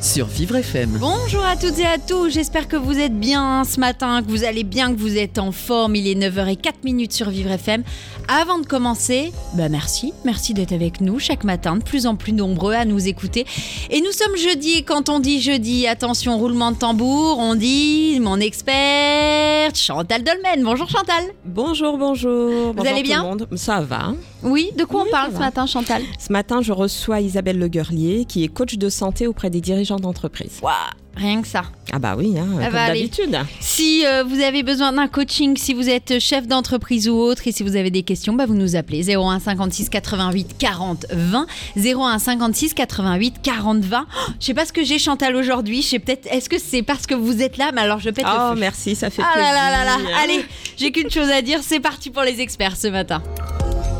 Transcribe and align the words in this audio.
Sur 0.00 0.26
Vivre 0.26 0.56
FM. 0.56 0.98
Bonjour 1.00 1.44
à 1.44 1.56
toutes 1.56 1.78
et 1.78 1.86
à 1.86 1.98
tous, 1.98 2.30
j'espère 2.30 2.68
que 2.68 2.76
vous 2.76 2.98
êtes 2.98 3.18
bien 3.18 3.64
ce 3.64 3.80
matin, 3.80 4.22
que 4.22 4.30
vous 4.30 4.44
allez 4.44 4.62
bien, 4.62 4.94
que 4.94 5.00
vous 5.00 5.16
êtes 5.16 5.38
en 5.38 5.50
forme. 5.52 5.96
Il 5.96 6.06
est 6.06 6.14
9h04 6.14 6.74
minutes 6.84 7.12
sur 7.12 7.28
Vivre 7.30 7.50
FM. 7.50 7.82
Avant 8.28 8.58
de 8.58 8.66
commencer, 8.66 9.32
bah 9.54 9.68
merci, 9.68 10.12
merci 10.24 10.54
d'être 10.54 10.72
avec 10.72 11.00
nous 11.00 11.18
chaque 11.18 11.44
matin, 11.44 11.76
de 11.76 11.82
plus 11.82 12.06
en 12.06 12.14
plus 12.14 12.32
nombreux 12.32 12.74
à 12.74 12.84
nous 12.84 13.08
écouter. 13.08 13.46
Et 13.90 14.00
nous 14.00 14.12
sommes 14.12 14.36
jeudi, 14.36 14.74
et 14.78 14.82
quand 14.82 15.08
on 15.08 15.18
dit 15.18 15.40
jeudi, 15.40 15.86
attention, 15.88 16.38
roulement 16.38 16.72
de 16.72 16.76
tambour, 16.76 17.38
on 17.38 17.54
dit 17.54 18.18
mon 18.20 18.38
experte 18.38 19.76
Chantal 19.76 20.22
Dolmen. 20.22 20.62
Bonjour 20.62 20.88
Chantal. 20.88 21.24
Bonjour, 21.44 21.98
bonjour. 21.98 22.74
Bonjour 22.74 22.86
allez 22.92 23.02
tout 23.02 23.08
bien 23.08 23.22
le 23.22 23.28
monde. 23.28 23.48
Ça 23.56 23.80
va. 23.80 24.12
Oui, 24.42 24.70
de 24.76 24.84
quoi 24.84 25.02
Oui, 25.02 25.08
on 25.08 25.10
parle 25.10 25.30
ce 25.32 25.38
va. 25.38 25.40
matin 25.46 25.66
Chantal? 25.66 26.02
Ce 26.18 26.32
matin, 26.32 26.60
je 26.62 26.72
reçois 26.72 27.20
Isabelle 27.20 27.58
Le 27.58 27.68
Guerlier, 27.68 28.24
qui 28.26 28.44
est 28.44 28.48
coach 28.48 28.76
de 28.76 28.88
santé 28.88 29.26
auprès 29.26 29.50
des 29.50 29.60
dirigeants 29.60 29.85
d'entreprise. 29.94 30.58
Waouh, 30.60 30.72
rien 31.14 31.40
que 31.40 31.46
ça. 31.46 31.62
Ah 31.92 32.00
bah 32.00 32.16
oui, 32.18 32.34
hein, 32.36 32.48
Ah 32.60 32.64
comme 32.64 32.72
bah, 32.72 32.86
d'habitude. 32.88 33.38
Si 33.60 34.04
euh, 34.04 34.24
vous 34.24 34.40
avez 34.40 34.64
besoin 34.64 34.92
d'un 34.92 35.06
coaching, 35.06 35.56
si 35.56 35.72
vous 35.72 35.88
êtes 35.88 36.18
chef 36.18 36.48
d'entreprise 36.48 37.08
ou 37.08 37.14
autre, 37.14 37.46
et 37.46 37.52
si 37.52 37.62
vous 37.62 37.76
avez 37.76 37.92
des 37.92 38.02
questions, 38.02 38.32
bah, 38.34 38.44
vous 38.46 38.56
nous 38.56 38.74
appelez 38.74 39.14
01 39.16 39.38
56 39.38 39.88
88 39.88 40.56
40 40.58 41.06
20. 41.12 41.46
01 41.76 42.18
56 42.18 42.74
88 42.74 43.36
40 43.40 43.78
20. 43.84 44.06
Oh, 44.08 44.32
je 44.40 44.46
sais 44.46 44.54
pas 44.54 44.66
ce 44.66 44.72
que 44.72 44.82
j'ai 44.82 44.98
Chantal 44.98 45.36
aujourd'hui. 45.36 45.80
Je 45.82 45.86
sais 45.86 45.98
peut-être. 46.00 46.26
Est-ce 46.32 46.48
que 46.48 46.58
c'est 46.58 46.82
parce 46.82 47.06
que 47.06 47.14
vous 47.14 47.40
êtes 47.40 47.56
là? 47.56 47.70
Mais 47.72 47.82
alors 47.82 48.00
je 48.00 48.10
pète 48.10 48.24
Oh, 48.28 48.48
le 48.50 48.54
feu. 48.56 48.60
merci, 48.60 48.96
ça 48.96 49.08
fait 49.08 49.22
Ah 49.24 49.30
plaisir. 49.34 49.52
là 49.52 49.70
là 49.70 49.84
là 49.84 49.98
là. 50.02 50.16
Allez, 50.24 50.44
j'ai 50.76 50.90
qu'une 50.90 51.10
chose 51.10 51.30
à 51.30 51.40
dire. 51.40 51.60
C'est 51.62 51.80
parti 51.80 52.10
pour 52.10 52.22
les 52.22 52.40
experts 52.40 52.76
ce 52.76 52.88
matin. 52.88 53.22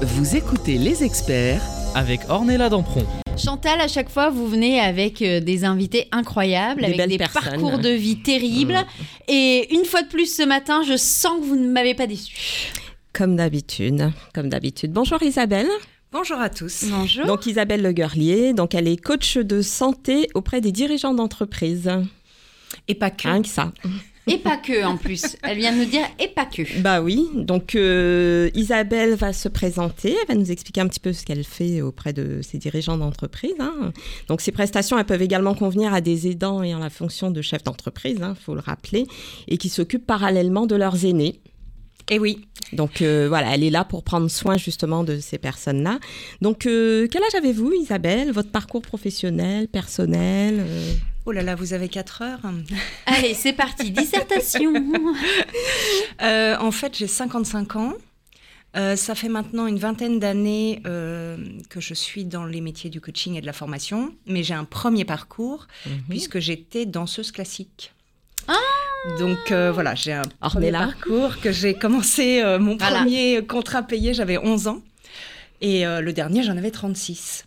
Vous 0.03 0.37
écoutez 0.37 0.77
les 0.77 1.05
experts 1.05 1.63
Avec 1.97 2.21
Ornella 2.29 2.69
Dampron. 2.69 3.07
Chantal, 3.39 3.81
à 3.81 3.89
chaque 3.89 4.11
fois, 4.11 4.29
vous 4.29 4.47
venez 4.47 4.79
avec 4.81 5.23
euh, 5.23 5.41
des 5.41 5.65
invités 5.65 6.09
incroyables, 6.13 6.83
Des 6.83 6.89
avec 6.93 7.09
des 7.09 7.17
personnes. 7.17 7.43
parcours 7.43 7.79
de 7.79 7.89
vie 7.89 8.19
terribles. 8.21 8.77
Et 9.29 9.75
une 9.75 9.87
fois 9.87 10.03
de 10.03 10.09
plus 10.09 10.27
ce 10.37 10.43
matin, 10.43 10.83
je 10.87 10.95
sens 10.99 11.41
que 11.41 11.47
vous 11.47 11.57
ne 11.57 11.69
m'avez 11.71 11.95
pas 11.95 12.07
déçu. 12.07 12.37
Comme 13.15 13.35
d'habitude, 13.37 14.11
comme 14.35 14.51
d'habitude. 14.51 14.93
Bonjour 14.93 15.23
Isabelle. 15.23 15.69
Bonjour 16.13 16.39
à 16.39 16.51
tous. 16.51 16.85
Bonjour. 16.91 17.25
Donc 17.25 17.47
Isabelle 17.47 17.81
Le 17.81 17.93
Guerlier, 17.93 18.53
donc 18.53 18.75
elle 18.75 18.89
est 18.89 18.99
coach 18.99 19.39
de 19.39 19.63
santé 19.63 20.29
auprès 20.35 20.61
des 20.61 20.73
dirigeants 20.73 21.15
d'entreprise. 21.15 21.91
Et 22.89 22.95
pas 22.95 23.09
que. 23.09 23.23
Rien 23.27 23.41
que 23.41 23.49
ça. 23.49 23.73
Et 24.33 24.39
pas 24.39 24.57
que 24.57 24.85
en 24.85 24.97
plus. 24.97 25.37
Elle 25.45 25.59
vient 25.59 25.73
de 25.73 25.79
nous 25.79 25.85
dire 25.85 26.05
et 26.19 26.27
pas 26.27 26.47
que. 26.47 26.81
Bah 26.81 27.01
oui, 27.01 27.29
donc 27.35 27.77
euh, 27.77 28.51
Isabelle 28.55 29.15
va 29.15 29.33
se 29.33 29.49
présenter, 29.49 30.17
elle 30.21 30.27
va 30.27 30.35
nous 30.35 30.51
expliquer 30.51 30.81
un 30.81 30.89
petit 30.89 30.99
peu 30.99 31.13
ce 31.13 31.25
qu'elle 31.25 31.45
fait 31.45 31.81
auprès 31.81 32.13
de 32.13 32.41
ses 32.43 32.59
dirigeants 32.59 32.99
d'entreprise. 32.99 33.55
hein. 33.61 33.93
Donc 34.27 34.41
ces 34.41 34.51
prestations, 34.51 34.99
elles 34.99 35.05
peuvent 35.05 35.23
également 35.23 35.55
convenir 35.55 35.95
à 35.95 36.01
des 36.01 36.27
aidants 36.29 36.61
ayant 36.65 36.81
la 36.81 36.91
fonction 36.91 37.31
de 37.31 37.41
chef 37.41 37.63
d'entreprise, 37.63 38.19
il 38.21 38.35
faut 38.43 38.55
le 38.55 38.61
rappeler, 38.61 39.07
et 39.47 39.59
qui 39.59 39.69
s'occupent 39.69 40.07
parallèlement 40.07 40.67
de 40.67 40.75
leurs 40.75 41.05
aînés. 41.05 41.41
Et 42.11 42.19
oui. 42.19 42.47
Donc 42.73 43.03
euh, 43.03 43.27
voilà, 43.29 43.55
elle 43.55 43.63
est 43.63 43.71
là 43.71 43.85
pour 43.85 44.03
prendre 44.03 44.29
soin 44.29 44.57
justement 44.57 45.05
de 45.05 45.21
ces 45.21 45.39
personnes-là. 45.39 46.01
Donc 46.41 46.67
euh, 46.67 47.07
quel 47.11 47.23
âge 47.23 47.35
avez-vous 47.37 47.73
Isabelle? 47.73 48.33
Votre 48.33 48.51
parcours 48.51 48.83
professionnel, 48.83 49.69
personnel 49.69 50.57
euh? 50.67 50.95
Oh 51.29 51.33
là 51.33 51.43
là, 51.43 51.55
vous 51.57 51.73
avez 51.73 51.89
4 51.89 52.23
heures. 52.23 52.41
Allez, 53.07 53.35
c'est 53.35 53.53
parti. 53.53 53.91
Dissertation. 53.91 54.73
Euh, 56.23 56.57
en 56.59 56.71
fait, 56.71 56.97
j'ai 56.97 57.07
55 57.07 57.77
ans. 57.77 57.93
Euh, 58.75 58.97
ça 58.97 59.15
fait 59.15 59.29
maintenant 59.29 59.67
une 59.67 59.79
vingtaine 59.79 60.19
d'années 60.19 60.81
euh, 60.87 61.37
que 61.69 61.79
je 61.81 61.93
suis 61.93 62.25
dans 62.25 62.47
les 62.47 62.63
métiers 62.63 62.89
du 62.89 63.01
coaching 63.03 63.35
et 63.37 63.41
de 63.43 63.47
la 63.47 63.53
formation, 63.53 64.15
mais 64.27 64.43
j'ai 64.43 64.55
un 64.55 64.65
premier 64.65 65.05
parcours 65.05 65.67
puisque 66.09 66.39
j'étais 66.39 66.87
danseuse 66.87 67.33
classique. 67.33 67.93
Donc 69.19 69.53
euh, 69.53 69.71
voilà, 69.73 69.95
j'ai 69.95 70.13
un 70.15 70.23
premier 70.41 70.73
parcours 70.73 71.39
que 71.41 71.53
j'ai 71.53 71.75
commencé 71.75 72.41
euh, 72.43 72.59
mon 72.59 72.77
Voilà. 72.77 73.01
premier 73.01 73.45
contrat 73.47 73.83
payé, 73.83 74.15
j'avais 74.15 74.39
11 74.39 74.69
ans 74.69 74.81
et 75.61 75.87
euh, 75.87 76.01
le 76.01 76.13
dernier 76.15 76.43
j'en 76.43 76.57
avais 76.57 76.71
36. 76.71 77.45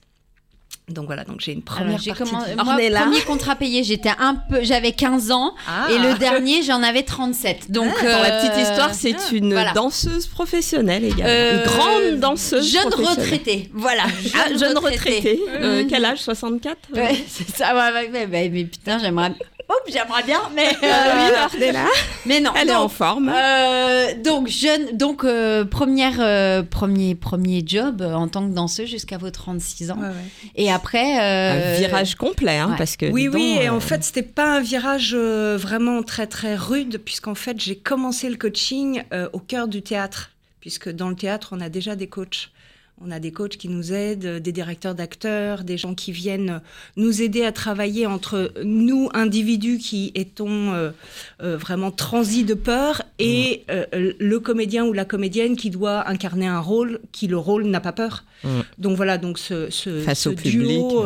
Donc 0.89 1.05
voilà, 1.05 1.23
donc 1.23 1.39
j'ai 1.39 1.53
une 1.53 1.61
première 1.61 1.99
j'ai 1.99 2.11
partie. 2.13 2.23
de- 2.33 2.63
Moi, 2.63 2.75
premier 3.01 3.21
contrat 3.21 3.55
payé, 3.55 3.83
j'étais 3.83 4.11
un 4.19 4.35
peu, 4.35 4.59
j'avais 4.63 4.91
15 4.91 5.31
ans 5.31 5.53
Ah. 5.67 5.87
et 5.91 5.97
le 5.97 6.17
dernier, 6.17 6.63
j'en 6.63 6.81
avais 6.83 7.03
37. 7.03 7.71
Donc 7.71 7.93
Pour 7.93 8.07
la 8.07 8.31
petite 8.39 8.53
euh, 8.57 8.61
histoire, 8.61 8.93
c'est 8.93 9.15
ah, 9.17 9.33
une 9.33 9.53
voilà. 9.53 9.71
danseuse 9.73 10.27
professionnelle 10.27 11.03
également. 11.05 11.23
euh, 11.27 11.59
une 11.59 11.63
grande 11.69 12.19
danseuse 12.19 12.71
Jeune 12.71 12.93
retraitée. 12.93 13.69
Voilà. 13.73 14.03
Ah, 14.35 14.47
jeune 14.57 14.77
retraitée. 14.77 15.39
Euh, 15.49 15.83
Mhm. 15.83 15.87
quel 15.89 16.05
âge? 16.05 16.19
64 16.19 16.77
Ouais, 16.93 17.23
c'est 17.27 17.49
ça. 17.55 17.73
Ouais, 17.75 18.09
mais 18.27 18.49
putain, 18.65 18.99
j'aimerais. 18.99 19.33
Oups, 19.69 19.93
j'aimerais 19.93 20.23
bien, 20.23 20.41
mais. 20.55 20.67
Euh, 20.67 20.71
oui, 20.81 21.31
euh, 21.31 21.45
Ornella. 21.45 21.85
mais 22.25 22.39
non. 22.39 22.51
Elle 22.59 22.69
est 22.69 22.75
en 22.75 22.89
forme. 22.89 23.31
Euh, 23.33 24.13
donc 24.15 24.47
jeune, 24.47 24.97
donc 24.97 25.23
euh, 25.23 25.63
première, 25.63 26.15
euh, 26.19 26.63
premier, 26.63 27.13
premier 27.13 27.61
job 27.65 28.01
en 28.01 28.27
tant 28.27 28.47
que 28.49 28.53
danseuse 28.53 28.89
jusqu'à 28.89 29.17
vos 29.19 29.29
36 29.29 29.91
ans. 29.91 29.97
Ouais, 29.99 30.07
ouais. 30.07 30.51
Et 30.55 30.71
après, 30.71 31.19
euh, 31.21 31.75
Un 31.75 31.79
virage 31.79 32.15
complet, 32.15 32.57
hein, 32.57 32.71
ouais. 32.71 32.77
parce 32.77 32.97
que. 32.97 33.05
Oui, 33.11 33.27
oui, 33.27 33.57
et 33.61 33.67
euh, 33.69 33.73
en 33.73 33.79
fait, 33.79 34.03
c'était 34.03 34.23
pas 34.23 34.55
un 34.57 34.59
virage 34.59 35.11
euh, 35.13 35.55
vraiment 35.59 36.01
très, 36.01 36.25
très 36.25 36.55
rude, 36.55 36.99
puisqu'en 37.03 37.35
fait, 37.35 37.59
j'ai 37.59 37.75
commencé 37.75 38.27
le 38.29 38.37
coaching 38.37 39.03
euh, 39.13 39.29
au 39.33 39.39
cœur 39.39 39.67
du 39.67 39.83
théâtre, 39.83 40.31
puisque 40.61 40.89
dans 40.89 41.09
le 41.09 41.15
théâtre, 41.15 41.49
on 41.51 41.61
a 41.61 41.69
déjà 41.69 41.95
des 41.95 42.07
coachs. 42.07 42.49
On 43.01 43.11
a 43.11 43.19
des 43.19 43.31
coachs 43.31 43.55
qui 43.57 43.69
nous 43.69 43.93
aident, 43.93 44.37
des 44.41 44.51
directeurs 44.51 44.93
d'acteurs, 44.93 45.63
des 45.63 45.77
gens 45.77 45.95
qui 45.95 46.11
viennent 46.11 46.61
nous 46.97 47.21
aider 47.21 47.43
à 47.45 47.51
travailler 47.51 48.05
entre 48.05 48.51
nous, 48.63 49.09
individus 49.13 49.77
qui 49.77 50.11
étons 50.15 50.73
euh, 50.73 50.91
euh, 51.41 51.55
vraiment 51.57 51.91
transis 51.91 52.43
de 52.43 52.53
peur, 52.53 53.01
et 53.19 53.63
euh, 53.69 53.85
le 54.19 54.39
comédien 54.39 54.85
ou 54.85 54.91
la 54.93 55.05
comédienne 55.05 55.55
qui 55.55 55.69
doit 55.69 56.09
incarner 56.09 56.47
un 56.47 56.59
rôle, 56.59 56.99
qui 57.11 57.27
le 57.27 57.37
rôle 57.37 57.65
n'a 57.65 57.79
pas 57.79 57.93
peur. 57.93 58.25
Mm. 58.43 58.49
Donc 58.77 58.97
voilà, 58.97 59.17
donc 59.17 59.39
ce, 59.39 59.69
ce, 59.69 60.01
face 60.01 60.19
ce 60.21 60.29
au 60.29 60.33
public. 60.33 60.53
duo, 60.79 61.05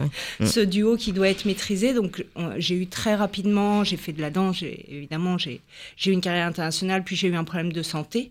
ce 0.44 0.60
duo 0.60 0.96
qui 0.96 1.12
doit 1.12 1.28
être 1.28 1.44
maîtrisé. 1.44 1.92
Donc, 1.94 2.24
on- 2.36 2.52
j'ai 2.58 2.74
eu 2.74 2.86
très 2.86 3.14
rapidement, 3.14 3.84
j'ai 3.84 3.96
fait 3.96 4.12
de 4.12 4.20
la 4.20 4.30
danse, 4.30 4.62
évidemment, 4.62 5.36
j'ai 5.38 5.60
eu 6.06 6.10
une 6.10 6.20
carrière 6.20 6.46
internationale, 6.46 7.04
puis 7.04 7.16
j'ai 7.16 7.28
eu 7.28 7.34
un 7.36 7.44
problème 7.44 7.72
de 7.72 7.82
santé. 7.82 8.30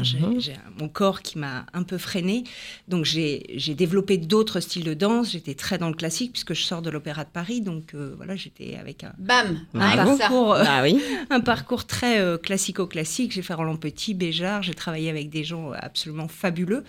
J'ai 0.00 0.18
Mhm. 0.20 0.40
j'ai 0.40 0.54
mon 0.78 0.88
corps 0.88 1.20
qui 1.22 1.38
m'a 1.38 1.66
un 1.74 1.82
peu 1.82 1.98
freiné. 1.98 2.44
Donc, 2.88 3.04
j'ai 3.04 3.74
développé 3.76 4.16
d'autres 4.16 4.60
styles 4.60 4.84
de 4.84 4.94
danse. 4.94 5.32
J'étais 5.32 5.54
très 5.54 5.76
dans 5.78 5.88
le 5.88 5.94
classique, 5.94 6.32
puisque 6.32 6.54
je 6.54 6.62
sors 6.62 6.80
de 6.82 6.88
l'Opéra 6.90 7.24
de 7.24 7.30
Paris. 7.30 7.60
Donc, 7.60 7.94
euh, 7.94 8.14
voilà, 8.16 8.34
j'étais 8.36 8.76
avec 8.76 9.04
un, 9.04 9.12
bam, 9.18 9.60
un 9.74 9.96
parcours, 9.96 10.54
euh, 10.54 10.64
Ah 10.66 10.82
oui. 10.82 10.98
un 11.30 11.40
parcours 11.40 11.86
très 11.86 12.20
euh, 12.20 12.38
classico-classique. 12.38 13.32
J'ai 13.32 13.42
fait 13.42 13.54
Roland 13.54 13.76
Petit, 13.76 14.14
Béjart, 14.14 14.62
j'ai 14.62 14.74
travaillé 14.74 15.10
avec 15.10 15.28
des 15.28 15.44
gens 15.44 15.72
absolument 15.72 16.28
fabuleux. 16.28 16.84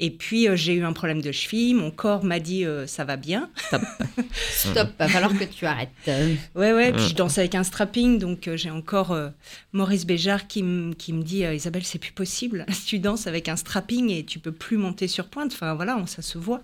Et 0.00 0.10
puis, 0.10 0.48
euh, 0.48 0.54
j'ai 0.56 0.74
eu 0.74 0.84
un 0.84 0.92
problème 0.92 1.20
de 1.20 1.32
cheville. 1.32 1.74
Mon 1.74 1.90
corps 1.90 2.24
m'a 2.24 2.38
dit 2.38 2.64
euh, 2.64 2.86
ça 2.86 3.04
va 3.04 3.16
bien. 3.16 3.50
Stop, 4.50 4.88
va 4.98 5.08
falloir 5.08 5.36
que 5.36 5.44
tu 5.44 5.66
arrêtes. 5.66 5.90
Ouais, 6.54 6.72
ouais, 6.72 6.92
puis 6.92 7.02
je 7.08 7.14
danse 7.14 7.38
avec 7.38 7.54
un 7.54 7.64
strapping, 7.64 8.18
donc 8.18 8.46
euh, 8.48 8.56
j'ai 8.56 8.70
encore 8.70 9.16
Maurice 9.72 10.06
Béjart 10.06 10.46
qui, 10.46 10.64
qui 10.98 11.12
me 11.12 11.22
dit 11.22 11.42
Isabelle, 11.42 11.84
c'est 11.84 11.98
plus 11.98 12.12
possible. 12.12 12.64
tu 12.86 12.98
danses 12.98 13.26
avec 13.26 13.48
un 13.48 13.56
strapping 13.56 14.10
et 14.10 14.24
tu 14.24 14.38
peux 14.38 14.52
plus 14.52 14.76
monter 14.76 15.08
sur 15.08 15.26
pointe. 15.26 15.52
Enfin, 15.52 15.74
voilà, 15.74 15.96
on- 15.96 16.06
ça 16.06 16.22
se 16.22 16.38
voit. 16.38 16.62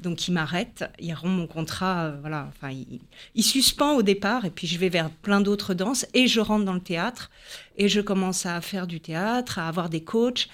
Donc 0.00 0.26
il 0.28 0.32
m'arrête, 0.32 0.84
il 0.98 1.12
rompt 1.14 1.30
mon 1.36 1.46
contrat, 1.46 2.12
voilà. 2.20 2.48
Enfin, 2.48 2.70
il, 2.72 3.00
il 3.34 3.42
suspend 3.42 3.94
au 3.94 4.02
départ, 4.02 4.44
et 4.44 4.50
puis 4.50 4.66
je 4.66 4.78
vais 4.78 4.88
vers 4.88 5.10
plein 5.10 5.40
d'autres 5.40 5.74
danses, 5.74 6.06
et 6.14 6.26
je 6.26 6.40
rentre 6.40 6.64
dans 6.64 6.74
le 6.74 6.80
théâtre, 6.80 7.30
et 7.76 7.88
je 7.88 8.00
commence 8.00 8.46
à 8.46 8.60
faire 8.60 8.86
du 8.86 9.00
théâtre, 9.00 9.58
à 9.58 9.68
avoir 9.68 9.88
des 9.90 10.02
coachs. 10.02 10.48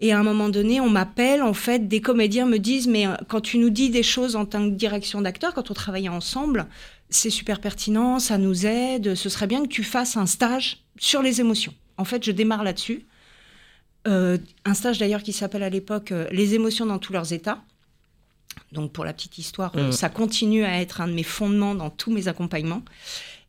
Et 0.00 0.12
à 0.12 0.18
un 0.18 0.22
moment 0.22 0.48
donné, 0.48 0.80
on 0.80 0.90
m'appelle, 0.90 1.42
en 1.42 1.54
fait, 1.54 1.88
des 1.88 2.00
comédiens 2.00 2.46
me 2.46 2.58
disent, 2.58 2.88
mais 2.88 3.06
euh, 3.06 3.14
quand 3.28 3.40
tu 3.40 3.58
nous 3.58 3.70
dis 3.70 3.90
des 3.90 4.02
choses 4.02 4.36
en 4.36 4.44
tant 4.44 4.68
que 4.68 4.74
direction 4.74 5.20
d'acteur, 5.20 5.54
quand 5.54 5.70
on 5.70 5.74
travaille 5.74 6.08
ensemble, 6.08 6.66
c'est 7.10 7.30
super 7.30 7.60
pertinent, 7.60 8.18
ça 8.18 8.38
nous 8.38 8.66
aide, 8.66 9.14
ce 9.14 9.28
serait 9.28 9.46
bien 9.46 9.62
que 9.62 9.68
tu 9.68 9.84
fasses 9.84 10.16
un 10.16 10.26
stage 10.26 10.82
sur 10.98 11.22
les 11.22 11.40
émotions. 11.40 11.74
En 11.96 12.04
fait, 12.04 12.24
je 12.24 12.32
démarre 12.32 12.64
là-dessus. 12.64 13.06
Euh, 14.06 14.36
un 14.64 14.74
stage 14.74 14.98
d'ailleurs 14.98 15.22
qui 15.22 15.32
s'appelle 15.32 15.62
à 15.62 15.70
l'époque 15.70 16.12
euh, 16.12 16.26
Les 16.30 16.54
émotions 16.54 16.86
dans 16.86 16.98
tous 16.98 17.12
leurs 17.12 17.32
états. 17.32 17.62
Donc 18.72 18.92
pour 18.92 19.04
la 19.04 19.12
petite 19.12 19.38
histoire, 19.38 19.74
Mm. 19.76 19.92
ça 19.92 20.08
continue 20.08 20.64
à 20.64 20.80
être 20.80 21.00
un 21.00 21.08
de 21.08 21.12
mes 21.12 21.22
fondements 21.22 21.74
dans 21.74 21.90
tous 21.90 22.10
mes 22.12 22.28
accompagnements. 22.28 22.82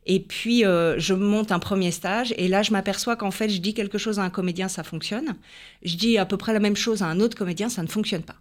Et 0.08 0.20
puis, 0.20 0.64
euh, 0.64 0.98
je 0.98 1.14
monte 1.14 1.50
un 1.50 1.58
premier 1.58 1.90
stage. 1.90 2.32
Et 2.38 2.46
là, 2.48 2.62
je 2.62 2.70
m'aperçois 2.70 3.16
qu'en 3.16 3.32
fait, 3.32 3.48
je 3.48 3.58
dis 3.58 3.74
quelque 3.74 3.98
chose 3.98 4.18
à 4.20 4.22
un 4.22 4.30
comédien, 4.30 4.68
ça 4.68 4.84
fonctionne. 4.84 5.34
Je 5.82 5.96
dis 5.96 6.16
à 6.16 6.24
peu 6.24 6.36
près 6.36 6.52
la 6.52 6.60
même 6.60 6.76
chose 6.76 7.02
à 7.02 7.06
un 7.06 7.18
autre 7.20 7.36
comédien, 7.36 7.68
ça 7.68 7.82
ne 7.82 7.88
fonctionne 7.88 8.22
pas. 8.22 8.36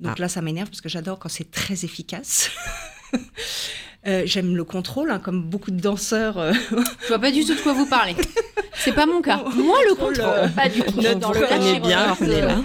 Donc 0.00 0.14
Ah. 0.18 0.22
là, 0.22 0.28
ça 0.28 0.42
m'énerve 0.42 0.68
parce 0.68 0.80
que 0.80 0.88
j'adore 0.88 1.18
quand 1.20 1.28
c'est 1.28 1.50
très 1.50 1.84
efficace. 1.84 2.50
Euh, 4.06 4.22
J'aime 4.26 4.56
le 4.56 4.64
contrôle, 4.64 5.10
hein, 5.10 5.20
comme 5.20 5.42
beaucoup 5.42 5.70
de 5.70 5.80
danseurs. 5.80 6.38
euh, 6.38 6.52
Je 7.02 7.08
vois 7.08 7.18
pas 7.20 7.30
du 7.30 7.44
tout 7.44 7.54
de 7.54 7.60
quoi 7.60 7.72
vous 7.72 7.86
parlez. 7.86 8.16
C'est 8.74 8.92
pas 8.92 9.06
mon 9.06 9.22
cas. 9.22 9.44
Moi, 9.54 9.78
le 9.88 9.94
contrôle, 9.94 10.50
pas 10.56 10.68
du 10.68 10.80
tout. 10.80 10.94
On 10.98 11.18
Dans 11.18 11.30
le 11.32 11.40
connaît 11.40 11.58
lâcher 11.58 11.80
bien, 11.80 12.14
prise, 12.16 12.28
Ornella. 12.30 12.56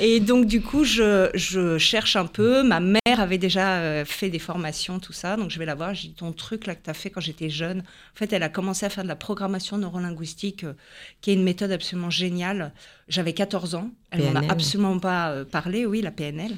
Et 0.00 0.20
donc, 0.20 0.46
du 0.46 0.62
coup, 0.62 0.84
je, 0.84 1.28
je 1.34 1.76
cherche 1.76 2.16
un 2.16 2.24
peu. 2.26 2.62
Ma 2.62 2.80
mère 2.80 3.00
avait 3.18 3.36
déjà 3.36 3.74
euh, 3.80 4.04
fait 4.06 4.30
des 4.30 4.38
formations, 4.38 4.98
tout 4.98 5.12
ça. 5.12 5.36
Donc, 5.36 5.50
je 5.50 5.58
vais 5.58 5.66
la 5.66 5.74
voir. 5.74 5.92
J'ai 5.94 6.08
dit, 6.08 6.14
ton 6.14 6.32
truc 6.32 6.66
là 6.66 6.74
que 6.74 6.82
tu 6.82 6.88
as 6.88 6.94
fait 6.94 7.10
quand 7.10 7.20
j'étais 7.20 7.50
jeune. 7.50 7.80
En 7.80 8.16
fait, 8.18 8.32
elle 8.32 8.42
a 8.42 8.48
commencé 8.48 8.86
à 8.86 8.88
faire 8.88 9.04
de 9.04 9.08
la 9.08 9.16
programmation 9.16 9.76
neurolinguistique, 9.76 10.64
euh, 10.64 10.72
qui 11.20 11.32
est 11.32 11.34
une 11.34 11.44
méthode 11.44 11.72
absolument 11.72 12.08
géniale. 12.10 12.72
J'avais 13.08 13.34
14 13.34 13.76
ans. 13.76 13.90
Elle 14.10 14.24
m'en 14.24 14.40
a 14.40 14.50
absolument 14.50 14.98
pas 14.98 15.30
euh, 15.30 15.44
parlé, 15.44 15.86
oui, 15.86 16.02
la 16.02 16.10
PNL. 16.10 16.56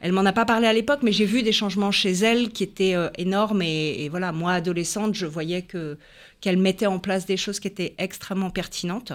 Elle 0.00 0.12
m'en 0.12 0.24
a 0.24 0.32
pas 0.32 0.46
parlé 0.46 0.66
à 0.66 0.72
l'époque, 0.72 1.00
mais 1.02 1.12
j'ai 1.12 1.26
vu 1.26 1.42
des 1.42 1.52
changements 1.52 1.90
chez 1.90 2.12
elle 2.12 2.50
qui 2.50 2.62
étaient 2.62 2.94
euh, 2.94 3.10
énormes. 3.18 3.60
Et, 3.60 4.04
et 4.04 4.08
voilà, 4.08 4.32
moi, 4.32 4.52
adolescente, 4.52 5.14
je 5.14 5.26
voyais 5.26 5.62
que 5.62 5.98
qu'elle 6.40 6.56
mettait 6.56 6.86
en 6.86 6.98
place 6.98 7.26
des 7.26 7.36
choses 7.36 7.60
qui 7.60 7.68
étaient 7.68 7.94
extrêmement 7.98 8.48
pertinentes. 8.48 9.12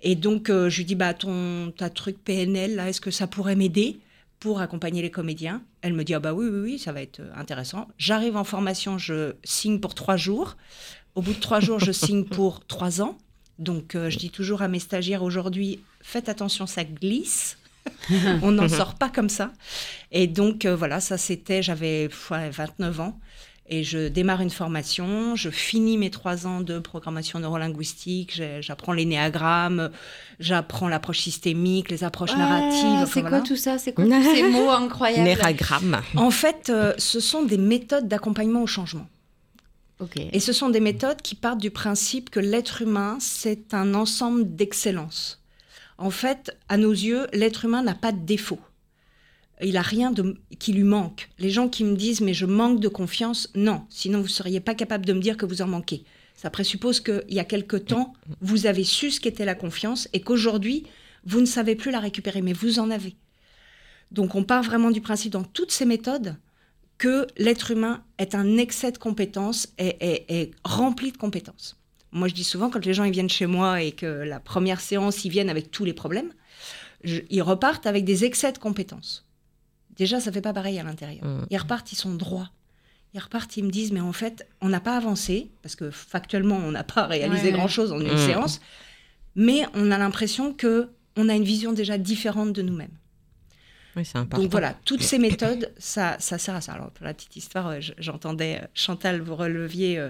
Et 0.00 0.14
donc, 0.14 0.48
euh, 0.48 0.70
je 0.70 0.78
lui 0.78 0.84
dis, 0.84 0.94
bah, 0.94 1.12
ton, 1.12 1.72
ta 1.76 1.90
truc 1.90 2.22
PNL, 2.22 2.76
là, 2.76 2.88
est-ce 2.88 3.00
que 3.00 3.10
ça 3.10 3.26
pourrait 3.26 3.56
m'aider 3.56 3.98
pour 4.38 4.60
accompagner 4.60 5.02
les 5.02 5.10
comédiens? 5.10 5.62
Elle 5.80 5.92
me 5.92 6.04
dit, 6.04 6.14
ah 6.14 6.20
bah 6.20 6.34
oui, 6.34 6.46
oui, 6.48 6.60
oui, 6.60 6.78
ça 6.78 6.92
va 6.92 7.02
être 7.02 7.20
intéressant. 7.34 7.88
J'arrive 7.98 8.36
en 8.36 8.44
formation, 8.44 8.96
je 8.96 9.34
signe 9.42 9.80
pour 9.80 9.96
trois 9.96 10.16
jours. 10.16 10.56
Au 11.16 11.22
bout 11.22 11.32
de 11.34 11.40
trois 11.40 11.58
jours, 11.58 11.80
je 11.80 11.90
signe 11.90 12.24
pour 12.24 12.64
trois 12.64 13.02
ans. 13.02 13.18
Donc, 13.62 13.94
euh, 13.94 14.10
je 14.10 14.18
dis 14.18 14.30
toujours 14.30 14.62
à 14.62 14.68
mes 14.68 14.80
stagiaires 14.80 15.22
aujourd'hui, 15.22 15.80
faites 16.02 16.28
attention, 16.28 16.66
ça 16.66 16.84
glisse. 16.84 17.56
On 18.42 18.52
n'en 18.52 18.68
sort 18.68 18.94
pas 18.94 19.08
comme 19.08 19.28
ça. 19.28 19.52
Et 20.10 20.26
donc, 20.26 20.64
euh, 20.64 20.76
voilà, 20.76 21.00
ça 21.00 21.18
c'était, 21.18 21.62
j'avais 21.62 22.08
pff, 22.08 22.30
ouais, 22.30 22.50
29 22.50 23.00
ans. 23.00 23.18
Et 23.68 23.84
je 23.84 24.08
démarre 24.08 24.40
une 24.40 24.50
formation, 24.50 25.36
je 25.36 25.48
finis 25.48 25.96
mes 25.96 26.10
trois 26.10 26.46
ans 26.46 26.60
de 26.60 26.80
programmation 26.80 27.38
neurolinguistique, 27.38 28.42
j'apprends 28.60 28.92
les 28.92 29.04
néagrammes, 29.04 29.90
j'apprends 30.40 30.88
l'approche 30.88 31.20
systémique, 31.20 31.90
les 31.90 32.02
approches 32.02 32.36
narratives. 32.36 32.84
Enfin, 32.84 33.06
c'est 33.06 33.20
voilà. 33.20 33.38
quoi 33.38 33.46
tout 33.46 33.56
ça 33.56 33.78
C'est 33.78 33.94
quoi 33.94 34.04
tous 34.04 34.34
ces 34.34 34.42
mots 34.50 34.68
incroyables 34.68 35.22
Néragramme. 35.22 36.02
En 36.16 36.30
fait, 36.30 36.70
euh, 36.70 36.92
ce 36.98 37.20
sont 37.20 37.44
des 37.44 37.56
méthodes 37.56 38.08
d'accompagnement 38.08 38.62
au 38.62 38.66
changement. 38.66 39.06
Et 40.32 40.40
ce 40.40 40.52
sont 40.52 40.70
des 40.70 40.80
méthodes 40.80 41.22
qui 41.22 41.34
partent 41.34 41.60
du 41.60 41.70
principe 41.70 42.30
que 42.30 42.40
l'être 42.40 42.82
humain, 42.82 43.18
c'est 43.20 43.74
un 43.74 43.94
ensemble 43.94 44.54
d'excellence. 44.54 45.42
En 45.98 46.10
fait, 46.10 46.56
à 46.68 46.76
nos 46.76 46.92
yeux, 46.92 47.26
l'être 47.32 47.64
humain 47.64 47.82
n'a 47.82 47.94
pas 47.94 48.12
de 48.12 48.24
défaut. 48.24 48.60
Il 49.62 49.76
a 49.76 49.82
rien 49.82 50.12
qui 50.58 50.72
lui 50.72 50.82
manque. 50.82 51.28
Les 51.38 51.50
gens 51.50 51.68
qui 51.68 51.84
me 51.84 51.94
disent 51.94 52.20
mais 52.20 52.34
je 52.34 52.46
manque 52.46 52.80
de 52.80 52.88
confiance, 52.88 53.48
non, 53.54 53.82
sinon 53.88 54.20
vous 54.20 54.28
seriez 54.28 54.60
pas 54.60 54.74
capable 54.74 55.06
de 55.06 55.12
me 55.12 55.20
dire 55.20 55.36
que 55.36 55.46
vous 55.46 55.62
en 55.62 55.68
manquez. 55.68 56.04
Ça 56.34 56.50
présuppose 56.50 57.00
qu'il 57.00 57.22
y 57.28 57.38
a 57.38 57.44
quelque 57.44 57.76
temps, 57.76 58.14
vous 58.40 58.66
avez 58.66 58.82
su 58.82 59.12
ce 59.12 59.20
qu'était 59.20 59.44
la 59.44 59.54
confiance 59.54 60.08
et 60.12 60.20
qu'aujourd'hui, 60.20 60.84
vous 61.24 61.40
ne 61.40 61.46
savez 61.46 61.76
plus 61.76 61.92
la 61.92 62.00
récupérer, 62.00 62.42
mais 62.42 62.52
vous 62.52 62.80
en 62.80 62.90
avez. 62.90 63.14
Donc 64.10 64.34
on 64.34 64.42
part 64.42 64.62
vraiment 64.62 64.90
du 64.90 65.00
principe 65.00 65.32
dans 65.32 65.44
toutes 65.44 65.70
ces 65.70 65.84
méthodes 65.84 66.36
que 67.02 67.26
l'être 67.36 67.72
humain 67.72 68.04
est 68.18 68.34
un 68.36 68.56
excès 68.58 68.92
de 68.92 68.98
compétences, 68.98 69.62
est, 69.78 69.96
est- 70.00 70.24
est 70.28 70.50
rempli 70.64 71.10
de 71.10 71.16
compétences. 71.16 71.76
Moi, 72.12 72.28
je 72.28 72.34
dis 72.34 72.44
souvent, 72.44 72.70
quand 72.70 72.84
les 72.86 72.94
gens 72.94 73.02
ils 73.04 73.12
viennent 73.12 73.28
chez 73.40 73.46
moi 73.46 73.82
et 73.82 73.90
que 73.92 74.06
la 74.06 74.38
première 74.38 74.80
séance, 74.80 75.24
ils 75.24 75.30
viennent 75.30 75.50
avec 75.50 75.72
tous 75.72 75.84
les 75.84 75.94
problèmes, 75.94 76.32
je- 77.02 77.22
ils 77.28 77.42
repartent 77.42 77.86
avec 77.86 78.04
des 78.04 78.24
excès 78.24 78.52
de 78.52 78.58
compétences. 78.58 79.26
Déjà, 79.96 80.20
ça 80.20 80.30
fait 80.30 80.40
pas 80.40 80.52
pareil 80.52 80.78
à 80.78 80.84
l'intérieur. 80.84 81.24
Mm. 81.24 81.46
Ils 81.50 81.58
repartent, 81.58 81.90
ils 81.90 81.96
sont 81.96 82.14
droits. 82.14 82.50
Ils 83.14 83.20
repartent, 83.20 83.56
ils 83.56 83.64
me 83.64 83.70
disent, 83.70 83.90
mais 83.92 84.00
en 84.00 84.12
fait, 84.12 84.46
on 84.60 84.68
n'a 84.68 84.80
pas 84.80 84.96
avancé, 84.96 85.50
parce 85.62 85.74
que 85.74 85.90
factuellement, 85.90 86.56
on 86.56 86.70
n'a 86.70 86.84
pas 86.84 87.06
réalisé 87.06 87.46
Ouais. 87.46 87.52
grand-chose 87.52 87.90
en 87.92 88.00
une 88.00 88.14
Mm. 88.14 88.26
séance, 88.28 88.60
mais 89.34 89.64
on 89.74 89.90
a 89.90 89.98
l'impression 89.98 90.54
que 90.54 90.88
on 91.16 91.28
a 91.28 91.34
une 91.34 91.44
vision 91.44 91.72
déjà 91.72 91.98
différente 91.98 92.52
de 92.52 92.62
nous-mêmes. 92.62 92.96
Oui, 93.94 94.06
c'est 94.06 94.16
important. 94.16 94.42
Donc 94.42 94.50
voilà, 94.50 94.74
toutes 94.86 95.02
ces 95.02 95.18
méthodes, 95.18 95.70
ça, 95.78 96.16
ça 96.18 96.38
sert 96.38 96.54
à 96.54 96.60
ça. 96.62 96.72
Alors 96.72 96.90
pour 96.92 97.04
la 97.04 97.12
petite 97.12 97.36
histoire, 97.36 97.68
euh, 97.68 97.80
je- 97.80 97.92
j'entendais 97.98 98.60
euh, 98.62 98.66
Chantal, 98.74 99.20
vous 99.20 99.36
releviez 99.36 99.98
euh, 99.98 100.08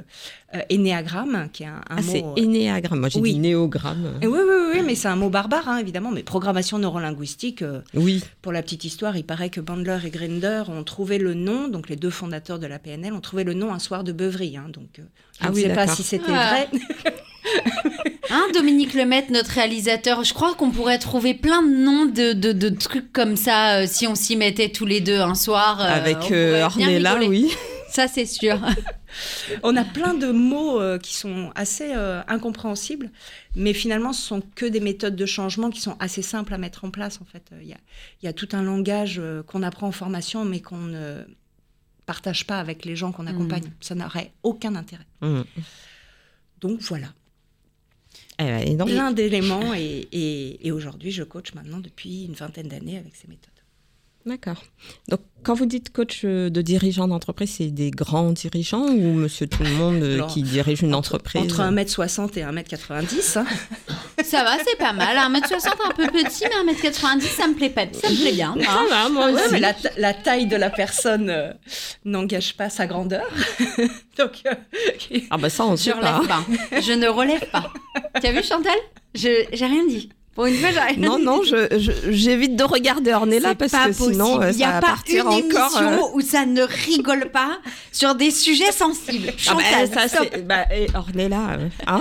euh, 0.55 0.61
énéagramme, 0.69 1.49
qui 1.53 1.65
est 1.65 1.67
un, 1.67 1.81
un 1.91 1.97
Ah, 1.99 2.03
c'est 2.03 2.23
mot. 2.23 2.35
énéagramme. 2.37 3.01
Moi, 3.01 3.09
j'ai 3.09 3.19
oui. 3.19 3.33
dit 3.35 3.39
néogramme. 3.41 4.19
et 4.23 4.27
oui, 4.29 4.39
oui, 4.41 4.45
oui, 4.49 4.71
oui, 4.77 4.83
mais 4.87 4.95
c'est 4.95 5.09
un 5.09 5.17
mot 5.17 5.31
barbare, 5.31 5.69
hein, 5.69 5.79
évidemment. 5.79 6.13
Mais 6.13 6.23
programmation 6.23 6.79
neurolinguistique, 6.79 7.63
euh, 7.63 7.81
Oui. 7.95 8.23
pour 8.41 8.53
la 8.53 8.63
petite 8.63 8.85
histoire, 8.85 9.17
il 9.17 9.25
paraît 9.25 9.51
que 9.51 9.61
Bandler 9.61 9.99
et 10.05 10.11
Grinder 10.11 10.63
ont 10.69 10.85
trouvé 10.85 11.19
le 11.19 11.35
nom, 11.35 11.67
donc 11.67 11.89
les 11.89 11.97
deux 11.97 12.11
fondateurs 12.11 12.61
de 12.61 12.67
la 12.69 12.79
PNL 12.79 13.13
ont 13.13 13.21
trouvé 13.21 13.43
le 13.43 13.55
nom 13.55 13.73
un 13.75 13.81
soir 13.81 14.05
de 14.05 14.13
beuverie. 14.13 14.57
hein, 14.57 14.67
donc 14.73 15.01
euh, 15.01 15.03
je 15.41 15.47
Ah 15.47 15.51
ne 15.51 15.55
oui, 15.57 15.63
sais 15.63 15.73
pas 15.75 15.89
si 15.89 16.05
c'était 16.05 16.31
Ah. 16.33 16.67
vrai. 16.69 16.69
Hein, 18.35 18.47
Dominique 18.55 18.95
Lemaitre, 18.95 19.31
notre 19.31 19.51
réalisateur, 19.51 20.25
je 20.25 20.33
crois 20.33 20.55
qu'on 20.55 20.71
pourrait 20.71 20.99
trouver 20.99 21.35
plein 21.35 21.63
de 21.63 21.69
noms 21.69 22.07
de, 22.07 22.33
de, 22.33 22.53
de 22.53 22.69
trucs 22.71 23.13
comme 23.13 23.37
ça 23.37 23.81
euh, 23.81 23.87
si 23.87 24.07
on 24.07 24.15
s'y 24.15 24.37
mettait 24.37 24.71
tous 24.71 24.87
les 24.87 25.03
deux 25.03 25.19
un 25.21 25.35
soir. 25.35 25.83
euh, 25.83 25.85
Avec 25.85 26.31
euh, 26.33 26.63
Ornella, 26.65 27.17
oui. 27.17 27.53
Ça, 27.91 28.09
c'est 28.09 28.25
sûr. 28.25 28.59
On 29.63 29.77
a 29.77 29.85
plein 29.85 30.15
de 30.15 30.33
mots 30.33 30.81
euh, 30.81 30.97
qui 30.99 31.15
sont 31.15 31.53
assez 31.55 31.93
euh, 31.95 32.23
incompréhensibles, 32.27 33.11
mais 33.55 33.75
finalement, 33.75 34.15
ce 34.15 34.23
sont 34.23 34.43
que 34.55 34.65
des 34.65 34.81
méthodes 34.81 35.15
de 35.15 35.27
changement 35.27 35.69
qui 35.69 35.83
sont 35.83 35.97
assez 36.01 36.23
simples 36.23 36.55
à 36.55 36.59
mettre 36.59 36.87
en 36.87 36.91
place. 36.91 37.19
En 37.21 37.27
fait, 37.27 37.43
il 37.61 37.69
y 37.69 37.75
a, 37.75 37.79
il 38.23 38.25
y 38.25 38.29
a 38.29 38.33
tout 38.33 38.49
un 38.53 38.63
langage 38.63 39.17
euh, 39.19 39.43
qu'on 39.43 39.63
apprend 39.63 39.89
en 39.89 39.93
formation, 39.93 40.47
mais 40.47 40.61
qu'on 40.61 40.79
ne 40.79 41.21
partage 42.07 42.47
pas 42.47 42.59
avec 42.59 42.87
les 42.87 42.97
gens 42.97 43.13
qu'on 43.13 43.27
accompagne. 43.27 43.65
Ça 43.83 43.95
n'aurait 43.95 44.33
aucun 44.43 44.75
intérêt. 44.75 45.05
Mm. 45.21 45.43
Donc 46.63 46.81
voilà, 46.81 47.09
Eh 48.39 48.45
ben, 48.45 48.85
plein 48.87 49.13
d'éléments, 49.13 49.75
et, 49.75 50.09
et- 50.13 50.67
et 50.67 50.73
aujourd'hui, 50.73 51.11
je 51.13 51.23
coach 51.23 51.55
maintenant 51.55 51.79
depuis 51.81 52.25
une 52.25 52.33
vingtaine 52.35 52.69
d'années 52.69 52.99
avec 52.99 53.15
ces 53.15 53.29
méthodes. 53.29 53.52
D'accord. 54.25 54.63
Donc, 55.09 55.21
quand 55.43 55.55
vous 55.55 55.67
dites 55.67 55.93
coach 55.93 56.21
euh, 56.25 56.49
de 56.49 56.63
dirigeant 56.63 57.09
d'entreprise, 57.09 57.55
c'est 57.59 57.71
des 57.73 57.91
grands 57.91 58.31
dirigeants 58.31 58.87
ou 58.87 59.15
monsieur 59.15 59.49
tout 59.49 59.65
le 59.65 59.71
monde 59.71 60.01
euh, 60.03 60.15
Alors, 60.15 60.29
qui 60.29 60.43
dirige 60.45 60.83
une 60.83 60.95
entreprise 60.95 61.43
Entre 61.43 61.61
1m60 61.61 62.39
et 62.39 62.43
1m90. 62.43 63.39
hein. 63.41 63.47
Ça 64.23 64.45
va, 64.45 64.57
c'est 64.65 64.79
pas 64.79 64.93
mal. 64.93 65.17
1m60, 65.17 65.67
un 65.85 65.91
peu 65.97 66.07
petit, 66.07 66.45
mais 66.65 66.73
1m90, 66.73 67.21
ça 67.23 67.49
me 67.49 67.55
plaît 67.55 67.71
pas. 67.71 67.87
Ça 67.93 68.09
me 68.09 68.15
plaît 68.21 68.31
bien. 68.33 68.55
hein. 68.57 68.63
Ça 68.65 68.87
va, 68.89 69.09
moi 69.09 69.27
Ouais, 69.33 69.33
aussi. 69.43 69.53
mais 69.55 69.59
la, 69.61 69.75
ta- 69.75 69.91
la 69.99 70.15
taille 70.15 70.47
de 70.47 70.55
la 70.57 70.71
personne 70.71 71.29
euh, 71.29 71.53
n'engage 72.05 72.57
pas 72.57 72.71
sa 72.71 72.87
grandeur. 72.87 73.25
Donc, 74.19 74.43
euh, 74.47 74.55
Ah 75.31 75.39
bah 75.39 75.51
ça, 75.51 75.65
on 75.65 75.75
pas. 75.75 76.19
relève 76.19 76.29
pas. 76.29 76.45
Je 76.81 76.93
ne 76.93 77.09
relève 77.09 77.51
pas. 77.51 77.73
T'as 78.21 78.31
vu, 78.31 78.43
Chantal? 78.45 78.77
Je 79.15 79.47
J'ai 79.53 79.67
rien 79.67 79.85
dit. 79.89 80.11
Pour 80.35 80.47
une 80.47 80.57
fois, 80.57 80.71
Non, 80.97 81.19
non, 81.19 81.43
je- 81.43 81.79
je- 81.79 82.11
j'évite 82.11 82.57
de 82.57 82.65
regarder 82.65 83.13
Ornella 83.13 83.55
parce 83.55 83.71
pas 83.73 83.89
que 83.89 83.93
sinon, 83.93 84.39
possible. 84.39 84.45
euh, 84.45 84.51
Il 84.53 84.57
n'y 84.57 84.63
ça 84.63 84.69
a 84.69 84.73
va 84.73 84.81
pas 84.81 84.87
partir 84.87 85.25
une 85.27 85.29
encore. 85.29 85.77
euh, 85.77 85.87
émission 85.89 86.11
où 86.17 86.21
ça 86.23 86.47
ne 86.47 86.63
rigole 86.63 87.31
pas 87.31 87.59
sur 87.93 88.15
des 88.15 88.31
sujets 88.31 88.73
sensibles. 88.73 89.29
Ah 89.49 89.55
bah, 89.55 89.63
Chantal, 89.63 89.89
ça, 89.93 90.09
stop. 90.09 90.29
c'est- 90.33 90.41
bah, 90.43 90.65
et 90.75 90.87
Ornella, 90.95 91.51
euh, 91.59 91.69
hein 91.87 92.01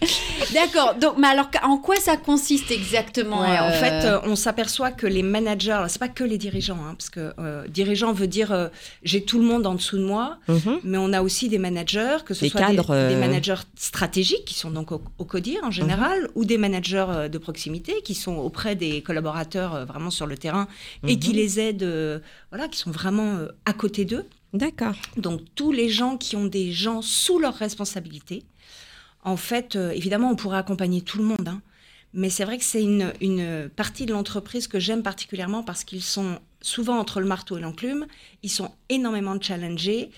D'accord. 0.54 0.94
Donc, 0.94 1.14
mais 1.18 1.28
alors, 1.28 1.50
en 1.62 1.76
quoi 1.76 1.96
ça 1.96 2.16
consiste 2.16 2.70
exactement 2.70 3.40
Ouais, 3.42 3.58
en 3.58 3.70
fait, 3.72 4.04
euh, 4.06 4.18
on 4.24 4.34
s'aperçoit 4.36 4.90
que 4.90 5.06
les 5.06 5.22
managers, 5.22 5.84
c'est 5.88 5.98
pas 5.98 6.08
que 6.08 6.24
les 6.24 6.38
dirigeants, 6.38 6.78
hein, 6.84 6.94
parce 6.96 7.10
que 7.10 7.32
euh, 7.38 7.66
dirigeant 7.68 8.12
veut 8.12 8.26
dire 8.26 8.52
euh, 8.52 8.68
j'ai 9.02 9.22
tout 9.24 9.38
le 9.38 9.44
monde 9.44 9.66
en 9.66 9.74
dessous 9.74 9.98
de 9.98 10.04
moi, 10.04 10.38
Mhm. 10.48 10.80
mais 10.84 10.98
on 10.98 11.12
a 11.12 11.22
aussi 11.22 11.48
des 11.48 11.58
managers, 11.58 12.18
que 12.24 12.34
ce 12.34 12.40
Des 12.42 12.48
soit 12.50 12.60
cadres, 12.60 12.86
des, 12.86 12.92
euh, 12.92 13.08
des 13.10 13.16
managers 13.16 13.62
stratégiques 13.76 14.44
qui 14.46 14.54
sont 14.54 14.70
donc 14.70 14.92
au, 14.92 15.02
au 15.18 15.24
CODIR 15.24 15.60
en 15.64 15.70
général, 15.70 16.28
ou 16.34 16.44
des 16.44 16.58
managers 16.58 17.06
euh, 17.08 17.28
de 17.28 17.38
proximité 17.38 17.94
qui 18.02 18.14
sont 18.14 18.36
auprès 18.36 18.74
des 18.76 19.02
collaborateurs 19.02 19.74
euh, 19.74 19.84
vraiment 19.84 20.10
sur 20.10 20.26
le 20.26 20.36
terrain 20.38 20.66
et 21.06 21.18
qui 21.18 21.30
Mhm. 21.30 21.36
les 21.36 21.60
aident, 21.60 21.82
euh, 21.82 22.18
voilà, 22.50 22.68
qui 22.68 22.78
sont 22.78 22.90
vraiment 22.90 23.36
euh, 23.36 23.48
à 23.66 23.72
côté 23.72 24.04
d'eux. 24.04 24.24
D'accord. 24.52 24.94
Donc 25.16 25.42
tous 25.54 25.70
les 25.70 25.88
gens 25.88 26.16
qui 26.16 26.34
ont 26.34 26.46
des 26.46 26.72
gens 26.72 27.02
sous 27.02 27.38
leur 27.38 27.54
responsabilité, 27.54 28.42
en 29.22 29.36
fait, 29.36 29.76
euh, 29.76 29.90
évidemment, 29.90 30.30
on 30.30 30.36
pourrait 30.36 30.58
accompagner 30.58 31.02
tout 31.02 31.18
le 31.18 31.24
monde, 31.24 31.48
hein. 31.48 31.60
mais 32.14 32.30
c'est 32.30 32.44
vrai 32.44 32.58
que 32.58 32.64
c'est 32.64 32.82
une 32.82 33.70
partie 33.74 34.06
de 34.06 34.12
l'entreprise 34.12 34.66
que 34.68 34.78
j'aime 34.78 35.02
particulièrement 35.02 35.62
parce 35.62 35.84
qu'ils 35.84 36.02
sont 36.02 36.38
souvent 36.62 36.98
entre 36.98 37.20
le 37.20 37.26
marteau 37.26 37.58
et 37.58 37.60
l'enclume. 37.60 38.06
Ils 38.42 38.50
sont 38.50 38.70
énormément 38.88 39.40
challengés. 39.40 40.10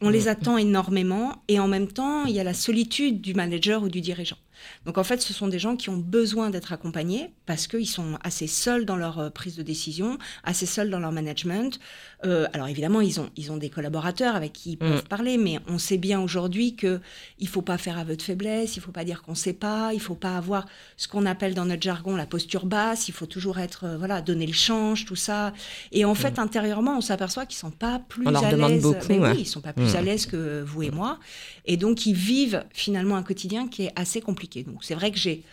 on 0.00 0.10
les 0.10 0.28
attend 0.28 0.56
énormément. 0.58 1.42
Et 1.48 1.58
en 1.58 1.68
même 1.68 1.88
temps, 1.88 2.24
il 2.24 2.34
y 2.34 2.40
a 2.40 2.44
la 2.44 2.54
solitude 2.54 3.20
du 3.20 3.34
manager 3.34 3.82
ou 3.82 3.88
du 3.88 4.00
dirigeant. 4.00 4.38
Donc 4.84 4.98
en 4.98 5.04
fait, 5.04 5.20
ce 5.20 5.32
sont 5.32 5.48
des 5.48 5.58
gens 5.58 5.76
qui 5.76 5.90
ont 5.90 5.96
besoin 5.96 6.50
d'être 6.50 6.72
accompagnés 6.72 7.30
parce 7.46 7.66
qu'ils 7.66 7.88
sont 7.88 8.18
assez 8.22 8.46
seuls 8.46 8.84
dans 8.84 8.96
leur 8.96 9.18
euh, 9.18 9.30
prise 9.30 9.56
de 9.56 9.62
décision, 9.62 10.18
assez 10.44 10.66
seuls 10.66 10.90
dans 10.90 10.98
leur 10.98 11.12
management. 11.12 11.78
Euh, 12.24 12.46
alors 12.52 12.68
évidemment, 12.68 13.00
ils 13.00 13.20
ont, 13.20 13.30
ils 13.36 13.52
ont 13.52 13.56
des 13.56 13.70
collaborateurs 13.70 14.34
avec 14.34 14.52
qui 14.52 14.72
ils 14.72 14.76
peuvent 14.76 15.04
mm. 15.04 15.08
parler, 15.08 15.38
mais 15.38 15.60
on 15.68 15.78
sait 15.78 15.98
bien 15.98 16.20
aujourd'hui 16.20 16.74
qu'il 16.74 17.00
ne 17.40 17.46
faut 17.46 17.62
pas 17.62 17.78
faire 17.78 17.98
aveu 17.98 18.16
de 18.16 18.22
faiblesse, 18.22 18.76
il 18.76 18.80
ne 18.80 18.84
faut 18.84 18.92
pas 18.92 19.04
dire 19.04 19.22
qu'on 19.22 19.32
ne 19.32 19.36
sait 19.36 19.52
pas, 19.52 19.90
il 19.92 19.96
ne 19.96 20.02
faut 20.02 20.14
pas 20.14 20.36
avoir 20.36 20.66
ce 20.96 21.08
qu'on 21.08 21.26
appelle 21.26 21.54
dans 21.54 21.64
notre 21.64 21.82
jargon 21.82 22.16
la 22.16 22.26
posture 22.26 22.66
basse, 22.66 23.08
il 23.08 23.12
faut 23.12 23.26
toujours 23.26 23.58
être, 23.58 23.84
euh, 23.84 23.98
voilà, 23.98 24.20
donner 24.20 24.46
le 24.46 24.52
change, 24.52 25.04
tout 25.04 25.16
ça. 25.16 25.52
Et 25.92 26.04
en 26.04 26.14
fait, 26.14 26.38
mm. 26.38 26.40
intérieurement, 26.40 26.98
on 26.98 27.00
s'aperçoit 27.00 27.46
ne 27.56 27.60
sont 27.60 27.70
pas 27.70 27.98
plus 27.98 28.26
à 28.26 28.52
l'aise. 28.52 28.86
oui, 29.08 29.16
ils 29.38 29.46
sont 29.46 29.60
pas 29.60 29.72
plus 29.72 29.92
mm. 29.92 29.96
à 29.96 30.02
l'aise 30.02 30.26
que 30.26 30.62
vous 30.62 30.82
et 30.82 30.90
moi. 30.90 31.18
Et 31.64 31.76
donc, 31.76 32.06
ils 32.06 32.14
vivent 32.14 32.64
finalement 32.72 33.16
un 33.16 33.22
quotidien 33.22 33.68
qui 33.68 33.84
est 33.84 33.92
assez 33.96 34.20
compliqué. 34.20 34.62
Donc, 34.64 34.84
c'est 34.84 34.94
vrai 34.94 35.10
que 35.10 35.18
j'ai 35.18 35.44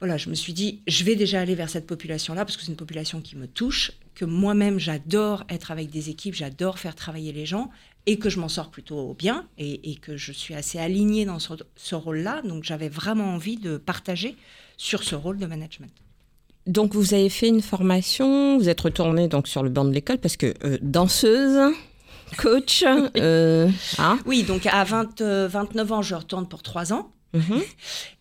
voilà, 0.00 0.16
je 0.16 0.30
me 0.30 0.34
suis 0.34 0.54
dit, 0.54 0.80
je 0.86 1.04
vais 1.04 1.14
déjà 1.14 1.42
aller 1.42 1.54
vers 1.54 1.68
cette 1.68 1.86
population-là 1.86 2.46
parce 2.46 2.56
que 2.56 2.62
c'est 2.62 2.70
une 2.70 2.76
population 2.76 3.20
qui 3.20 3.36
me 3.36 3.46
touche, 3.46 3.92
que 4.14 4.24
moi-même 4.24 4.78
j'adore 4.78 5.44
être 5.50 5.70
avec 5.70 5.90
des 5.90 6.08
équipes, 6.08 6.34
j'adore 6.34 6.78
faire 6.78 6.94
travailler 6.94 7.32
les 7.32 7.44
gens 7.44 7.70
et 8.06 8.18
que 8.18 8.30
je 8.30 8.40
m'en 8.40 8.48
sors 8.48 8.70
plutôt 8.70 9.12
bien 9.12 9.46
et, 9.58 9.96
que 9.96 10.16
je 10.16 10.32
suis 10.32 10.54
assez 10.54 10.78
alignée 10.78 11.26
dans 11.26 11.38
ce, 11.38 11.94
rôle-là. 11.94 12.40
Donc 12.42 12.64
j'avais 12.64 12.88
vraiment 12.88 13.34
envie 13.34 13.58
de 13.58 13.76
partager 13.76 14.36
sur 14.78 15.02
ce 15.04 15.14
rôle 15.14 15.36
de 15.36 15.44
management. 15.44 15.92
Donc 16.66 16.94
vous 16.94 17.14
avez 17.14 17.28
fait 17.28 17.48
une 17.48 17.62
formation, 17.62 18.58
vous 18.58 18.68
êtes 18.68 18.80
retournée 18.80 19.28
donc 19.28 19.48
sur 19.48 19.62
le 19.62 19.70
banc 19.70 19.84
de 19.84 19.92
l'école 19.92 20.18
parce 20.18 20.36
que 20.36 20.54
euh, 20.64 20.78
danseuse, 20.82 21.74
coach. 22.36 22.84
Euh, 23.16 23.68
hein 23.98 24.18
oui, 24.26 24.44
donc 24.44 24.66
à 24.66 24.84
20, 24.84 25.20
29 25.20 25.92
ans, 25.92 26.02
je 26.02 26.14
retourne 26.14 26.48
pour 26.48 26.62
3 26.62 26.92
ans. 26.92 27.12
Mhm. 27.34 27.62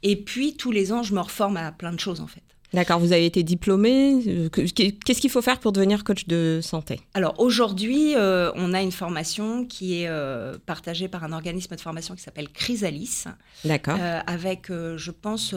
Et 0.04 0.16
puis, 0.16 0.56
tous 0.56 0.72
les 0.72 0.92
ans, 0.92 1.04
je 1.04 1.14
me 1.14 1.20
reforme 1.20 1.58
à 1.58 1.72
plein 1.72 1.92
de 1.92 2.00
choses, 2.00 2.22
en 2.22 2.28
fait. 2.28 2.44
D'accord, 2.74 3.00
vous 3.00 3.14
avez 3.14 3.26
été 3.26 3.42
diplômé. 3.42 4.22
Euh, 4.28 4.50
qu'est-ce 4.50 5.22
qu'il 5.22 5.30
faut 5.30 5.42
faire 5.42 5.60
pour 5.60 5.72
devenir 5.72 6.04
coach 6.04 6.28
de 6.28 6.60
santé? 6.62 7.02
Alors 7.16 7.34
aujourd'hui, 7.40 8.16
euh, 8.16 8.52
on 8.56 8.74
a 8.74 8.82
une 8.82 8.92
formation 8.92 9.66
qui 9.66 10.02
est 10.02 10.08
euh, 10.08 10.58
partagée 10.66 11.08
par 11.08 11.24
un 11.24 11.34
organisme 11.34 11.76
de 11.76 11.82
formation 11.82 12.16
qui 12.16 12.22
s'appelle 12.22 12.50
Chrysalis. 12.50 13.24
D'accord. 13.66 13.98
avec, 14.28 14.68
je 14.70 15.12
pense, 15.12 15.56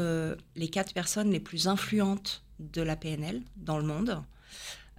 les 0.56 0.68
quatre 0.68 0.94
personnes 0.94 1.30
les 1.30 1.40
plus 1.40 1.68
influentes 1.68 2.42
de 2.72 2.82
la 2.82 2.96
PNL 2.96 3.42
dans 3.56 3.78
le 3.78 3.84
monde. 3.84 4.22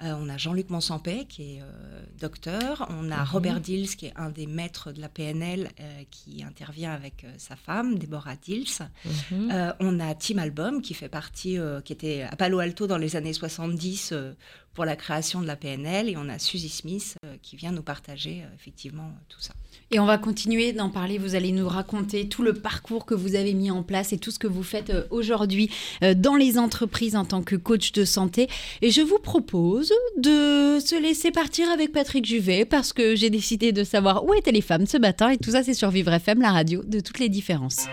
Euh, 0.02 0.14
on 0.20 0.28
a 0.28 0.38
Jean-Luc 0.38 0.70
Monsampé, 0.70 1.26
qui 1.26 1.56
est 1.56 1.62
euh, 1.62 2.04
docteur. 2.20 2.88
On 2.90 3.12
a 3.12 3.18
mhm. 3.18 3.28
Robert 3.32 3.60
Dils, 3.60 3.96
qui 3.96 4.08
est 4.08 4.14
un 4.16 4.30
des 4.30 4.48
maîtres 4.48 4.92
de 4.92 5.00
la 5.00 5.08
PNL, 5.08 5.70
euh, 5.80 6.04
qui 6.10 6.44
intervient 6.44 6.92
avec 6.92 7.26
sa 7.38 7.56
femme, 7.56 7.98
Deborah 7.98 8.36
Dils. 8.36 8.80
Mhm. 9.06 9.74
on 9.80 10.00
a 10.00 10.16
Tim 10.16 10.40
Album, 10.40 10.82
qui 10.82 10.94
fait 10.94 11.10
partie, 11.10 11.58
qui 11.86 11.94
était 11.94 12.24
à 12.24 12.36
Palo 12.36 12.60
Alto 12.60 12.88
dans 12.88 12.98
les 12.98 13.16
années 13.16 13.34
70 13.34 14.14
pour 14.74 14.86
la 14.86 14.96
création 14.96 15.42
de 15.42 15.48
la 15.48 15.56
PNL. 15.56 16.10
Et 16.10 16.18
on 16.18 16.30
a 16.30 16.40
Suzy 16.40 16.70
Smith, 16.70 17.16
qui 17.42 17.56
vient 17.56 17.72
nous 17.72 17.84
partager 17.84 18.44
effectivement 18.56 19.12
tout 19.30 19.40
ça. 19.40 19.54
Et 19.92 20.00
on 20.00 20.06
va 20.06 20.18
continuer 20.18 20.74
d'en 20.74 20.90
parler. 20.90 21.20
Vous 21.20 21.36
allez 21.36 21.52
nous 21.52 21.68
raconter 21.68 22.28
tout 22.28 22.42
le 22.42 22.54
parcours 22.54 23.06
que 23.06 23.14
vous 23.14 23.36
avez 23.36 23.54
mis 23.54 23.70
en 23.70 23.84
place 23.84 24.12
et 24.12 24.18
tout 24.18 24.32
ce 24.32 24.40
que 24.40 24.48
vous 24.48 24.64
faites 24.64 24.90
euh, 24.90 25.04
aujourd'hui 25.12 25.70
euh, 26.02 26.16
dans 26.16 26.36
les 26.36 26.58
entreprises 26.58 27.16
en 27.16 27.26
tant 27.26 27.44
que 27.44 27.56
coach 27.56 27.92
de 27.92 28.04
santé. 28.04 28.48
Et 28.82 28.90
je 28.90 29.02
vous 29.02 29.20
propose 29.20 29.94
de 30.18 30.80
se 30.84 31.00
laisser 31.00 31.30
partir 31.30 31.70
avec 31.70 31.92
Patrick 31.92 32.26
Juvet 32.26 32.66
parce 32.66 32.92
que 32.92 33.16
j'ai 33.16 33.30
décidé 33.30 33.72
de 33.72 33.84
savoir 33.84 34.26
où 34.26 34.34
étaient 34.34 34.52
les 34.52 34.62
femmes 34.62 34.88
ce 34.88 34.98
matin. 34.98 35.30
Et 35.30 35.38
tout 35.38 35.52
ça, 35.52 35.64
c'est 35.64 35.76
sur 35.76 35.92
Vivre 35.92 36.12
FM, 36.12 36.42
la 36.42 36.52
radio 36.52 36.82
de 36.84 37.00
toutes 37.00 37.20
les 37.20 37.30
différences. 37.30 37.86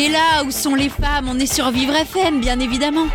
Est 0.00 0.08
là. 0.08 0.44
Où 0.44 0.50
sont 0.50 0.74
les 0.74 0.88
femmes? 0.88 1.28
On 1.28 1.38
est 1.38 1.52
sur 1.52 1.70
Vivre 1.70 1.94
FM, 1.94 2.40
bien 2.40 2.58
évidemment. 2.58 3.06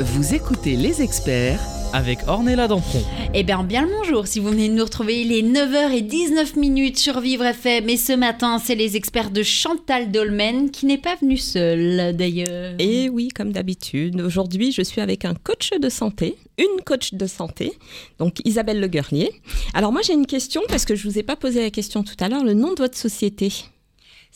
Vous 0.00 0.34
écoutez 0.34 0.76
les 0.76 1.00
experts 1.00 1.60
avec 1.94 2.18
Ornella 2.26 2.66
Dampron. 2.66 3.02
Eh 3.32 3.42
bien, 3.44 3.62
bien 3.62 3.82
le 3.82 3.88
bonjour. 3.88 4.26
Si 4.26 4.40
vous 4.40 4.48
venez 4.48 4.68
de 4.68 4.74
nous 4.74 4.84
retrouver, 4.84 5.22
il 5.22 5.32
est 5.32 5.42
9h19 5.42 6.58
minutes 6.58 6.98
sur 6.98 7.20
Vivre 7.20 7.44
FM. 7.44 7.88
Et 7.88 7.96
ce 7.96 8.12
matin, 8.12 8.58
c'est 8.58 8.74
les 8.74 8.96
experts 8.96 9.30
de 9.30 9.42
Chantal 9.42 10.10
Dolmen 10.10 10.70
qui 10.70 10.86
n'est 10.86 10.98
pas 10.98 11.14
venue 11.14 11.38
seule 11.38 12.14
d'ailleurs. 12.16 12.74
Et 12.80 13.08
oui, 13.08 13.28
comme 13.28 13.52
d'habitude, 13.52 14.20
aujourd'hui, 14.20 14.72
je 14.72 14.82
suis 14.82 15.00
avec 15.00 15.24
un 15.24 15.34
coach 15.34 15.70
de 15.80 15.88
santé, 15.88 16.36
une 16.58 16.82
coach 16.84 17.14
de 17.14 17.26
santé, 17.26 17.72
donc 18.18 18.38
Isabelle 18.44 18.80
Le 18.80 18.88
Guernier. 18.88 19.30
Alors, 19.72 19.92
moi, 19.92 20.02
j'ai 20.04 20.14
une 20.14 20.26
question 20.26 20.60
parce 20.68 20.84
que 20.84 20.96
je 20.96 21.06
ne 21.06 21.12
vous 21.12 21.18
ai 21.18 21.22
pas 21.22 21.36
posé 21.36 21.62
la 21.62 21.70
question 21.70 22.02
tout 22.02 22.16
à 22.20 22.28
l'heure. 22.28 22.44
Le 22.44 22.54
nom 22.54 22.74
de 22.74 22.82
votre 22.82 22.98
société? 22.98 23.52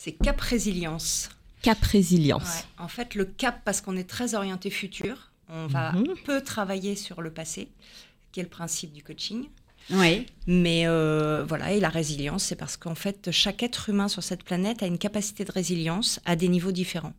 C'est 0.01 0.13
Cap 0.13 0.39
Résilience. 0.39 1.27
Cap 1.61 1.83
Résilience. 1.83 2.43
Ouais, 2.43 2.85
en 2.85 2.87
fait, 2.87 3.15
le 3.15 3.25
cap, 3.25 3.59
parce 3.65 3.81
qu'on 3.81 3.97
est 3.97 4.09
très 4.09 4.33
orienté 4.33 4.69
futur. 4.69 5.29
On 5.49 5.67
va 5.67 5.91
Mhm. 5.91 6.15
peu 6.23 6.39
travailler 6.41 6.95
sur 6.95 7.21
le 7.21 7.31
passé, 7.31 7.67
qui 8.31 8.39
est 8.39 8.43
le 8.43 8.47
principe 8.49 8.93
du 8.93 9.03
coaching. 9.03 9.49
Oui. 9.91 10.25
Mais 10.47 10.83
euh, 10.87 11.43
voilà, 11.45 11.73
et 11.73 11.81
la 11.81 11.89
résilience, 11.89 12.45
c'est 12.45 12.55
parce 12.55 12.77
qu'en 12.77 12.95
fait, 12.95 13.29
chaque 13.31 13.61
être 13.61 13.89
humain 13.89 14.07
sur 14.07 14.23
cette 14.23 14.43
planète 14.45 14.81
a 14.83 14.85
une 14.85 14.97
capacité 14.97 15.43
de 15.43 15.51
résilience 15.51 16.21
à 16.23 16.37
des 16.37 16.47
niveaux 16.47 16.71
différents. 16.71 17.13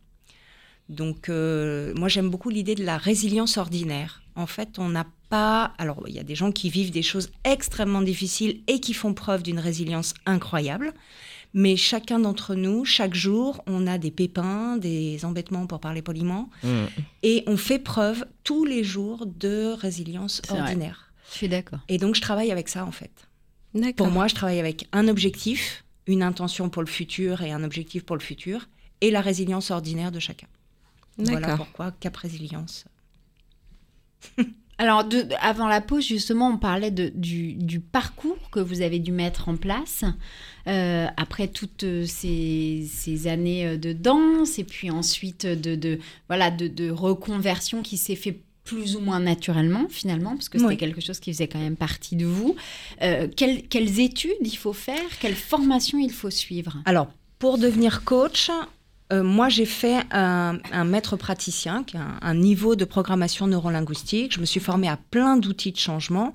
Donc, 0.89 1.29
euh, 1.29 1.93
moi, 1.95 2.07
j'aime 2.07 2.31
beaucoup 2.31 2.49
l'idée 2.49 2.73
de 2.73 2.83
la 2.83 2.97
résilience 2.97 3.57
ordinaire. 3.57 4.23
En 4.35 4.47
fait, 4.47 4.79
on 4.79 4.89
n'a 4.89 5.05
pas. 5.29 5.73
Alors, 5.77 6.03
il 6.07 6.15
y 6.15 6.19
a 6.19 6.23
des 6.23 6.35
gens 6.35 6.51
qui 6.51 6.71
vivent 6.71 6.91
des 6.91 7.03
choses 7.03 7.29
extrêmement 7.43 8.01
difficiles 8.01 8.61
et 8.65 8.79
qui 8.79 8.95
font 8.95 9.13
preuve 9.13 9.43
d'une 9.43 9.59
résilience 9.59 10.15
incroyable. 10.25 10.93
Mais 11.53 11.75
chacun 11.75 12.19
d'entre 12.19 12.55
nous, 12.55 12.85
chaque 12.85 13.13
jour, 13.13 13.61
on 13.67 13.85
a 13.87 13.97
des 13.97 14.11
pépins, 14.11 14.77
des 14.77 15.25
embêtements, 15.25 15.67
pour 15.67 15.79
parler 15.81 16.01
poliment, 16.01 16.49
Mm. 16.63 16.85
et 17.23 17.43
on 17.47 17.57
fait 17.57 17.79
preuve 17.79 18.25
tous 18.43 18.63
les 18.65 18.83
jours 18.83 19.25
de 19.25 19.73
résilience 19.73 20.41
vrai. 20.47 20.59
ordinaire. 20.61 21.11
Je 21.31 21.37
suis 21.37 21.49
d'accord. 21.49 21.79
Et 21.89 21.97
donc, 21.97 22.15
je 22.15 22.21
travaille 22.21 22.51
avec 22.51 22.69
ça, 22.69 22.85
en 22.85 22.91
fait. 22.91 23.27
Pour 23.97 24.07
moi, 24.07 24.27
je 24.27 24.35
travaille 24.35 24.59
avec 24.59 24.87
un 24.91 25.07
objectif, 25.07 25.83
une 26.07 26.23
intention 26.23 26.69
pour 26.69 26.81
le 26.83 26.87
futur 26.89 27.41
et 27.41 27.51
un 27.51 27.63
objectif 27.63 28.03
pour 28.03 28.15
le 28.15 28.21
futur, 28.21 28.67
et 29.01 29.11
la 29.11 29.21
résilience 29.21 29.71
ordinaire 29.71 30.11
de 30.11 30.19
chacun. 30.19 30.47
Voilà 31.17 31.39
D'accord. 31.47 31.57
pourquoi 31.65 31.91
Cap 31.99 32.15
Résilience. 32.17 32.85
Alors, 34.81 35.03
de- 35.03 35.27
avant 35.39 35.67
la 35.67 35.79
pause, 35.79 36.07
justement, 36.07 36.49
on 36.49 36.57
parlait 36.57 36.89
de- 36.89 37.11
du, 37.13 37.53
du 37.53 37.79
parcours 37.79 38.49
que 38.51 38.59
vous 38.59 38.81
avez 38.81 38.97
dû 38.97 39.11
mettre 39.11 39.47
en 39.47 39.55
place 39.55 40.03
euh, 40.67 41.05
après 41.17 41.47
toutes 41.49 41.83
euh, 41.83 42.05
ces, 42.07 42.87
ces 42.91 43.27
années 43.27 43.67
euh, 43.67 43.77
de 43.77 43.93
danse 43.93 44.57
et 44.57 44.63
puis 44.63 44.89
ensuite 44.89 45.45
de, 45.45 45.75
de, 45.75 45.99
voilà, 46.29 46.49
de, 46.49 46.67
de 46.67 46.89
reconversion 46.89 47.83
qui 47.83 47.95
s'est 47.97 48.15
fait 48.15 48.39
plus 48.63 48.95
ou 48.95 49.01
moins 49.01 49.19
naturellement 49.19 49.85
finalement 49.89 50.31
parce 50.35 50.49
que 50.49 50.57
c'était 50.57 50.69
Oui. 50.69 50.77
quelque 50.77 51.01
chose 51.01 51.19
qui 51.19 51.31
faisait 51.31 51.47
quand 51.47 51.59
même 51.59 51.75
partie 51.77 52.15
de 52.15 52.25
vous. 52.25 52.55
Euh, 53.03 53.27
quelles, 53.35 53.67
quelles 53.67 53.99
études 53.99 54.31
il 54.41 54.57
faut 54.57 54.73
faire? 54.73 55.09
Quelle 55.19 55.35
formation 55.35 55.99
il 55.99 56.11
faut 56.11 56.29
suivre? 56.31 56.77
Alors, 56.85 57.07
pour 57.37 57.59
devenir 57.59 58.03
coach, 58.03 58.49
euh, 59.11 59.23
moi, 59.23 59.49
j'ai 59.49 59.65
fait 59.65 59.97
un, 60.11 60.57
un 60.71 60.83
maître 60.85 61.15
praticien, 61.17 61.83
qui 61.83 61.97
a 61.97 62.01
un, 62.01 62.17
un 62.21 62.33
niveau 62.35 62.75
de 62.75 62.85
programmation 62.85 63.47
neurolinguistique. 63.47 64.33
Je 64.33 64.39
me 64.39 64.45
suis 64.45 64.59
formée 64.59 64.87
à 64.87 64.97
plein 65.11 65.37
d'outils 65.37 65.71
de 65.71 65.77
changement. 65.77 66.33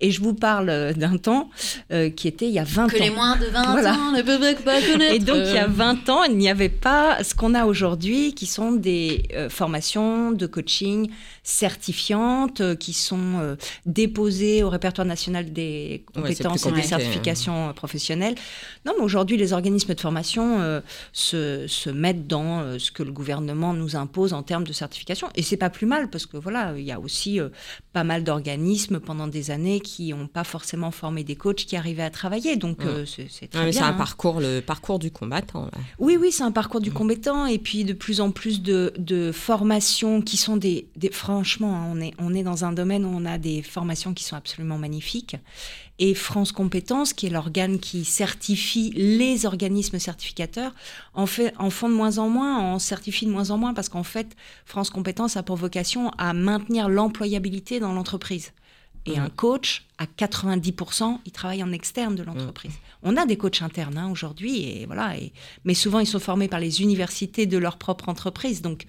Et 0.00 0.10
je 0.12 0.20
vous 0.20 0.34
parle 0.34 0.68
euh, 0.70 0.92
d'un 0.92 1.16
temps 1.16 1.50
euh, 1.92 2.08
qui 2.10 2.28
était 2.28 2.46
il 2.46 2.52
y 2.52 2.58
a 2.60 2.64
20 2.64 2.86
Que 2.88 2.96
ans. 2.96 3.00
les 3.00 3.10
moins 3.10 3.36
de 3.36 3.46
20 3.46 3.72
Voilà. 3.72 3.94
ans 3.94 4.12
ne 4.12 4.22
peuvent 4.22 4.62
pas 4.62 4.80
connaître. 4.92 5.14
Et 5.14 5.18
donc, 5.18 5.38
il 5.44 5.54
y 5.54 5.58
a 5.58 5.66
20 5.66 6.08
ans, 6.08 6.22
il 6.24 6.36
n'y 6.36 6.48
avait 6.48 6.68
pas 6.68 7.24
ce 7.24 7.34
qu'on 7.34 7.54
a 7.54 7.64
aujourd'hui, 7.64 8.32
qui 8.34 8.46
sont 8.46 8.72
des 8.72 9.22
euh, 9.34 9.48
formations 9.48 10.30
de 10.30 10.46
coaching 10.46 11.10
certifiantes, 11.42 12.60
euh, 12.60 12.74
qui 12.76 12.92
sont 12.92 13.38
euh, 13.40 13.56
déposées 13.86 14.62
au 14.62 14.68
répertoire 14.70 15.06
national 15.06 15.52
des 15.52 16.04
compétences 16.14 16.66
et 16.66 16.72
des 16.72 16.82
certifications 16.82 17.72
professionnelles. 17.74 18.34
Non, 18.86 18.92
mais 18.98 19.04
aujourd'hui, 19.04 19.36
les 19.36 19.52
organismes 19.52 19.94
de 19.94 20.00
formation 20.00 20.60
euh, 20.60 20.80
se, 21.12 21.66
se 21.66 21.90
mettent 21.90 22.17
dans 22.18 22.60
euh, 22.60 22.78
ce 22.78 22.90
que 22.90 23.02
le 23.02 23.12
gouvernement 23.12 23.72
nous 23.72 23.96
impose 23.96 24.32
en 24.32 24.42
termes 24.42 24.64
de 24.64 24.72
certification. 24.72 25.28
Et 25.34 25.42
c'est 25.42 25.56
pas 25.56 25.70
plus 25.70 25.86
mal, 25.86 26.10
parce 26.10 26.26
que 26.26 26.36
voilà, 26.36 26.74
il 26.76 26.84
y 26.84 26.92
a 26.92 27.00
aussi 27.00 27.40
euh, 27.40 27.48
pas 27.92 28.04
mal 28.04 28.24
d'organismes 28.24 29.00
pendant 29.00 29.26
des 29.28 29.50
années 29.50 29.80
qui 29.80 30.12
n'ont 30.12 30.26
pas 30.26 30.44
forcément 30.44 30.90
formé 30.90 31.24
des 31.24 31.36
coachs 31.36 31.64
qui 31.64 31.76
arrivaient 31.76 32.02
à 32.02 32.10
travailler. 32.10 32.56
Donc, 32.56 32.84
euh, 32.84 33.04
c'est 33.06 33.26
très 33.48 33.58
Ouais, 33.60 33.64
mais 33.66 33.70
bien. 33.70 33.80
c'est 33.80 33.86
un 33.86 33.90
hein. 33.90 33.92
parcours, 33.94 34.40
le 34.40 34.60
parcours 34.60 34.98
du 34.98 35.10
combattant. 35.10 35.64
là. 35.66 35.70
Oui, 35.98 36.16
oui, 36.20 36.32
c'est 36.32 36.42
un 36.42 36.52
parcours 36.52 36.80
du 36.80 36.92
combattant 36.92 37.46
et 37.46 37.58
puis 37.58 37.84
de 37.84 37.92
plus 37.92 38.20
en 38.20 38.30
plus 38.30 38.62
de, 38.62 38.92
de 38.98 39.32
formations 39.32 40.20
qui 40.22 40.36
sont 40.36 40.56
des, 40.56 40.88
des- 40.96 41.10
franchement, 41.10 41.76
hein, 41.76 41.86
on 41.92 42.00
est, 42.00 42.12
on 42.18 42.34
est 42.34 42.42
dans 42.42 42.64
un 42.64 42.72
domaine 42.72 43.04
où 43.04 43.10
on 43.12 43.24
a 43.24 43.38
des 43.38 43.62
formations 43.62 44.14
qui 44.14 44.24
sont 44.24 44.36
absolument 44.36 44.78
magnifiques. 44.78 45.36
Et 45.98 46.14
France 46.14 46.52
Compétences, 46.52 47.12
qui 47.12 47.26
est 47.26 47.30
l'organe 47.30 47.78
qui 47.80 48.04
certifie 48.04 48.92
les 48.94 49.46
organismes 49.46 49.98
certificateurs, 49.98 50.72
en, 51.14 51.26
fait, 51.26 51.52
en 51.58 51.70
font 51.70 51.88
de 51.88 51.94
moins 51.94 52.18
en 52.18 52.28
moins, 52.28 52.58
en 52.58 52.78
certifie 52.78 53.26
de 53.26 53.32
moins 53.32 53.50
en 53.50 53.58
moins, 53.58 53.74
parce 53.74 53.88
qu'en 53.88 54.04
fait, 54.04 54.36
France 54.64 54.90
Compétences 54.90 55.36
a 55.36 55.42
pour 55.42 55.56
vocation 55.56 56.10
à 56.18 56.32
maintenir 56.34 56.88
l'employabilité 56.88 57.80
dans 57.80 57.92
l'entreprise. 57.92 58.52
Et 59.06 59.16
un 59.16 59.30
coach, 59.30 59.86
à 59.96 60.04
90%, 60.04 61.20
il 61.24 61.32
travaille 61.32 61.62
en 61.62 61.72
externe 61.72 62.14
de 62.14 62.22
l'entreprise. 62.22 62.74
On 63.02 63.16
a 63.16 63.24
des 63.24 63.36
coachs 63.36 63.62
internes 63.62 63.96
hein, 63.96 64.10
aujourd'hui, 64.10 64.64
et 64.64 64.86
voilà. 64.86 65.16
Et, 65.16 65.32
mais 65.64 65.74
souvent, 65.74 65.98
ils 65.98 66.06
sont 66.06 66.18
formés 66.20 66.48
par 66.48 66.60
les 66.60 66.82
universités 66.82 67.46
de 67.46 67.56
leur 67.56 67.78
propre 67.78 68.08
entreprise. 68.08 68.60
Donc, 68.60 68.84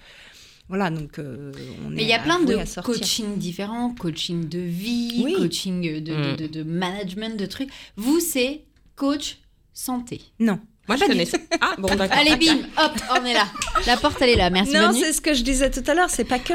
voilà. 0.70 0.88
Donc, 0.90 1.18
euh, 1.18 1.52
on 1.86 1.90
Mais 1.90 2.02
il 2.02 2.08
y 2.08 2.14
a 2.14 2.18
plein 2.18 2.40
de 2.40 2.56
coaching 2.82 3.36
différents, 3.36 3.94
coaching 3.94 4.48
de 4.48 4.58
vie, 4.60 5.20
Oui. 5.22 5.34
coaching 5.36 5.82
de, 5.82 6.00
de- 6.00 6.14
Mm. 6.32 6.36
de- 6.36 6.46
de 6.46 6.62
management, 6.62 7.36
de 7.38 7.44
trucs. 7.44 7.68
Vous, 7.96 8.20
c'est 8.20 8.62
coach 8.96 9.36
santé. 9.74 10.22
Non. 10.38 10.58
Moi, 10.88 10.96
je 10.96 11.04
connaissais. 11.04 11.40
Ah, 11.60 11.74
bon, 11.78 11.88
d'accord. 11.94 12.16
Allez, 12.18 12.36
bim, 12.36 12.58
hop, 12.78 12.92
on 13.20 13.24
est 13.24 13.34
là. 13.34 13.46
La 13.86 13.96
porte, 13.98 14.20
elle 14.22 14.30
est 14.30 14.36
là. 14.36 14.48
Merci, 14.50 14.72
non, 14.72 14.92
c'est 14.92 15.12
ce 15.12 15.20
que 15.20 15.34
je 15.34 15.42
disais 15.42 15.70
tout 15.70 15.84
à 15.86 15.94
l'heure, 15.94 16.10
c'est 16.10 16.24
pas 16.24 16.38
que. 16.38 16.54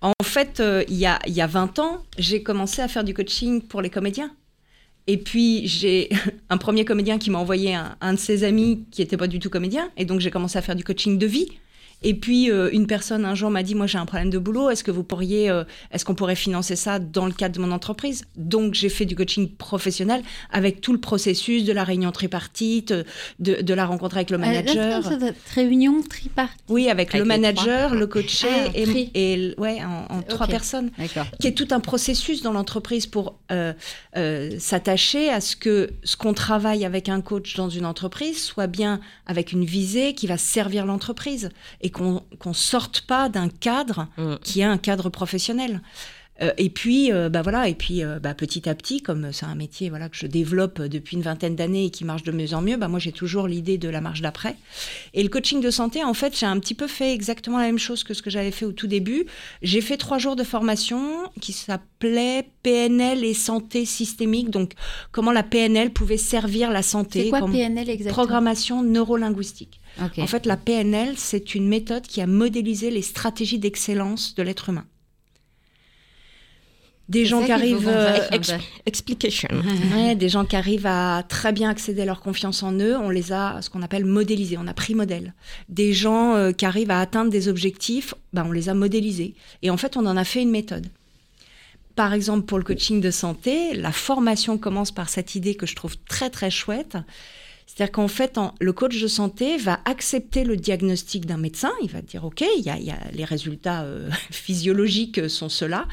En 0.00 0.12
fait, 0.22 0.60
euh, 0.60 0.84
il 0.88 0.96
y, 0.96 1.06
a, 1.06 1.18
il 1.26 1.32
y 1.34 1.40
a 1.40 1.46
20 1.46 1.78
ans, 1.78 2.02
j'ai 2.18 2.42
commencé 2.42 2.80
à 2.82 2.88
faire 2.88 3.04
du 3.04 3.12
coaching 3.14 3.62
pour 3.62 3.80
les 3.82 3.90
comédiens. 3.90 4.30
Et 5.06 5.18
puis, 5.18 5.66
j'ai 5.66 6.08
un 6.50 6.56
premier 6.56 6.84
comédien 6.86 7.18
qui 7.18 7.30
m'a 7.30 7.38
envoyé 7.38 7.74
un, 7.74 7.96
un 8.00 8.14
de 8.14 8.18
ses 8.18 8.44
amis 8.44 8.84
qui 8.90 9.02
n'était 9.02 9.16
pas 9.18 9.26
du 9.26 9.38
tout 9.38 9.50
comédien. 9.50 9.90
Et 9.98 10.04
donc, 10.06 10.20
j'ai 10.20 10.30
commencé 10.30 10.56
à 10.58 10.62
faire 10.62 10.76
du 10.76 10.84
coaching 10.84 11.18
de 11.18 11.26
vie. 11.26 11.48
Et 12.04 12.14
puis, 12.14 12.50
euh, 12.50 12.68
une 12.72 12.86
personne 12.86 13.24
un 13.24 13.34
jour 13.34 13.50
m'a 13.50 13.62
dit 13.62 13.74
Moi, 13.74 13.86
j'ai 13.86 13.98
un 13.98 14.06
problème 14.06 14.30
de 14.30 14.38
boulot. 14.38 14.70
Est-ce 14.70 14.84
que 14.84 14.90
vous 14.90 15.02
pourriez, 15.04 15.50
euh, 15.50 15.64
est-ce 15.90 16.04
qu'on 16.04 16.14
pourrait 16.14 16.36
financer 16.36 16.76
ça 16.76 16.98
dans 16.98 17.26
le 17.26 17.32
cadre 17.32 17.54
de 17.56 17.60
mon 17.60 17.72
entreprise? 17.72 18.24
Donc, 18.36 18.74
j'ai 18.74 18.88
fait 18.90 19.06
du 19.06 19.16
coaching 19.16 19.48
professionnel 19.48 20.22
avec 20.52 20.80
tout 20.80 20.92
le 20.92 21.00
processus 21.00 21.64
de 21.64 21.72
la 21.72 21.82
réunion 21.82 22.12
tripartite, 22.12 22.92
de, 23.40 23.60
de 23.62 23.74
la 23.74 23.86
rencontre 23.86 24.16
avec 24.16 24.30
le 24.30 24.36
Euh, 24.36 24.40
manager. 24.40 25.02
Réunion 25.54 26.02
tripartite. 26.02 26.60
Oui, 26.68 26.88
avec, 26.90 27.08
Avec 27.14 27.20
le 27.20 27.24
manager, 27.26 27.86
trois. 27.88 27.98
le 27.98 28.06
coaché 28.06 28.48
Ah, 28.50 28.68
et, 28.74 29.10
et- 29.14 29.54
ouais, 29.58 29.78
en, 29.82 30.14
en 30.18 30.22
trois 30.22 30.46
personnes. 30.46 30.90
D'accord. 30.98 31.26
Qui 31.40 31.46
est 31.48 31.52
tout 31.52 31.68
un 31.70 31.80
processus 31.80 32.42
dans 32.42 32.52
l'entreprise 32.52 33.06
pour 33.06 33.38
euh, 33.50 33.72
euh, 34.16 34.50
s'attacher 34.58 35.30
à 35.30 35.40
ce 35.40 35.56
que 35.56 35.90
ce 36.02 36.16
qu'on 36.16 36.34
travaille 36.34 36.84
avec 36.84 37.08
un 37.08 37.20
coach 37.20 37.54
dans 37.56 37.68
une 37.70 37.86
entreprise 37.86 38.42
soit 38.42 38.66
bien 38.66 39.00
avec 39.26 39.52
une 39.52 39.64
visée 39.64 40.14
qui 40.14 40.26
va 40.26 40.36
servir 40.36 40.84
l'entreprise 40.86 41.48
et 41.80 41.90
qu'on 41.94 42.22
qu'on 42.38 42.52
sorte 42.52 43.00
pas 43.02 43.28
d'un 43.30 43.48
cadre 43.48 44.08
Mm. 44.18 44.34
qui 44.42 44.60
est 44.60 44.64
un 44.64 44.78
cadre 44.78 45.08
professionnel. 45.08 45.80
Euh, 46.42 46.50
et 46.58 46.68
puis, 46.68 47.12
euh, 47.12 47.28
bah 47.28 47.42
voilà, 47.42 47.68
et 47.68 47.74
puis 47.76 48.02
euh, 48.02 48.18
bah, 48.18 48.34
petit 48.34 48.68
à 48.68 48.74
petit, 48.74 49.00
comme 49.00 49.32
c'est 49.32 49.46
un 49.46 49.54
métier 49.54 49.88
voilà 49.88 50.08
que 50.08 50.16
je 50.16 50.26
développe 50.26 50.82
depuis 50.82 51.16
une 51.16 51.22
vingtaine 51.22 51.54
d'années 51.54 51.84
et 51.86 51.90
qui 51.90 52.04
marche 52.04 52.24
de 52.24 52.32
mieux 52.32 52.54
en 52.54 52.60
mieux, 52.60 52.76
bah 52.76 52.88
moi 52.88 52.98
j'ai 52.98 53.12
toujours 53.12 53.46
l'idée 53.46 53.78
de 53.78 53.88
la 53.88 54.00
marche 54.00 54.20
d'après. 54.20 54.56
Et 55.12 55.22
le 55.22 55.28
coaching 55.28 55.60
de 55.60 55.70
santé, 55.70 56.02
en 56.02 56.12
fait, 56.12 56.36
j'ai 56.36 56.46
un 56.46 56.58
petit 56.58 56.74
peu 56.74 56.88
fait 56.88 57.14
exactement 57.14 57.58
la 57.58 57.66
même 57.66 57.78
chose 57.78 58.02
que 58.02 58.14
ce 58.14 58.20
que 58.22 58.30
j'avais 58.30 58.50
fait 58.50 58.64
au 58.64 58.72
tout 58.72 58.88
début. 58.88 59.26
J'ai 59.62 59.80
fait 59.80 59.96
trois 59.96 60.18
jours 60.18 60.34
de 60.34 60.42
formation 60.42 61.30
qui 61.40 61.52
s'appelait 61.52 62.48
PNL 62.64 63.24
et 63.24 63.34
santé 63.34 63.84
systémique. 63.84 64.50
Donc, 64.50 64.72
comment 65.12 65.30
la 65.30 65.44
PNL 65.44 65.90
pouvait 65.92 66.16
servir 66.16 66.72
la 66.72 66.82
santé 66.82 67.22
C'est 67.24 67.28
quoi 67.30 67.40
comme 67.40 67.52
PNL 67.52 67.88
exactement? 67.88 68.12
programmation 68.24 68.82
neurolinguistique. 68.82 69.80
En 70.00 70.26
fait, 70.26 70.46
la 70.46 70.56
PNL, 70.56 71.14
c'est 71.16 71.54
une 71.54 71.68
méthode 71.68 72.06
qui 72.06 72.20
a 72.20 72.26
modélisé 72.26 72.90
les 72.90 73.02
stratégies 73.02 73.58
d'excellence 73.58 74.34
de 74.34 74.42
l'être 74.42 74.68
humain. 74.68 74.86
Des 77.08 77.26
gens 77.26 77.44
qui 77.44 77.52
arrivent, 77.52 77.86
euh. 77.86 78.18
Explication. 78.86 79.48
ouais, 79.94 80.14
des 80.14 80.30
gens 80.30 80.46
qui 80.46 80.56
arrivent 80.56 80.86
à 80.86 81.22
très 81.28 81.52
bien 81.52 81.68
accéder 81.68 82.02
à 82.02 82.04
leur 82.06 82.20
confiance 82.20 82.62
en 82.62 82.72
eux, 82.72 82.96
on 82.96 83.10
les 83.10 83.30
a, 83.30 83.60
ce 83.60 83.68
qu'on 83.68 83.82
appelle 83.82 84.06
modélisés, 84.06 84.56
on 84.58 84.66
a 84.66 84.72
pris 84.72 84.94
modèle. 84.94 85.34
Des 85.68 85.92
gens 85.92 86.34
euh, 86.34 86.52
qui 86.52 86.64
arrivent 86.64 86.90
à 86.90 87.00
atteindre 87.00 87.30
des 87.30 87.48
objectifs, 87.48 88.14
ben, 88.32 88.46
on 88.48 88.52
les 88.52 88.70
a 88.70 88.74
modélisés. 88.74 89.34
Et 89.60 89.68
en 89.68 89.76
fait, 89.76 89.98
on 89.98 90.06
en 90.06 90.16
a 90.16 90.24
fait 90.24 90.40
une 90.40 90.50
méthode. 90.50 90.86
Par 91.94 92.14
exemple, 92.14 92.46
pour 92.46 92.58
le 92.58 92.64
coaching 92.64 93.00
de 93.02 93.10
santé, 93.10 93.74
la 93.74 93.92
formation 93.92 94.56
commence 94.56 94.90
par 94.90 95.10
cette 95.10 95.34
idée 95.34 95.54
que 95.54 95.66
je 95.66 95.76
trouve 95.76 95.96
très 96.08 96.30
très 96.30 96.50
chouette, 96.50 96.96
C'est-à-dire 97.74 97.92
qu'en 97.92 98.06
fait, 98.08 98.38
en- 98.38 98.54
le 98.60 98.72
coach 98.72 99.00
de 99.02 99.08
santé 99.08 99.56
va 99.56 99.80
accepter 99.84 100.44
le 100.44 100.56
diagnostic 100.56 101.26
d'un 101.26 101.36
médecin. 101.38 101.72
Il 101.82 101.90
va 101.90 102.02
dire, 102.02 102.24
OK, 102.24 102.44
il 102.56 102.62
y 102.62 102.70
a, 102.70 102.78
il 102.78 102.84
y 102.84 102.90
a- 102.90 103.00
les 103.12 103.24
résultats 103.24 103.82
euh, 103.82 104.08
physiologiques 104.30 105.28
sont 105.28 105.48
ceux-là. 105.48 105.88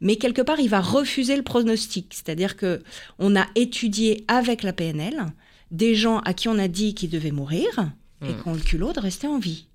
Mais 0.00 0.16
quelque 0.16 0.42
part, 0.42 0.60
il 0.60 0.68
va 0.68 0.80
refuser 0.80 1.36
le 1.36 1.42
pronostic. 1.42 2.12
C'est-à-dire 2.14 2.56
que 2.56 2.82
on 3.18 3.34
a 3.34 3.46
étudié 3.56 4.24
avec 4.28 4.62
la 4.62 4.72
PNL 4.72 5.26
des 5.72 5.94
gens 5.96 6.18
à 6.20 6.34
qui 6.34 6.48
on 6.48 6.58
a 6.58 6.68
dit 6.68 6.94
qu'ils 6.94 7.10
devaient 7.10 7.32
mourir 7.32 7.66
et 8.22 8.30
Mm. 8.32 8.36
qu'on 8.42 8.52
le 8.54 8.60
culot 8.60 8.92
de 8.92 9.00
rester 9.00 9.26
en 9.26 9.38
vie. 9.38 9.66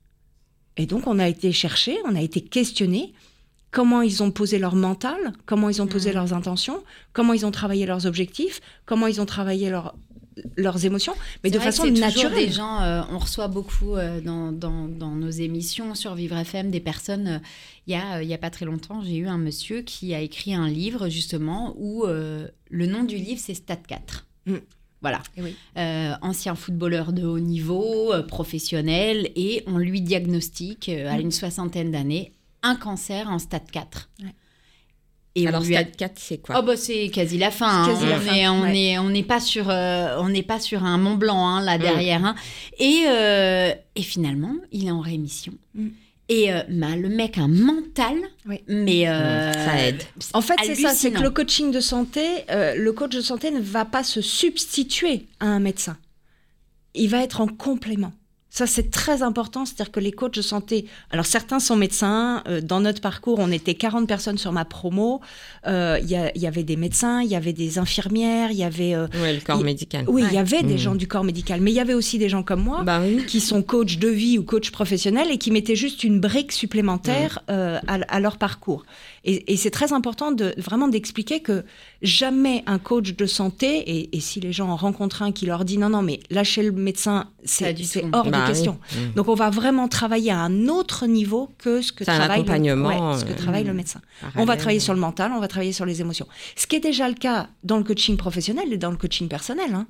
Et 0.78 0.86
donc, 0.86 1.08
on 1.08 1.20
a 1.20 1.28
été 1.28 1.52
chercher, 1.52 1.98
on 2.06 2.16
a 2.16 2.22
été 2.22 2.40
questionné 2.40 3.12
comment 3.72 4.02
ils 4.02 4.24
ont 4.24 4.32
posé 4.32 4.60
leur 4.60 4.76
mental, 4.76 5.34
comment 5.46 5.70
ils 5.70 5.82
ont 5.82 5.88
posé 5.88 6.14
leurs 6.14 6.34
intentions, 6.34 6.82
comment 7.12 7.34
ils 7.34 7.46
ont 7.46 7.52
travaillé 7.52 7.86
leurs 7.86 8.06
objectifs, 8.06 8.62
comment 8.86 9.08
ils 9.08 9.20
ont 9.20 9.26
travaillé 9.26 9.70
leur- 9.70 9.94
leurs 10.58 10.86
émotions, 10.86 11.14
mais 11.44 11.50
de 11.52 11.60
façon 11.60 11.86
naturelle. 11.86 12.34
Des 12.48 12.52
gens, 12.52 12.82
euh, 12.82 13.02
on 13.12 13.18
reçoit 13.18 13.48
beaucoup 13.48 13.96
euh, 13.96 14.22
dans, 14.22 14.52
dans- 14.52 14.88
dans 14.88 15.12
nos 15.16 15.30
émissions 15.30 15.96
sur 15.96 16.16
Vivre 16.16 16.38
FM 16.38 16.72
des 16.72 16.80
personnes. 16.80 17.28
euh, 17.28 17.40
Il 17.88 17.96
euh, 17.96 18.24
y 18.24 18.34
a 18.34 18.38
pas 18.38 18.50
très 18.50 18.66
longtemps, 18.66 19.02
j'ai 19.04 19.16
eu 19.18 19.28
un 19.28 19.38
monsieur 19.38 19.82
qui 19.82 20.14
a 20.14 20.20
écrit 20.22 20.54
un 20.54 20.68
livre 20.70 21.10
justement 21.10 21.74
où 21.78 22.06
le 22.06 22.86
nom 22.86 23.04
du 23.04 23.16
livre 23.18 23.42
c'est 23.44 23.54
Stade 23.56 23.86
4. 23.88 24.28
Mm. 24.46 24.56
Voilà. 25.02 25.22
Eh 25.38 25.42
oui. 25.42 25.56
Euh, 25.78 26.14
ancien 26.22 26.56
footballeur 26.56 27.14
de 27.14 27.26
haut 27.26 27.40
niveau, 27.40 28.12
euh, 28.14 28.22
professionnel, 28.22 29.30
et 29.38 29.64
on 29.66 29.78
lui 29.78 30.02
diagnostique 30.02 30.90
euh, 30.90 31.10
à 31.10 31.18
Mm. 31.18 31.22
une 31.22 31.32
soixantaine 31.32 31.92
d'années 31.92 32.34
un 32.62 32.76
cancer 32.76 33.30
en 33.30 33.40
stade 33.40 33.72
4. 33.72 34.10
Ouais. 34.22 34.26
Et 35.44 35.48
Alors, 35.48 35.62
a 35.62 35.66
stade 35.66 35.96
4, 35.96 36.12
c'est 36.18 36.38
quoi 36.40 36.56
Oh 36.60 36.64
bah 36.66 36.76
c'est 36.78 37.10
quasi 37.10 37.38
la 37.38 37.52
fin. 37.52 37.84
Hein. 37.84 37.88
quasi 37.88 38.04
on 38.06 38.10
la 38.10 38.20
on 38.54 38.62
ouais. 38.64 38.78
est 38.80 38.98
on 39.00 39.10
n'est 39.10 39.24
pas 39.24 39.40
sur 39.40 39.70
euh, 39.70 40.18
on 40.20 40.30
pas 40.44 40.60
sur 40.60 40.84
un 40.84 40.98
Mont 40.98 41.16
Blanc 41.16 41.48
hein, 41.48 41.62
là 41.62 41.78
Mm. 41.78 41.82
derrière. 41.82 42.26
hein. 42.26 42.36
Et 42.80 43.04
euh, 43.08 43.72
et 43.96 44.02
finalement 44.04 44.54
il 44.72 44.88
est 44.88 44.92
en 44.92 45.02
rémission. 45.02 45.54
Mm. 45.76 45.88
Et 46.32 46.54
euh, 46.54 46.62
bah, 46.70 46.96
le 46.96 47.10
mec 47.10 47.40
a 47.40 47.42
un 47.42 47.48
mental, 47.48 48.16
Oui. 48.48 48.60
mais 48.68 49.08
euh, 49.08 49.52
Ça 49.52 49.82
aide. 49.88 50.04
En 50.34 50.42
fait, 50.42 50.54
c'est 50.64 50.76
ça, 50.76 50.90
c'est 50.94 51.10
que 51.12 51.22
le 51.22 51.32
coaching 51.32 51.72
de 51.72 51.80
santé, 51.80 52.22
euh, 52.52 52.76
le 52.76 52.92
coach 52.94 53.16
de 53.16 53.22
santé 53.22 53.50
ne 53.50 53.60
va 53.60 53.84
pas 53.84 54.04
se 54.04 54.22
substituer 54.22 55.26
à 55.40 55.48
un 55.48 55.60
médecin. 55.60 55.98
Il 56.94 57.10
va 57.10 57.24
être 57.24 57.42
en 57.42 57.48
complément. 57.48 58.12
Ça, 58.52 58.66
c'est 58.66 58.90
très 58.90 59.22
important, 59.22 59.64
c'est-à-dire 59.66 59.92
que 59.92 60.00
les 60.00 60.12
coachs 60.12 60.34
de 60.34 60.42
santé, 60.42 60.86
alors 61.12 61.26
certains 61.28 61.60
sont 61.60 61.76
médecins, 61.76 62.42
euh, 62.48 62.62
dans 62.62 62.80
notre 62.80 63.00
parcours, 63.00 63.38
on 63.40 63.52
était 63.52 63.76
40 63.76 64.08
personnes 64.08 64.40
sur 64.40 64.52
ma 64.52 64.66
promo, 64.66 65.22
Euh, 65.68 66.00
il 66.02 66.10
y, 66.10 66.48
avait 66.48 66.64
des 66.64 66.78
médecins, 66.78 67.22
il 67.22 67.30
y 67.30 67.36
avait 67.36 67.54
des 67.54 67.78
infirmières, 67.78 68.50
il 68.52 68.58
y 68.58 68.64
avait... 68.64 68.96
euh, 68.96 69.08
Ouais, 69.22 69.34
le 69.34 69.40
corps 69.42 69.62
médical. 69.62 70.06
oui, 70.08 70.24
il 70.28 70.34
y 70.34 70.38
avait 70.38 70.64
des 70.64 70.74
Mhm. 70.74 70.78
gens 70.80 70.96
du 70.96 71.08
corps 71.08 71.24
médical, 71.26 71.60
mais 71.62 71.72
il 71.72 71.76
y 71.76 71.80
avait 71.80 71.94
aussi 71.94 72.18
des 72.18 72.30
gens 72.30 72.42
comme 72.44 72.64
moi 72.64 72.82
Bah 72.84 73.02
oui. 73.04 73.24
qui 73.28 73.40
sont 73.40 73.62
coachs 73.62 73.98
de 74.00 74.08
vie 74.08 74.38
ou 74.40 74.44
coachs 74.44 74.72
professionnels 74.72 75.30
et 75.32 75.38
qui 75.38 75.52
mettaient 75.52 75.76
juste 75.76 76.04
une 76.04 76.20
brique 76.20 76.52
supplémentaire 76.52 77.40
euh, 77.52 77.78
à, 77.88 77.96
à 78.08 78.20
leur 78.20 78.38
parcours. 78.38 78.84
Et, 79.26 79.52
et 79.54 79.58
c'est 79.58 79.70
très 79.72 79.92
important 79.94 80.32
de 80.32 80.54
vraiment 80.58 80.88
d'expliquer 80.88 81.42
que 81.42 81.66
jamais 82.02 82.64
un 82.68 82.80
coach 82.80 83.16
de 83.16 83.26
santé, 83.26 83.78
et, 83.80 84.16
et 84.16 84.20
si 84.20 84.40
les 84.40 84.54
gens 84.54 84.70
en 84.70 84.76
rencontrent 84.76 85.22
un 85.22 85.32
qui 85.32 85.46
leur 85.46 85.66
dit 85.66 85.78
non, 85.78 85.90
non, 85.90 86.02
mais 86.02 86.20
lâchez 86.30 86.64
le 86.64 86.72
médecin, 86.72 87.30
c'est 87.44 87.66
hors 88.14 88.26
Bah 88.30 88.38
de 88.38 88.42
oui. 88.44 88.48
question. 88.48 88.80
Mhm. 88.96 89.14
Donc 89.16 89.28
on 89.28 89.34
va 89.36 89.50
vraiment 89.50 89.88
travailler 89.88 90.32
à 90.32 90.40
un 90.40 90.68
autre 90.68 91.06
niveau 91.08 91.50
que 91.58 91.82
ce 91.82 91.92
que 91.92 92.04
travaille, 92.04 92.44
le, 92.44 92.82
ouais, 92.86 93.18
ce 93.20 93.26
que 93.26 93.32
euh, 93.32 93.36
travaille 93.36 93.64
le 93.66 93.74
médecin. 93.74 94.02
On 94.36 94.46
va 94.46 94.56
travailler 94.58 94.80
sur 94.80 94.94
le 94.94 95.00
mental, 95.00 95.32
on 95.34 95.40
va 95.40 95.48
travailler 95.48 95.74
sur 95.74 95.86
les 95.86 96.02
émotions. 96.02 96.28
Ce 96.56 96.66
qui 96.68 96.76
est 96.78 96.80
déjà 96.80 97.08
le 97.10 97.16
cas 97.16 97.50
dans 97.64 97.78
le 97.78 97.84
coaching 97.84 98.16
professionnel 98.18 98.72
et 98.72 98.78
dans 98.78 98.92
le 98.92 98.98
coaching 98.98 99.28
personnel. 99.28 99.74
hein. 99.74 99.88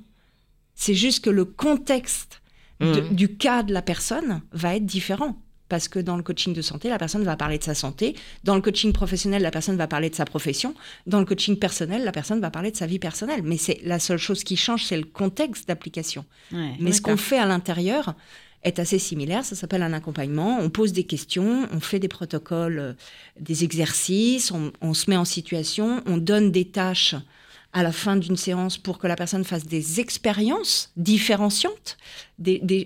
C'est 0.74 0.94
juste 0.94 1.24
que 1.24 1.30
le 1.30 1.44
contexte 1.44 2.40
de- 2.80 2.86
Mhm. 3.02 3.14
du 3.14 3.36
cas 3.36 3.62
de 3.62 3.72
la 3.74 3.82
personne 3.82 4.40
va 4.52 4.74
être 4.76 4.86
différent. 4.86 5.36
Parce 5.70 5.88
que 5.88 5.98
dans 5.98 6.18
le 6.18 6.22
coaching 6.22 6.52
de 6.52 6.60
santé, 6.60 6.90
la 6.90 6.98
personne 6.98 7.24
va 7.24 7.36
parler 7.36 7.56
de 7.56 7.64
sa 7.64 7.74
santé. 7.74 8.16
Dans 8.44 8.56
le 8.56 8.60
coaching 8.60 8.92
professionnel, 8.92 9.40
la 9.40 9.50
personne 9.50 9.76
va 9.76 9.86
parler 9.86 10.10
de 10.10 10.14
sa 10.14 10.26
profession. 10.26 10.74
Dans 11.06 11.20
le 11.20 11.24
coaching 11.24 11.56
personnel, 11.56 12.04
la 12.04 12.12
personne 12.12 12.40
va 12.40 12.50
parler 12.50 12.70
de 12.72 12.76
sa 12.76 12.86
vie 12.86 12.98
personnelle. 12.98 13.42
Mais 13.42 13.56
c'est 13.56 13.80
la 13.84 13.98
seule 13.98 14.18
chose 14.18 14.44
qui 14.44 14.56
change, 14.56 14.84
c'est 14.84 14.98
le 14.98 15.04
contexte 15.04 15.68
d'application. 15.68 16.26
ouais. 16.52 16.72
Mais 16.80 16.92
ce 16.92 17.00
qu'on 17.00 17.16
fait 17.16 17.38
à 17.38 17.46
l'intérieur 17.46 18.14
est 18.62 18.78
assez 18.78 18.98
similaire. 18.98 19.44
Ça 19.44 19.56
s'appelle 19.56 19.82
un 19.82 19.92
accompagnement. 19.92 20.58
On 20.60 20.70
pose 20.70 20.92
des 20.92 21.04
questions, 21.04 21.68
on 21.72 21.80
fait 21.80 21.98
des 21.98 22.08
protocoles, 22.08 22.78
euh, 22.78 22.92
des 23.38 23.64
exercices, 23.64 24.50
on, 24.50 24.72
on 24.82 24.92
se 24.92 25.08
met 25.08 25.16
en 25.16 25.24
situation, 25.24 26.02
on 26.06 26.18
donne 26.18 26.50
des 26.50 26.66
tâches 26.66 27.14
à 27.72 27.82
la 27.82 27.92
fin 27.92 28.16
d'une 28.16 28.36
séance 28.36 28.78
pour 28.78 28.98
que 28.98 29.06
la 29.06 29.16
personne 29.16 29.44
fasse 29.44 29.66
des 29.66 30.00
expériences 30.00 30.90
différenciantes. 30.96 31.96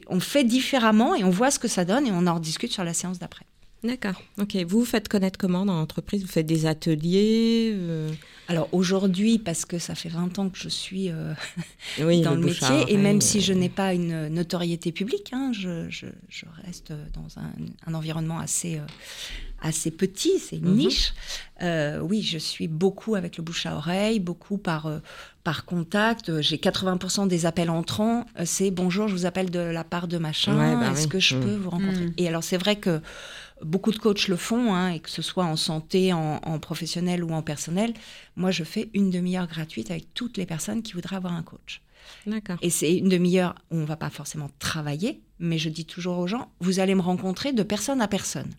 On 0.09 0.21
fait 0.21 0.45
différemment 0.45 1.15
et 1.15 1.25
on 1.25 1.31
voit 1.31 1.51
ce 1.51 1.59
que 1.59 1.69
ça 1.69 1.85
donne 1.85 2.07
et 2.07 2.13
on 2.13 2.27
en 2.27 2.35
rediscute 2.35 2.73
sur 2.73 2.85
la 2.85 2.93
séance 2.93 3.19
d'après. 3.19 3.47
D'accord. 3.83 4.23
Ok. 4.39 4.57
Vous 4.57 4.81
vous 4.81 4.85
faites 4.85 5.09
connaître 5.09 5.39
comment 5.39 5.67
dans 5.67 5.75
l'entreprise? 5.75 6.23
Vous 6.23 6.29
faites 6.29 6.47
des 6.47 6.65
ateliers 6.67 7.73
euh, 7.75 8.11
Alors 8.49 8.69
aujourd'hui, 8.73 9.39
parce 9.39 9.65
que 9.65 9.79
ça 9.79 9.95
fait 9.95 10.09
20 10.11 10.39
ans 10.39 10.51
que 10.51 10.59
je 10.59 10.69
suis 10.69 11.11
euh, 11.11 11.33
Oui, 12.01 12.21
dans 12.23 12.35
le, 12.35 12.41
métier, 12.45 12.85
et 12.93 12.97
même 12.99 13.21
si 13.21 13.41
je 13.41 13.53
n'ai 13.53 13.71
pas 13.71 13.95
une 13.95 14.29
notoriété 14.29 14.93
publique, 14.93 15.31
hein, 15.33 15.51
je, 15.53 15.89
je- 15.89 16.07
je 16.29 16.45
reste 16.67 16.93
dans 17.15 17.41
un, 17.41 17.51
un 17.87 17.95
environnement 17.95 18.39
assez, 18.39 18.77
euh, 18.77 18.83
assez 19.63 19.91
petit, 19.91 20.39
c'est 20.39 20.57
une 20.57 20.71
Mhm. 20.73 20.77
niche. 20.77 21.15
Euh, 21.63 22.01
oui, 22.01 22.21
je 22.23 22.37
suis 22.37 22.69
beaucoup 22.69 23.15
avec 23.15 23.39
le 23.39 23.43
bouche 23.43 23.65
à 23.65 23.77
oreille, 23.77 24.21
beaucoup 24.21 24.59
par, 24.59 24.91
par 25.43 25.65
contact. 25.65 26.41
J'ai 26.43 26.59
80% 26.59 27.27
des 27.27 27.47
appels 27.47 27.71
entrants, 27.71 28.27
c'est 28.45 28.71
bonjour, 28.71 29.09
je 29.09 29.15
vous 29.15 29.25
appelle 29.27 29.51
de 29.51 29.59
la 29.61 29.85
part 29.85 30.07
de 30.07 30.19
machin, 30.19 30.59
Ouais, 30.59 30.77
bah 30.79 30.93
est-ce 30.93 31.05
oui. 31.05 31.09
que 31.09 31.19
je 31.21 31.35
Mhm. 31.37 31.43
peux 31.43 31.55
vous 31.57 31.71
rencontrer? 31.71 32.05
Mhm. 32.07 32.15
Et 32.19 32.29
alors 32.29 32.45
c'est 32.45 32.59
vrai 32.59 32.77
que 32.77 33.01
beaucoup 33.63 33.93
de 33.93 33.99
coachs 33.99 34.29
le 34.29 34.37
font, 34.37 34.75
hein, 34.75 34.91
et 34.91 35.01
que 35.01 35.11
ce 35.11 35.23
soit 35.23 35.45
en 35.45 35.57
santé, 35.57 36.13
en, 36.13 36.41
en 36.43 36.59
professionnel 36.59 37.23
ou 37.25 37.33
en 37.33 37.43
personnel. 37.43 37.95
Moi, 38.37 38.51
je 38.51 38.65
fais 38.65 38.91
une 38.95 39.11
demi-heure 39.11 39.47
gratuite 39.47 39.91
avec 39.91 40.13
toutes 40.15 40.37
les 40.37 40.47
personnes 40.47 40.83
qui 40.83 40.93
voudraient 40.93 41.17
avoir 41.17 41.33
un 41.33 41.43
coach. 41.43 41.83
D'accord. 42.27 42.59
Et 42.63 42.71
c'est 42.71 42.97
une 42.97 43.09
demi-heure 43.09 43.55
où 43.71 43.77
on 43.77 43.85
va 43.85 43.97
pas 43.97 44.11
forcément 44.11 44.51
travailler, 44.59 45.21
mais 45.39 45.59
je 45.59 45.69
dis 45.69 45.87
toujours 45.87 46.19
aux 46.19 46.27
gens, 46.27 46.51
vous 46.61 46.81
allez 46.81 46.95
me 46.95 47.01
rencontrer 47.01 47.53
de 47.53 47.63
personne 47.63 48.01
à 48.01 48.09
personne. 48.09 48.51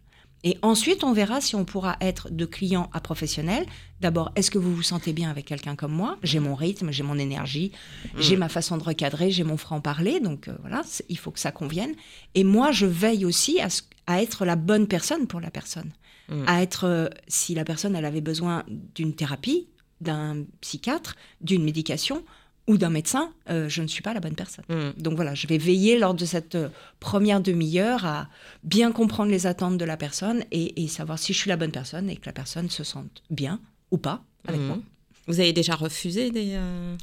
Et 0.45 0.59
ensuite, 0.61 1.03
on 1.03 1.11
verra 1.11 1.41
si 1.41 1.55
on 1.55 1.65
pourra 1.65 1.97
être 2.01 2.29
de 2.29 2.45
client 2.45 2.87
à 2.93 3.01
professionnel. 3.01 3.65
D'abord, 3.99 4.31
est-ce 4.35 4.51
que 4.51 4.59
vous 4.59 4.75
vous 4.75 4.83
sentez 4.83 5.11
bien 5.11 5.31
avec 5.31 5.45
quelqu'un 5.45 5.75
comme 5.75 5.91
moi? 5.91 6.19
J'ai 6.21 6.39
mon 6.39 6.53
rythme, 6.53 6.91
j'ai 6.91 7.01
mon 7.01 7.17
énergie, 7.17 7.71
j'ai 8.19 8.37
ma 8.37 8.47
façon 8.47 8.77
de 8.77 8.83
recadrer, 8.83 9.31
j'ai 9.31 9.43
mon 9.43 9.57
franc-parler. 9.57 10.19
Donc 10.19 10.47
euh, 10.47 10.55
voilà, 10.61 10.83
il 11.09 11.17
faut 11.17 11.31
que 11.31 11.39
ça 11.39 11.51
convienne. 11.51 11.95
Et 12.35 12.43
moi, 12.43 12.71
je 12.71 12.85
veille 12.85 13.25
aussi 13.25 13.59
à, 13.59 14.21
être 14.21 14.45
la 14.45 14.55
bonne 14.55 14.87
personne 14.87 15.25
pour 15.25 15.39
la 15.39 15.49
personne. 15.49 15.91
Mm. 16.29 16.43
À 16.45 16.61
être, 16.61 16.83
euh, 16.83 17.07
si 17.27 17.55
la 17.55 17.65
personne, 17.65 17.95
elle 17.95 18.05
avait 18.05 18.21
besoin 18.21 18.63
d'une 18.67 19.15
thérapie, 19.15 19.67
d'un 19.99 20.43
psychiatre, 20.61 21.15
d'une 21.41 21.63
médication 21.63 22.23
ou 22.67 22.77
d'un 22.77 22.89
médecin, 22.89 23.31
euh, 23.49 23.69
je 23.69 23.81
ne 23.83 23.87
suis 23.87 24.01
pas 24.01 24.13
la 24.13 24.19
bonne 24.19 24.33
personne. 24.35 24.65
Mm. 24.69 24.99
Donc 25.01 25.15
voilà, 25.15 25.35
je 25.35 25.45
vais 25.47 25.57
veiller 25.59 25.99
lors 25.99 26.13
de 26.15 26.25
cette 26.25 26.55
euh, 26.55 26.69
première 26.99 27.39
demi-heure 27.41 28.05
à 28.05 28.27
bien 28.63 28.91
comprendre 28.91 29.29
les 29.31 29.45
attentes 29.45 29.77
de 29.77 29.85
la 29.85 29.97
personne 29.97 30.43
et, 30.51 30.83
et 30.83 30.87
savoir 30.87 31.19
si 31.19 31.31
je 31.33 31.37
suis 31.37 31.49
la 31.49 31.57
bonne 31.57 31.71
personne 31.71 32.09
et 32.09 32.15
que 32.15 32.25
la 32.25 32.33
personne 32.33 32.69
se 32.69 32.83
sente 32.83 33.21
bien 33.29 33.59
ou 33.91 33.97
pas 33.97 34.23
avec 34.47 34.59
Mhm. 34.61 34.67
moi. 34.67 34.77
Vous 35.27 35.39
avez 35.39 35.53
déjà 35.53 35.75
refusé 35.75 36.31
des. 36.31 36.53
euh, 36.55 36.95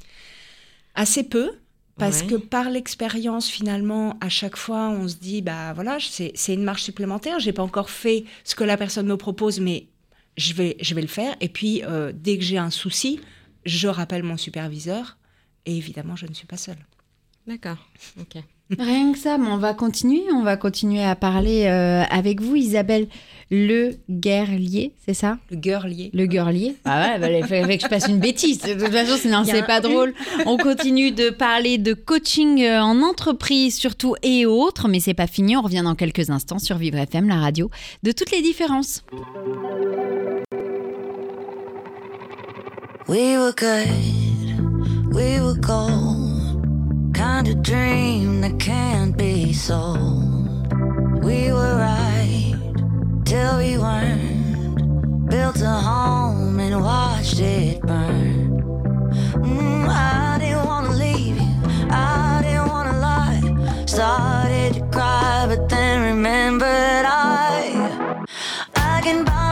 Assez 0.95 1.23
peu, 1.25 1.53
parce 1.97 2.21
Ouais. 2.21 2.27
que 2.27 2.35
par 2.37 2.69
l'expérience, 2.69 3.49
finalement, 3.49 4.17
à 4.21 4.29
chaque 4.29 4.57
fois, 4.57 4.91
on 4.91 5.09
se 5.09 5.17
dit, 5.17 5.43
bah 5.43 5.73
voilà, 5.73 5.97
c'est 6.01 6.33
c'est 6.35 6.55
une 6.55 6.65
marche 6.65 6.83
supplémentaire. 6.83 7.41
J'ai 7.41 7.53
pas 7.53 7.63
encore 7.63 7.89
fait 7.91 8.25
ce 8.45 8.55
que 8.55 8.65
la 8.65 8.77
personne 8.77 9.07
me 9.07 9.17
propose, 9.17 9.59
mais 9.61 9.87
je 10.37 10.53
vais, 10.55 10.77
je 10.81 10.95
vais 10.95 11.01
le 11.03 11.09
faire. 11.09 11.35
Et 11.41 11.49
puis, 11.49 11.83
euh, 11.85 12.13
dès 12.15 12.37
que 12.37 12.45
j'ai 12.45 12.59
un 12.59 12.71
souci, 12.71 13.21
je 13.65 13.89
rappelle 13.89 14.23
mon 14.23 14.37
superviseur. 14.37 15.17
Et 15.67 15.77
évidemment, 15.77 16.17
je 16.17 16.27
ne 16.27 16.35
suis 16.35 16.47
pas 16.47 16.57
seule. 16.57 16.79
D'accord. 17.47 17.79
Ok. 18.21 18.43
Rien 18.79 19.13
que 19.13 19.19
ça, 19.19 19.37
mais 19.37 19.49
on 19.49 19.59
va 19.59 19.75
continuer, 19.75 20.23
on 20.33 20.43
va 20.43 20.57
continuer 20.57 21.03
à 21.05 21.15
parler 21.15 21.67
euh, 21.67 22.05
avec 22.11 22.41
vous, 22.41 22.57
Isabelle 22.57 23.07
Le 23.51 23.97
Guerlier, 24.09 24.95
c'est 25.05 25.13
ça? 25.13 25.39
Le 25.51 25.59
girlier. 25.61 26.11
Le 26.15 26.25
Guerlier 26.27 26.77
Ah 26.85 27.03
ouais, 27.03 27.19
bah, 27.19 27.31
il 27.31 27.45
fallait 27.45 27.77
que 27.77 27.85
je 27.85 27.89
passe 27.89 28.07
une 28.09 28.19
bêtise. 28.19 28.61
De 28.63 28.73
toute 28.73 28.93
façon, 28.93 29.17
sinon 29.19 29.45
c'est 29.45 29.67
pas 29.67 29.81
drôle. 29.81 30.15
On 30.47 30.57
continue 30.57 31.11
de 31.11 31.29
parler 31.29 31.77
de 31.77 31.93
coaching 31.93 32.63
euh, 32.63 32.81
en 32.81 33.03
entreprise 33.03 33.77
surtout 33.77 34.15
et 34.23 34.47
autres, 34.47 34.89
mais 34.89 35.01
c'est 35.01 35.13
pas 35.13 35.27
fini. 35.27 35.57
On 35.57 35.63
revient 35.63 35.83
dans 35.85 35.97
quelques 35.97 36.31
instants 36.31 36.59
sur 36.61 36.79
Vivre 36.79 36.99
FM, 36.99 37.29
la 37.29 37.41
radio, 37.41 37.71
de 38.05 38.13
toutes 38.13 38.31
les 38.31 38.41
différences. 38.41 39.05
We 43.09 43.37
were 43.37 43.53
good, 43.53 43.89
we 45.13 45.41
were 45.41 45.55
gold. 45.55 47.15
Kind 47.15 47.49
of 47.49 47.63
dream 47.63 48.41
that 48.41 48.59
can't 48.59 49.17
be 49.17 49.53
sold. 49.53 50.73
We 51.23 51.53
were 51.53 51.77
right 51.77 52.55
till 53.25 53.59
we 53.59 53.79
weren't. 53.79 55.29
Built 55.29 55.61
a 55.61 55.77
home 55.89 56.59
and 56.61 56.83
watched 56.83 57.41
it 57.41 57.81
burn. 57.83 58.61
Mm, 59.35 59.89
I 59.89 60.39
didn't 60.39 60.67
wanna 60.67 60.91
leave 60.91 61.37
you, 61.37 61.55
I 61.91 62.41
didn't 62.43 62.69
wanna 62.69 62.99
lie. 62.99 63.85
Started 63.87 64.75
to 64.75 64.83
cry, 64.91 65.45
but 65.49 65.69
then 65.69 66.03
remembered 66.03 67.05
I 67.07 68.25
I 68.75 69.01
can 69.03 69.25
buy. 69.25 69.52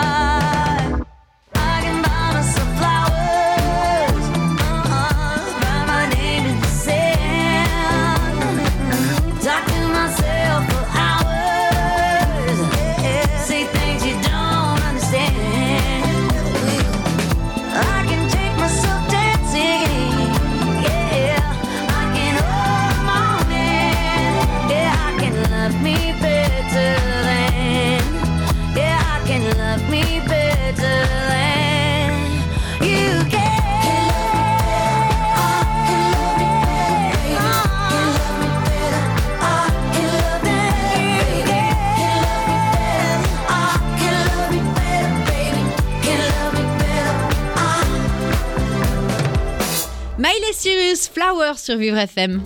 Flower 51.21 51.53
sur 51.57 51.77
Vivre 51.77 51.97
FM. 51.99 52.41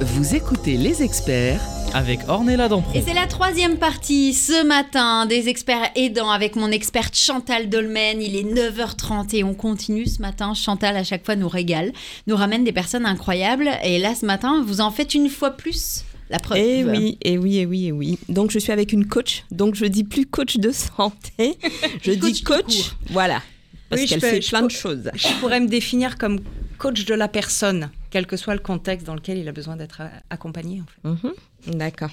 Vous 0.00 0.34
écoutez 0.34 0.78
les 0.78 1.02
experts 1.02 1.60
Avec 1.92 2.20
Ornella 2.28 2.66
Dampron. 2.66 2.98
Et 2.98 3.02
c'est 3.02 3.12
la 3.12 3.26
troisième 3.26 3.76
partie 3.76 4.32
ce 4.32 4.64
matin 4.64 5.26
des 5.26 5.50
experts 5.50 5.90
aidants 5.96 6.30
avec 6.30 6.56
mon 6.56 6.70
experte 6.70 7.14
Chantal 7.14 7.68
Dolmen. 7.68 8.22
Il 8.22 8.36
est 8.36 8.44
9h30 8.44 9.36
et 9.36 9.44
on 9.44 9.52
continue 9.52 10.06
ce 10.06 10.22
matin. 10.22 10.54
Chantal 10.54 10.96
à 10.96 11.04
chaque 11.04 11.26
fois 11.26 11.36
nous 11.36 11.48
régale, 11.48 11.92
nous 12.26 12.36
ramène 12.36 12.64
des 12.64 12.72
personnes 12.72 13.04
incroyables. 13.04 13.68
Et 13.84 13.98
là 13.98 14.14
ce 14.14 14.24
matin, 14.24 14.64
vous 14.66 14.80
en 14.80 14.90
faites 14.90 15.12
une 15.12 15.28
fois 15.28 15.50
plus. 15.50 16.04
La 16.30 16.38
preuve. 16.38 16.56
Et 16.56 16.84
oui, 16.84 17.18
et 17.20 17.36
oui, 17.36 17.58
et 17.58 17.66
oui, 17.66 17.86
et 17.88 17.92
oui. 17.92 18.18
Donc 18.30 18.50
je 18.50 18.58
suis 18.58 18.72
avec 18.72 18.94
une 18.94 19.08
coach. 19.08 19.44
Donc 19.50 19.74
je 19.74 19.84
dis 19.84 20.04
plus 20.04 20.24
coach 20.24 20.56
de 20.56 20.70
santé, 20.72 21.58
je 22.02 22.12
Coach 22.12 22.32
dis 22.32 22.42
coach. 22.44 22.92
Voilà. 23.10 23.42
Parce 23.90 24.00
Oui, 24.00 24.06
je 24.08 24.14
qu'elle 24.14 24.20
fait 24.22 24.48
plein 24.48 24.62
de 24.62 24.70
choses. 24.70 25.10
Je 25.14 25.28
pourrais 25.40 25.60
me 25.60 25.66
définir 25.66 26.16
comme 26.16 26.38
coach 26.80 27.04
de 27.04 27.14
la 27.14 27.28
personne, 27.28 27.90
quel 28.08 28.26
que 28.26 28.36
soit 28.36 28.54
le 28.54 28.60
contexte 28.60 29.06
dans 29.06 29.14
lequel 29.14 29.36
il 29.38 29.46
a 29.48 29.52
besoin 29.52 29.76
d'être 29.76 30.00
accompagné. 30.30 30.82
Mhm. 31.04 31.32
D'accord. 31.78 32.10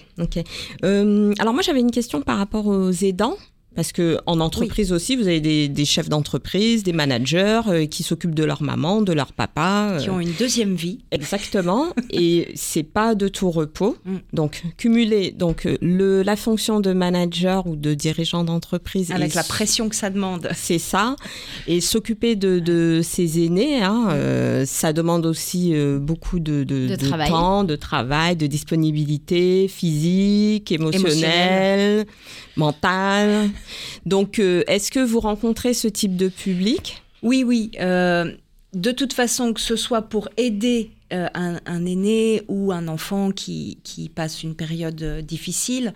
Euh, 0.84 1.34
alors 1.40 1.54
moi 1.54 1.64
j'avais 1.64 1.80
une 1.80 1.90
question 1.90 2.22
par 2.22 2.38
rapport 2.38 2.68
aux 2.68 2.92
aidants. 2.92 3.38
Parce 3.78 3.92
que 3.92 4.18
en 4.26 4.40
entreprise 4.40 4.92
aussi, 4.92 5.16
vous 5.16 5.28
avez 5.28 5.40
des, 5.40 5.68
des 5.68 5.86
chefs 5.86 6.10
d'entreprise, 6.10 6.82
des 6.82 6.94
managers 6.94 7.62
euh, 7.68 7.86
qui 7.86 8.02
s'occupent 8.02 8.34
de 8.34 8.44
leur 8.44 8.64
maman, 8.64 9.04
de 9.04 9.14
leur 9.14 9.34
papa. 9.34 9.92
euh, 9.92 10.00
Qui 10.00 10.10
ont 10.10 10.20
une 10.20 10.34
deuxième 10.34 10.74
vie. 10.74 10.98
Exactement. 11.12 11.86
et 12.10 12.50
c'est 12.56 12.82
pas 12.82 13.14
de 13.14 13.28
tout 13.28 13.52
repos. 13.52 13.96
Mm. 14.04 14.16
Donc 14.34 14.64
cumuler 14.78 15.30
donc 15.30 15.68
euh, 15.68 15.78
le 15.82 16.24
la 16.24 16.36
fonction 16.36 16.80
de 16.80 16.92
manager 16.92 17.68
ou 17.68 17.76
de 17.76 17.94
dirigeant 17.94 18.44
d'entreprise 18.44 19.12
Avec 19.12 19.36
la 19.36 19.44
pression 19.44 19.90
que 19.90 19.96
ça 19.96 20.10
demande. 20.10 20.50
c'est 20.56 20.80
ça. 20.80 21.16
Et 21.68 21.80
s'occuper 21.80 22.36
de, 22.36 22.58
de 22.58 23.02
ses 23.04 23.46
aînés, 23.46 23.84
hein, 23.84 24.08
euh, 24.10 24.66
ça 24.66 24.92
demande 24.92 25.28
aussi 25.28 25.76
beaucoup 26.02 26.40
de, 26.40 26.64
de, 26.64 26.88
De 26.88 27.28
temps, 27.28 27.64
de 27.64 27.76
travail, 27.76 28.36
de 28.36 28.48
disponibilité 28.48 29.68
physique, 29.68 30.72
émotionnelle, 30.72 32.08
mentale. 32.56 33.52
Donc, 34.06 34.40
euh, 34.40 34.64
est-ce 34.68 34.92
que 34.92 35.00
vous 35.00 35.20
rencontrez 35.20 35.74
ce 35.74 35.88
type 35.88 36.16
de 36.16 36.28
public? 36.30 37.04
Oui, 37.24 37.44
oui. 37.44 37.72
euh, 37.80 38.32
de 38.74 38.92
toute 38.92 39.14
façon, 39.14 39.54
que 39.54 39.62
ce 39.62 39.76
soit 39.76 40.04
pour 40.04 40.30
aider 40.38 40.92
euh, 41.14 41.28
un, 41.34 41.60
un 41.66 41.86
aîné 41.86 42.44
ou 42.50 42.72
un 42.74 42.88
enfant 42.90 43.32
qui, 43.32 43.80
qui 43.84 44.10
passe 44.10 44.44
une 44.44 44.56
période 44.56 45.02
euh, 45.02 45.22
difficile, 45.22 45.94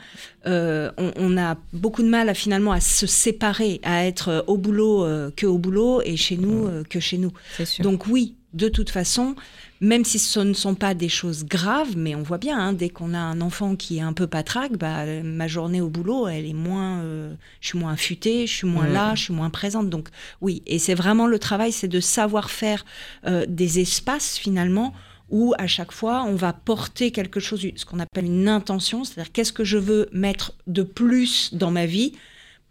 euh, 0.48 0.90
on, 0.98 1.12
on 1.18 1.38
a 1.38 1.58
beaucoup 1.74 2.02
de 2.02 2.08
mal 2.08 2.30
à 2.30 2.34
finalement 2.34 2.72
à 2.72 2.80
se 2.80 3.06
séparer, 3.06 3.82
à 3.84 4.06
être 4.06 4.46
au 4.48 4.58
boulot 4.58 5.06
que 5.36 5.46
au 5.46 5.58
boulot 5.58 6.02
et 6.04 6.16
chez 6.16 6.38
nous 6.38 6.70
que 6.90 7.00
chez 7.00 7.18
nous. 7.18 7.34
Donc 7.80 8.08
oui, 8.08 8.36
de 8.54 8.70
toute 8.70 8.90
façon, 8.90 9.36
même 9.82 10.06
si 10.06 10.20
ce 10.20 10.40
ne 10.40 10.54
sont 10.54 10.76
pas 10.76 10.94
des 10.94 11.10
choses 11.10 11.44
graves, 11.44 11.98
mais 11.98 12.14
on 12.14 12.22
voit 12.22 12.38
bien, 12.38 12.58
hein, 12.58 12.72
dès 12.72 12.90
qu'on 12.90 13.16
a 13.16 13.20
un 13.20 13.42
enfant 13.42 13.76
qui 13.76 13.98
est 13.98 14.02
un 14.02 14.14
peu 14.14 14.28
patraque, 14.28 14.78
bah, 14.78 15.06
ma 15.24 15.48
journée 15.48 15.82
au 15.82 15.90
boulot, 15.90 16.28
elle 16.28 16.46
est 16.46 16.54
moins, 16.54 17.00
euh, 17.00 17.34
je 17.62 17.70
suis 17.70 17.80
moins 17.80 17.94
affûtée, 17.94 18.46
je 18.46 18.54
suis 18.54 18.68
moins 18.68 18.88
là, 18.88 19.16
je 19.16 19.24
suis 19.24 19.34
moins 19.34 19.50
présente. 19.50 19.90
Donc 19.90 20.10
oui, 20.40 20.62
et 20.68 20.78
c'est 20.78 20.94
vraiment 20.94 21.26
le 21.26 21.40
travail, 21.40 21.72
c'est 21.72 21.88
de 21.88 22.00
savoir 22.00 22.52
faire 22.52 22.86
euh, 23.26 23.46
des 23.48 23.80
espaces 23.80 24.38
finalement 24.38 24.94
où 25.32 25.54
à 25.58 25.66
chaque 25.66 25.94
fois 25.94 26.26
on 26.28 26.36
va 26.36 26.54
porter 26.54 27.10
quelque 27.12 27.40
chose, 27.40 27.66
ce 27.76 27.86
qu'on 27.86 28.00
appelle 28.00 28.26
une 28.26 28.50
intention, 28.50 29.04
c'est-à-dire 29.04 29.32
qu'est-ce 29.32 29.54
que 29.54 29.64
je 29.64 29.80
veux 29.80 30.10
mettre 30.12 30.54
de 30.68 30.84
plus 30.84 31.56
dans 31.56 31.72
ma 31.72 31.88
vie 31.88 32.14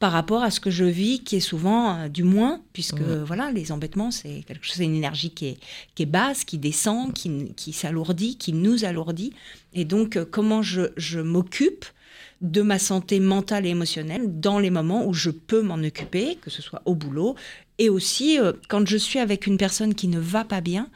par 0.00 0.12
rapport 0.12 0.42
à 0.42 0.50
ce 0.50 0.60
que 0.60 0.70
je 0.70 0.86
vis, 0.86 1.20
qui 1.20 1.36
est 1.36 1.40
souvent 1.40 1.94
euh, 1.94 2.08
du 2.08 2.24
moins, 2.24 2.62
puisque 2.72 3.02
voilà, 3.02 3.52
les 3.52 3.70
embêtements, 3.70 4.10
c'est 4.10 4.42
quelque 4.46 4.64
chose, 4.64 4.76
c'est 4.76 4.84
une 4.84 4.96
énergie 4.96 5.30
qui 5.30 5.46
est, 5.46 5.58
qui 5.94 6.02
est 6.04 6.06
basse, 6.06 6.44
qui 6.44 6.56
descend, 6.58 7.12
qui, 7.12 7.52
qui 7.54 7.72
s'alourdit, 7.72 8.36
qui 8.36 8.54
nous 8.54 8.84
alourdit. 8.86 9.34
Et 9.74 9.84
donc, 9.84 10.16
euh, 10.16 10.24
comment 10.28 10.62
je, 10.62 10.90
je 10.96 11.20
m'occupe 11.20 11.84
de 12.40 12.62
ma 12.62 12.78
santé 12.78 13.20
mentale 13.20 13.66
et 13.66 13.68
émotionnelle 13.68 14.40
dans 14.40 14.58
les 14.58 14.70
moments 14.70 15.06
où 15.06 15.12
je 15.12 15.28
peux 15.28 15.60
m'en 15.60 15.74
occuper, 15.74 16.38
que 16.40 16.48
ce 16.48 16.62
soit 16.62 16.80
au 16.86 16.94
boulot, 16.94 17.36
et 17.78 17.90
aussi 17.90 18.40
euh, 18.40 18.54
quand 18.70 18.88
je 18.88 18.96
suis 18.96 19.18
avec 19.18 19.46
une 19.46 19.58
personne 19.58 19.94
qui 19.94 20.08
ne 20.08 20.18
va 20.18 20.44
pas 20.44 20.62
bien, 20.62 20.88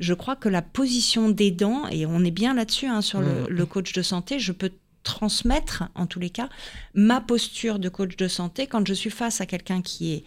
je 0.00 0.12
crois 0.12 0.36
que 0.36 0.50
la 0.50 0.60
position 0.60 1.30
d'aidant, 1.30 1.88
et 1.88 2.04
on 2.04 2.22
est 2.22 2.30
bien 2.30 2.52
là-dessus 2.52 2.86
hein, 2.86 3.00
sur 3.00 3.22
le, 3.22 3.46
le 3.48 3.64
coach 3.64 3.94
de 3.94 4.02
santé, 4.02 4.38
je 4.38 4.52
peux 4.52 4.70
transmettre, 5.02 5.84
en 5.94 6.06
tous 6.06 6.20
les 6.20 6.30
cas, 6.30 6.48
ma 6.94 7.20
posture 7.20 7.78
de 7.78 7.88
coach 7.88 8.16
de 8.16 8.28
santé 8.28 8.66
quand 8.66 8.86
je 8.86 8.94
suis 8.94 9.10
face 9.10 9.40
à 9.40 9.46
quelqu'un 9.46 9.82
qui 9.82 10.12
est 10.12 10.24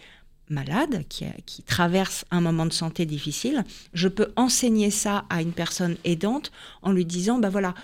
malade, 0.50 1.04
qui, 1.08 1.24
qui 1.46 1.62
traverse 1.62 2.24
un 2.30 2.40
moment 2.40 2.66
de 2.66 2.72
santé 2.72 3.06
difficile, 3.06 3.64
je 3.94 4.08
peux 4.08 4.32
enseigner 4.36 4.90
ça 4.90 5.24
à 5.30 5.40
une 5.42 5.52
personne 5.52 5.96
aidante 6.04 6.52
en 6.82 6.92
lui 6.92 7.04
disant, 7.04 7.38
bah 7.38 7.48
voilà, 7.48 7.74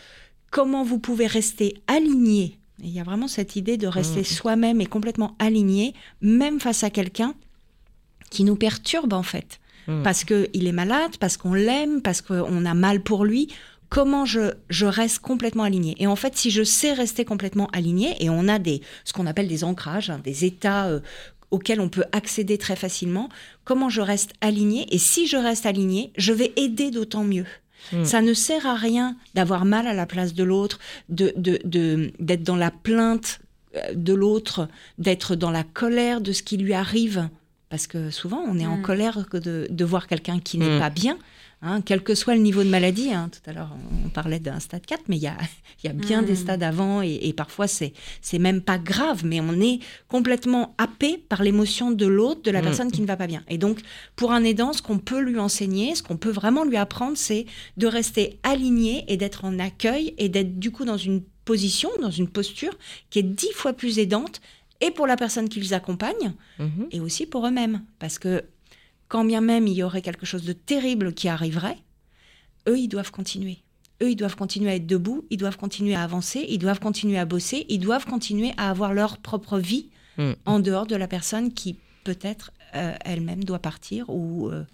comment 0.51 0.85
vous 0.85 0.99
pouvez 0.99 1.27
rester 1.27 1.81
aligné. 1.87 2.59
Et 2.83 2.87
Il 2.87 2.91
y 2.91 3.01
a 3.01 3.05
vraiment 3.05 3.29
cette 3.29 3.57
idée 3.57 3.77
de 3.77 3.87
rester 3.87 4.25
soi-même 4.25 4.81
et 4.81 4.87
complètement 4.87 5.37
aligné, 5.39 5.95
même 6.21 6.61
face 6.61 6.85
à 6.85 6.91
quelqu'un 6.91 7.35
qui 8.31 8.45
nous 8.45 8.57
perturbe 8.57 9.13
en 9.13 9.23
fait. 9.23 9.61
Mm. 9.87 10.03
Parce 10.03 10.25
qu'il 10.25 10.67
est 10.67 10.73
malade, 10.73 11.17
parce 11.19 11.37
qu'on 11.37 11.55
l'aime, 11.55 12.03
parce 12.03 12.23
qu'on 12.23 12.65
a 12.65 12.75
mal 12.75 13.03
pour 13.03 13.25
lui. 13.25 13.49
Comment 13.91 14.25
je, 14.25 14.53
je 14.71 14.87
reste 14.87 15.19
complètement 15.19 15.65
aligné 15.65 15.95
Et 15.99 16.07
en 16.07 16.17
fait, 16.17 16.37
si 16.37 16.51
je 16.51 16.63
sais 16.63 16.93
rester 16.93 17.25
complètement 17.25 17.67
aligné, 17.73 18.15
et 18.25 18.31
on 18.31 18.47
a 18.49 18.59
des, 18.59 18.81
ce 19.05 19.13
qu'on 19.13 19.27
appelle 19.27 19.49
des 19.49 19.65
ancrages, 19.65 20.11
hein, 20.11 20.21
des 20.23 20.45
états 20.45 20.87
euh, 20.87 21.01
auxquels 21.51 21.81
on 21.81 21.89
peut 21.89 22.05
accéder 22.13 22.57
très 22.57 22.77
facilement. 22.77 23.29
Comment 23.65 23.89
je 23.89 24.01
reste 24.01 24.33
aligné 24.41 24.87
Et 24.95 24.99
si 24.99 25.27
je 25.27 25.37
reste 25.37 25.67
aligné, 25.67 26.13
je 26.17 26.33
vais 26.33 26.53
aider 26.57 26.93
d'autant 26.93 27.25
mieux. 27.25 27.47
Mm. 27.93 28.05
Ça 28.05 28.23
ne 28.23 28.33
sert 28.33 28.65
à 28.67 28.77
rien 28.77 29.17
d'avoir 29.35 29.65
mal 29.65 29.89
à 29.89 29.93
la 29.95 30.07
place 30.07 30.35
de 30.35 30.45
l'autre, 30.45 30.79
de, 31.09 31.33
de, 31.37 31.59
de- 31.65 32.13
d'être 32.21 32.45
dans 32.45 32.55
la 32.57 32.71
plainte 32.71 33.41
euh, 33.75 33.81
de 33.95 34.13
l'autre, 34.15 34.69
d'être 34.99 35.35
dans 35.35 35.51
la 35.51 35.65
colère 35.65 36.21
de 36.21 36.31
ce 36.33 36.45
qui 36.45 36.57
lui 36.59 36.75
arrive. 36.75 37.29
Parce 37.71 37.87
que 37.89 38.11
souvent, 38.11 38.43
on 38.47 38.57
est 38.59 38.67
en 38.67 38.77
Mm. 38.77 38.83
colère 38.83 39.27
de, 39.33 39.67
de 39.69 39.85
voir 39.85 40.07
quelqu'un 40.07 40.39
qui 40.39 40.59
n'est 40.59 40.77
Mm. 40.77 40.79
pas 40.79 40.91
bien, 40.91 41.19
hein, 41.63 41.81
quel 41.83 42.03
que 42.03 42.15
soit 42.15 42.35
le 42.35 42.41
niveau 42.41 42.63
de 42.65 42.69
maladie. 42.69 43.13
hein. 43.13 43.29
Tout 43.33 43.49
à 43.51 43.53
l'heure, 43.53 43.71
on 44.05 44.09
parlait 44.09 44.39
d'un 44.41 44.61
stade 44.61 44.85
4, 44.87 45.03
mais 45.09 45.17
il 45.17 45.23
y 45.23 45.27
a, 45.27 45.37
il 45.83 45.87
y 45.87 45.91
a 45.91 45.93
bien 45.93 46.23
Mm. 46.23 46.27
des 46.27 46.37
stades 46.37 46.63
avant 46.63 47.03
et, 47.03 47.19
et 47.23 47.33
parfois, 47.33 47.67
c'est, 47.69 47.93
même 48.39 48.61
pas 48.63 48.79
grave, 48.79 49.25
mais 49.25 49.41
on 49.41 49.61
est 49.61 49.81
complètement 50.09 50.75
happé 50.79 51.19
par 51.19 51.43
l'émotion 51.43 51.91
de 51.91 52.07
l'autre, 52.07 52.43
de 52.43 52.51
la 52.51 52.61
Mm. 52.61 52.65
personne 52.65 52.91
qui 52.93 53.01
ne 53.01 53.07
va 53.07 53.17
pas 53.17 53.27
bien. 53.27 53.43
Et 53.49 53.59
donc, 53.59 53.81
pour 54.17 54.33
un 54.33 54.43
aidant, 54.45 54.73
ce 54.73 54.83
qu'on 54.83 54.99
peut 54.99 55.21
lui 55.21 55.39
enseigner, 55.39 55.95
ce 55.95 56.03
qu'on 56.03 56.17
peut 56.17 56.31
vraiment 56.31 56.65
lui 56.65 56.77
apprendre, 56.77 57.17
c'est 57.17 57.47
de 57.77 57.87
rester 57.87 58.39
aligné 58.43 59.05
et 59.09 59.17
d'être 59.17 59.45
en 59.45 59.59
accueil 59.59 60.15
et 60.19 60.29
d'être 60.29 60.59
du 60.59 60.71
coup 60.71 60.85
dans 60.85 60.97
une 60.99 61.23
position, 61.45 61.91
dans 62.01 62.11
une 62.11 62.29
posture 62.29 62.73
qui 63.11 63.19
est 63.19 63.23
dix 63.25 63.53
fois 63.53 63.73
plus 63.73 63.99
aidante 63.99 64.41
et 64.81 64.91
pour 64.91 65.07
la 65.07 65.17
personne 65.17 65.49
qui 65.49 65.61
les 65.61 65.73
accompagne 65.73 66.33
Mhm. 66.59 66.87
et 66.93 67.01
aussi 67.01 67.27
pour 67.27 67.47
eux-mêmes. 67.47 67.83
Parce 67.99 68.19
que 68.19 68.45
quand 69.11 69.25
bien 69.27 69.43
même 69.43 69.67
il 69.67 69.75
y 69.75 69.83
aurait 69.83 70.01
quelque 70.03 70.25
chose 70.25 70.45
de 70.45 70.55
terrible 70.55 71.13
qui 71.13 71.29
arriverait, 71.29 71.77
eux, 72.69 72.79
ils 72.79 72.89
doivent 72.89 73.11
continuer. 73.11 73.59
Eux, 74.03 74.11
ils 74.13 74.17
doivent 74.17 74.37
continuer 74.37 74.71
à 74.71 74.77
être 74.77 74.87
debout, 74.87 75.27
ils 75.29 75.37
doivent 75.37 75.59
continuer 75.59 75.95
à 75.95 76.03
avancer, 76.03 76.47
ils 76.49 76.59
doivent 76.59 76.81
continuer 76.81 77.19
à 77.19 77.27
bosser, 77.27 77.67
ils 77.69 77.79
doivent 77.81 78.07
continuer 78.07 78.53
à 78.57 78.71
avoir 78.71 78.95
leur 78.95 79.19
propre 79.19 79.59
vie 79.59 79.89
Mm. 80.17 80.33
en 80.45 80.59
dehors 80.59 80.87
de 80.87 80.97
la 80.97 81.07
personne 81.07 81.53
qui 81.53 81.77
peut-être 82.05 82.51
euh, 82.75 82.95
elle-même 83.05 83.45
doit 83.45 83.61
partir 83.61 84.11
ou 84.11 84.49
euh, 84.49 84.65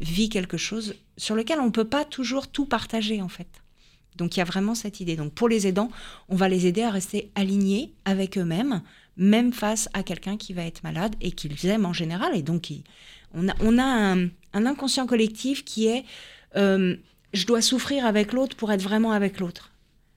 vit 0.00 0.28
quelque 0.30 0.56
chose 0.56 0.94
sur 1.18 1.34
lequel 1.36 1.60
on 1.60 1.66
ne 1.66 1.70
peut 1.70 1.84
pas 1.84 2.04
toujours 2.04 2.48
tout 2.48 2.64
partager 2.66 3.20
en 3.20 3.28
fait. 3.28 3.48
Donc 4.16 4.36
il 4.36 4.40
y 4.40 4.42
a 4.42 4.46
vraiment 4.46 4.74
cette 4.74 5.00
idée. 5.00 5.14
Donc 5.16 5.32
pour 5.34 5.48
les 5.48 5.66
aidants, 5.66 5.90
on 6.30 6.36
va 6.36 6.48
les 6.48 6.66
aider 6.66 6.82
à 6.82 6.90
rester 6.90 7.30
alignés 7.34 7.92
avec 8.06 8.38
eux-mêmes, 8.38 8.82
même 9.18 9.52
face 9.52 9.88
à 9.92 10.02
quelqu'un 10.02 10.36
qui 10.38 10.54
va 10.54 10.64
être 10.64 10.82
malade 10.82 11.14
et 11.20 11.30
qu'ils 11.32 11.66
aiment 11.66 11.86
en 11.86 11.92
général. 11.92 12.34
Et 12.34 12.42
donc 12.42 12.70
ils- 12.70 12.84
on 13.34 13.48
a, 13.48 13.54
on 13.60 13.78
a 13.78 13.84
un, 13.84 14.28
un 14.52 14.66
inconscient 14.66 15.06
collectif 15.06 15.64
qui 15.64 15.86
est 15.86 16.04
euh, 16.56 16.96
je 17.32 17.44
dois 17.46 17.60
souffrir 17.60 18.06
avec 18.06 18.32
l'autre 18.32 18.56
pour 18.56 18.72
être 18.72 18.82
vraiment 18.82 19.12
avec 19.12 19.40
l'autre. 19.40 19.70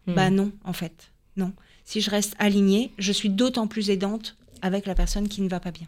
Mm. 0.08 0.14
Bah 0.14 0.30
non, 0.30 0.52
en 0.64 0.74
fait, 0.74 1.12
non. 1.38 1.52
Si 1.84 2.02
je 2.02 2.10
reste 2.10 2.36
alignée, 2.40 2.92
je 2.98 3.12
suis 3.12 3.30
d'autant 3.30 3.68
plus 3.68 3.90
aidante 3.90 4.36
avec 4.62 4.86
la 4.86 4.96
personne 4.96 5.28
qui 5.28 5.42
ne 5.42 5.50
va 5.50 5.60
pas 5.60 5.72
bien. 5.72 5.88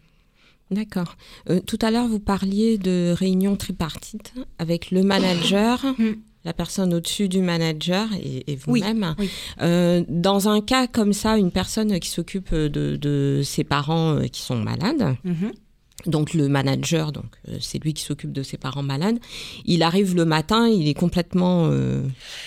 D'accord. 0.72 1.16
Euh, 1.50 1.60
tout 1.60 1.78
à 1.82 1.92
l'heure, 1.92 2.08
vous 2.08 2.20
parliez 2.20 2.78
de 2.78 3.14
réunion 3.18 3.56
tripartite 3.56 4.34
avec 4.58 4.92
le 4.92 5.04
manager, 5.04 5.84
Mm. 5.98 6.14
la 6.44 6.54
personne 6.54 6.94
au-dessus 6.94 7.30
du 7.30 7.42
manager 7.42 8.08
et, 8.14 8.52
et 8.52 8.56
vous-même. 8.56 9.16
oui. 9.20 9.30
Euh, 9.62 10.04
dans 10.10 10.50
un 10.50 10.60
cas 10.62 10.88
comme 10.88 11.14
ça, 11.14 11.38
une 11.38 11.52
personne 11.52 12.00
qui 12.00 12.10
s'occupe 12.10 12.54
de, 12.56 12.96
de 12.96 13.42
ses 13.44 13.64
parents 13.64 14.20
qui 14.32 14.42
sont 14.42 14.56
malades, 14.58 15.16
Mhm. 15.24 15.52
Donc 16.06 16.34
le 16.34 16.48
manager, 16.48 17.12
donc 17.12 17.26
euh, 17.50 17.58
c'est 17.60 17.84
lui 17.84 17.94
qui 17.94 18.04
s'occupe 18.04 18.32
de 18.32 18.44
ses 18.44 18.58
parents 18.58 18.84
malades, 18.84 19.20
il 19.66 19.84
arrive 19.84 20.16
le 20.16 20.26
matin, 20.26 20.68
il 20.68 20.88
est 20.88 20.94
complètement 20.94 21.68
euh, 21.72 22.02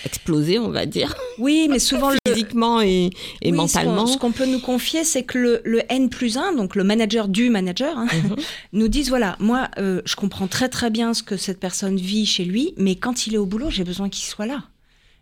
explosé, 0.05 0.59
on 0.59 0.69
va 0.69 0.85
dire, 0.85 1.15
Oui, 1.39 1.67
mais 1.69 1.79
souvent 1.89 2.09
le, 2.11 2.17
physiquement 2.27 2.81
et, 2.81 3.05
et 3.41 3.51
Oui, 3.51 3.51
mentalement. 3.51 4.05
Ce 4.07 4.17
qu'on, 4.17 4.31
peut 4.31 4.45
nous 4.45 4.59
confier, 4.59 5.03
c'est 5.03 5.23
que 5.23 5.37
le, 5.37 5.61
le 5.63 5.81
N 5.89 6.09
plus 6.09 6.37
1, 6.37 6.53
donc 6.55 6.75
le 6.75 6.83
manager 6.83 7.27
du 7.27 7.49
manager, 7.49 7.97
hein, 7.97 8.07
Mhm. 8.13 8.35
nous 8.73 8.87
disent 8.87 9.09
voilà, 9.09 9.35
moi, 9.39 9.69
euh, 9.77 10.01
je 10.05 10.15
comprends 10.15 10.47
très 10.47 10.69
très 10.69 10.89
bien 10.89 11.13
ce 11.13 11.23
que 11.23 11.37
cette 11.37 11.59
personne 11.59 11.97
vit 11.97 12.25
chez 12.25 12.45
lui, 12.45 12.73
mais 12.77 12.95
quand 12.95 13.27
il 13.27 13.35
est 13.35 13.37
au 13.37 13.45
boulot, 13.45 13.69
j'ai 13.69 13.83
besoin 13.83 14.09
qu'il 14.09 14.25
soit 14.25 14.45
là. 14.45 14.63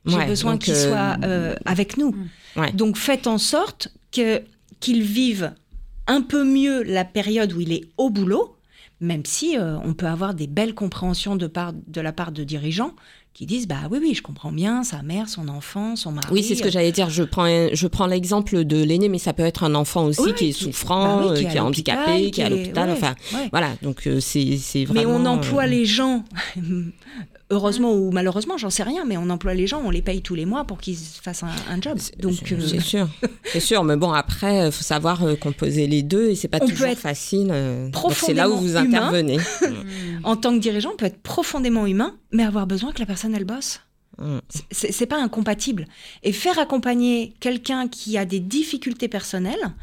J'ai 0.06 0.18
Ouais, 0.18 0.26
besoin 0.26 0.58
qu'il 0.58 0.74
euh, 0.74 0.90
soit 0.90 1.18
avec 1.66 1.98
nous. 1.98 2.14
Ouais. 2.58 2.72
Donc 2.74 2.98
faites 2.98 3.26
en 3.28 3.38
sorte 3.38 3.88
que, 4.12 4.42
qu'il 4.80 5.02
vive 5.02 5.54
un 6.08 6.22
peu 6.22 6.44
mieux 6.44 6.84
la 6.84 7.06
période 7.06 7.54
où 7.54 7.62
il 7.62 7.72
est 7.72 7.86
au 7.98 8.10
boulot, 8.10 8.56
même 9.00 9.26
si 9.26 9.58
euh, 9.58 9.78
on 9.84 9.94
peut 9.94 10.06
avoir 10.08 10.34
des 10.34 10.48
belles 10.48 10.74
compréhensions 10.74 11.36
de, 11.36 11.48
part, 11.48 11.74
de 11.74 12.02
la 12.02 12.12
part 12.14 12.32
de 12.32 12.44
dirigeants 12.44 12.94
qui 13.34 13.48
disent 13.48 13.68
bah 13.68 13.80
oui 13.90 13.98
oui 14.00 14.14
je 14.14 14.22
comprends 14.22 14.52
bien 14.52 14.84
sa 14.84 15.02
mère 15.02 15.28
son 15.28 15.48
enfant 15.48 15.96
son 15.96 16.12
mari 16.12 16.28
Oui, 16.30 16.44
c'est 16.44 16.54
ce 16.54 16.62
que 16.62 16.70
j'allais 16.70 16.92
dire. 16.92 17.10
Je 17.10 17.24
prends, 17.24 17.48
je 17.74 17.88
prends 17.88 18.06
l'exemple 18.06 18.64
de 18.64 18.84
l'aîné, 18.84 19.10
mais 19.10 19.18
ça 19.18 19.34
peut 19.34 19.42
être 19.44 19.64
un 19.64 19.74
enfant 19.74 20.06
aussi 20.06 20.22
Oui, 20.22 20.36
qui 20.36 20.50
est 20.50 20.52
souffrant, 20.52 21.18
bah 21.18 21.22
oui, 21.26 21.32
euh, 21.32 21.36
qui 21.42 21.48
qui, 21.48 21.58
est 21.58 21.60
handicapé, 21.60 22.30
qui 22.30 22.42
est 22.42 22.44
à 22.44 22.50
l'hôpital. 22.50 22.90
ouais, 22.90 22.96
Enfin, 22.96 23.16
ouais. 23.34 23.50
voilà. 23.52 23.72
Donc 23.82 24.06
euh, 24.06 24.20
c'est 24.20 24.58
c'est 24.58 24.86
Mais 24.94 25.04
vraiment. 25.06 25.16
on 25.16 25.26
emploie 25.26 25.64
euh, 25.64 25.68
les 25.68 25.84
gens, 25.86 26.24
heureusement 27.54 27.94
ou 27.94 28.12
malheureusement, 28.12 28.58
j'en 28.58 28.70
sais 28.70 28.84
rien, 28.84 29.06
mais 29.06 29.16
on 29.18 29.30
emploie 29.30 29.54
les 29.54 29.68
gens, 29.68 29.82
on 29.86 29.90
les 29.92 30.02
paye 30.02 30.22
tous 30.22 30.36
les 30.36 30.46
mois 30.46 30.66
pour 30.66 30.80
qu'ils 30.80 30.98
fassent 30.98 31.44
un, 31.44 31.50
un 31.70 31.80
job. 31.82 31.98
Donc, 32.20 32.34
c'est- 32.46 32.54
euh, 32.56 32.80
sûr, 32.80 33.08
c'est 33.46 33.60
sûr. 33.60 33.84
Mais 33.84 33.96
bon, 33.96 34.12
après, 34.12 34.68
il 34.68 34.72
faut 34.72 34.84
savoir 34.84 35.24
euh, 35.24 35.36
composer 35.36 35.88
les 35.88 36.04
deux 36.04 36.30
et 36.30 36.36
c'est 36.36 36.48
pas 36.48 36.58
On 36.62 36.66
peut 36.66 36.72
toujours 36.74 36.88
être 36.88 37.00
facile. 37.00 37.50
euh, 37.52 37.90
c'est 38.14 38.34
là 38.34 38.50
où 38.50 38.58
vous 38.58 38.72
humain. 38.72 38.86
intervenez. 38.88 39.38
en 40.24 40.36
tant 40.36 40.54
que 40.54 40.60
dirigeant, 40.60 40.92
on 40.94 40.98
peut 40.98 41.06
être 41.06 41.22
profondément 41.22 41.86
humain, 41.86 42.16
mais 42.32 42.44
avoir 42.44 42.68
besoin 42.68 42.92
que 42.92 43.00
la 43.00 43.06
personne, 43.06 43.36
elle 43.36 43.46
bosse. 43.46 43.80
Mm. 44.20 44.38
C'est 44.72 45.06
pas 45.08 45.18
incompatible. 45.22 45.88
Et 46.24 46.32
faire 46.32 46.60
accompagner 46.60 47.34
quelqu'un 47.40 47.88
qui 47.88 48.18
a 48.18 48.26
des 48.26 48.40
difficultés 48.40 49.08
personnelles, 49.08 49.74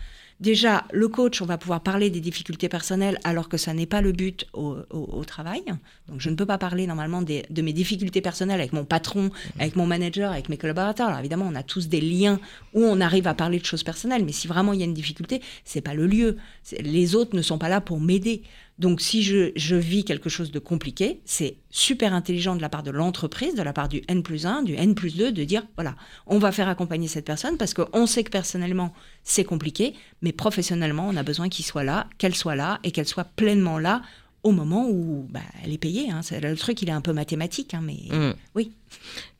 déjà, 0.40 0.84
le 0.92 1.08
coach, 1.08 1.40
on 1.42 1.46
va 1.46 1.58
pouvoir 1.58 1.80
parler 1.82 2.10
des 2.10 2.20
difficultés 2.20 2.68
personnelles 2.68 3.18
alors 3.24 3.48
que 3.48 3.56
ça 3.56 3.74
n'est 3.74 3.86
pas 3.86 4.00
le 4.00 4.12
but 4.12 4.46
au, 4.52 4.76
au- 4.90 5.08
au 5.18 5.24
travail. 5.24 5.62
Donc, 6.08 6.20
je 6.20 6.30
ne 6.30 6.34
peux 6.34 6.46
pas 6.46 6.58
parler 6.58 6.86
normalement 6.86 7.22
des- 7.22 7.44
de 7.50 7.62
mes 7.62 7.72
difficultés 7.72 8.20
personnelles 8.20 8.60
avec 8.60 8.72
mon 8.72 8.84
patron, 8.84 9.30
avec 9.58 9.76
mon 9.76 9.86
manager, 9.86 10.32
avec 10.32 10.48
mes 10.48 10.56
collaborateurs. 10.56 11.08
Alors, 11.08 11.20
évidemment, 11.20 11.46
on 11.48 11.54
a 11.54 11.62
tous 11.62 11.88
des 11.88 12.00
liens 12.00 12.40
où 12.74 12.82
on 12.82 13.00
arrive 13.00 13.26
à 13.26 13.34
parler 13.34 13.58
de 13.58 13.64
choses 13.66 13.82
personnelles, 13.84 14.24
mais 14.24 14.32
si 14.32 14.48
vraiment 14.48 14.72
il 14.72 14.80
y 14.80 14.82
a 14.82 14.86
une 14.86 14.94
difficulté, 14.94 15.40
c'est 15.64 15.80
pas 15.82 15.94
le 15.94 16.06
lieu. 16.06 16.36
Les 16.80 17.14
autres 17.14 17.36
ne 17.36 17.42
sont 17.42 17.58
pas 17.58 17.68
là 17.68 17.80
pour 17.80 18.00
m'aider. 18.00 18.42
Donc, 18.80 19.02
si 19.02 19.22
je, 19.22 19.74
vis 19.76 20.04
quelque 20.06 20.30
chose 20.30 20.50
de 20.50 20.58
compliqué, 20.58 21.20
c'est 21.26 21.58
super 21.68 22.14
intelligent 22.14 22.56
de 22.56 22.62
la 22.62 22.70
part 22.70 22.82
de 22.82 22.90
l'entreprise, 22.90 23.54
de 23.54 23.62
la 23.62 23.74
part 23.74 23.90
du 23.90 24.00
N 24.08 24.22
plus 24.22 24.46
1, 24.46 24.62
du 24.62 24.74
N 24.74 24.94
plus 24.94 25.18
2, 25.18 25.32
de 25.32 25.44
dire, 25.44 25.64
voilà, 25.76 25.96
on 26.26 26.38
va 26.38 26.50
faire 26.50 26.66
accompagner 26.66 27.06
cette 27.06 27.26
personne 27.26 27.58
parce 27.58 27.74
qu'on 27.74 28.06
sait 28.06 28.24
que 28.24 28.30
personnellement, 28.30 28.94
c'est 29.22 29.44
compliqué, 29.44 29.92
mais 30.22 30.32
professionnellement, 30.32 31.06
on 31.06 31.16
a 31.16 31.22
besoin 31.22 31.50
qu'il 31.50 31.66
soit 31.66 31.84
là, 31.84 32.06
qu'elle 32.16 32.34
soit 32.34 32.56
là 32.56 32.80
et 32.82 32.90
qu'elle 32.90 33.06
soit 33.06 33.24
pleinement 33.36 33.78
là 33.78 34.00
au 34.42 34.52
moment 34.52 34.88
où 34.88 35.26
bah, 35.30 35.40
elle 35.62 35.72
est 35.72 35.78
payée. 35.78 36.10
hein. 36.10 36.20
Le 36.42 36.54
truc, 36.56 36.80
il 36.82 36.88
est 36.88 36.92
un 36.92 37.00
peu 37.00 37.12
mathématique, 37.12 37.74
hein, 37.74 37.82
mais 37.82 37.98
Mm. 38.10 38.34
oui. 38.54 38.72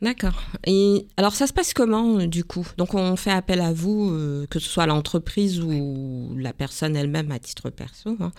D'accord. 0.02 0.40
Et 0.66 1.06
alors, 1.16 1.34
ça 1.34 1.46
se 1.46 1.52
passe 1.52 1.74
comment 1.74 2.18
du 2.26 2.44
coup? 2.44 2.66
Donc, 2.76 2.94
on 2.94 3.16
fait 3.16 3.30
appel 3.32 3.60
à 3.60 3.72
vous, 3.72 4.10
euh, 4.10 4.46
que 4.48 4.58
ce 4.58 4.68
soit 4.68 4.86
l'entreprise 4.86 5.60
ou 5.60 6.34
la 6.36 6.52
personne 6.52 6.96
elle-même 6.96 7.30
à 7.32 7.38
titre 7.38 7.70
perso. 7.70 8.16
hein. 8.20 8.32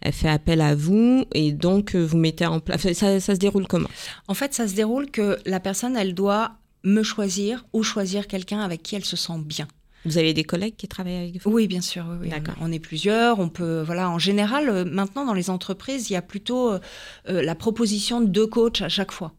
Elle 0.00 0.12
fait 0.12 0.28
appel 0.28 0.60
à 0.60 0.74
vous 0.74 1.24
et 1.34 1.52
donc 1.52 1.94
euh, 1.94 2.04
vous 2.04 2.18
mettez 2.18 2.46
en 2.46 2.60
place. 2.60 2.92
Ça, 2.92 3.18
ça 3.20 3.34
se 3.34 3.40
déroule 3.40 3.66
comment? 3.66 3.88
En 4.28 4.34
fait, 4.34 4.54
ça 4.54 4.68
se 4.68 4.74
déroule 4.74 5.10
que 5.10 5.38
la 5.46 5.60
personne, 5.60 5.96
elle 5.96 6.14
doit 6.14 6.52
me 6.84 7.02
choisir 7.02 7.64
ou 7.72 7.82
choisir 7.82 8.26
quelqu'un 8.26 8.60
avec 8.60 8.82
qui 8.82 8.96
elle 8.96 9.04
se 9.04 9.16
sent 9.16 9.38
bien. 9.44 9.68
Vous 10.04 10.18
avez 10.18 10.34
des 10.34 10.44
collègues 10.44 10.76
qui 10.76 10.88
travaillent 10.88 11.16
avec 11.16 11.42
vous? 11.42 11.50
Oui, 11.50 11.66
bien 11.66 11.80
sûr. 11.80 12.04
Oui, 12.10 12.16
oui. 12.22 12.28
D'accord. 12.28 12.54
On 12.60 12.72
est 12.72 12.80
plusieurs. 12.80 13.38
On 13.38 13.48
peut, 13.48 13.82
voilà. 13.82 14.10
En 14.10 14.18
général, 14.18 14.68
euh, 14.68 14.84
maintenant 14.84 15.24
dans 15.24 15.34
les 15.34 15.50
entreprises, 15.50 16.10
il 16.10 16.14
y 16.14 16.16
a 16.16 16.22
plutôt 16.22 16.72
euh, 16.72 16.80
euh, 17.28 17.42
la 17.42 17.54
proposition 17.54 18.20
de 18.20 18.26
deux 18.26 18.46
coachs 18.46 18.82
à 18.82 18.88
chaque 18.88 19.12
fois. 19.12 19.32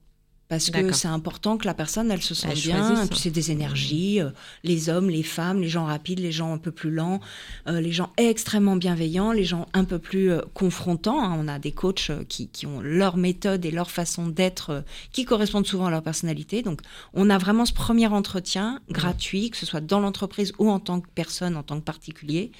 Parce 0.53 0.69
que 0.93 0.93
c'est 0.93 1.07
important 1.07 1.57
que 1.57 1.65
la 1.65 1.73
personne, 1.73 2.11
elle 2.11 2.21
se 2.21 2.33
sente 2.33 2.51
Elle 2.53 2.59
bien. 2.61 2.77
choisisse. 2.87 3.05
Et 3.05 3.09
puis 3.09 3.19
c'est 3.19 3.31
des 3.31 3.51
énergies, 3.51 4.21
euh, 4.21 4.29
les 4.63 4.89
hommes, 4.89 5.09
les 5.09 5.23
femmes, 5.23 5.61
les 5.61 5.69
gens 5.69 5.85
rapides, 5.85 6.19
les 6.19 6.31
gens 6.31 6.53
un 6.53 6.57
peu 6.57 6.71
plus 6.71 6.91
lents, 6.91 7.19
euh, 7.67 7.81
les 7.81 7.91
gens 7.91 8.11
extrêmement 8.17 8.75
bienveillants, 8.75 9.31
les 9.31 9.43
gens 9.45 9.67
un 9.73 9.83
peu 9.83 9.99
plus 9.99 10.31
euh, 10.31 10.41
confrontants. 10.53 11.21
hein. 11.23 11.35
On 11.39 11.47
a 11.47 11.59
des 11.59 11.71
coachs 11.71 12.11
qui, 12.27 12.47
qui 12.47 12.65
ont 12.65 12.81
leur 12.81 13.17
méthode 13.17 13.65
et 13.65 13.71
leur 13.71 13.91
façon 13.91 14.27
d'être 14.27 14.83
qui 15.11 15.25
correspondent 15.25 15.67
souvent 15.67 15.87
à 15.87 15.91
leur 15.91 16.03
personnalité. 16.03 16.61
Donc 16.61 16.81
on 17.13 17.29
a 17.29 17.37
vraiment 17.37 17.65
ce 17.65 17.73
premier 17.73 18.07
entretien 18.07 18.79
gratuit, 18.89 19.49
que 19.49 19.57
ce 19.57 19.65
soit 19.65 19.81
dans 19.81 19.99
l'entreprise 19.99 20.53
ou 20.59 20.69
en 20.69 20.79
tant 20.79 20.99
que 21.01 21.07
personne, 21.13 21.55
en 21.57 21.63
tant 21.63 21.79
que 21.79 21.85
particulier, 21.85 22.51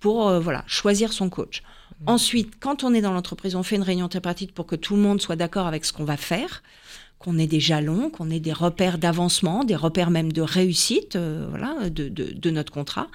pour 0.00 0.38
voilà 0.40 0.64
choisir 0.66 1.12
son 1.12 1.30
coach. 1.30 1.62
Ensuite, 2.06 2.54
quand 2.60 2.84
on 2.84 2.92
est 2.92 3.00
dans 3.00 3.12
l'entreprise, 3.12 3.54
on 3.54 3.62
fait 3.62 3.76
une 3.76 3.82
réunion 3.82 4.08
tripartite 4.08 4.52
pour 4.52 4.66
que 4.66 4.76
tout 4.76 4.96
le 4.96 5.00
monde 5.00 5.20
soit 5.22 5.36
d'accord 5.36 5.66
avec 5.66 5.84
ce 5.84 5.92
qu'on 5.92 6.04
va 6.04 6.16
faire, 6.16 6.62
qu'on 7.18 7.38
ait 7.38 7.46
des 7.46 7.60
jalons, 7.60 8.10
qu'on 8.10 8.30
ait 8.30 8.40
des 8.40 8.52
repères 8.52 8.98
d'avancement, 8.98 9.64
des 9.64 9.76
repères 9.76 10.10
même 10.10 10.32
de 10.32 10.42
réussite, 10.42 11.16
euh, 11.16 11.46
voilà, 11.48 11.88
de, 11.90 12.08
de- 12.08 12.32
de 12.34 12.50
notre 12.50 12.72
contrat. 12.72 13.06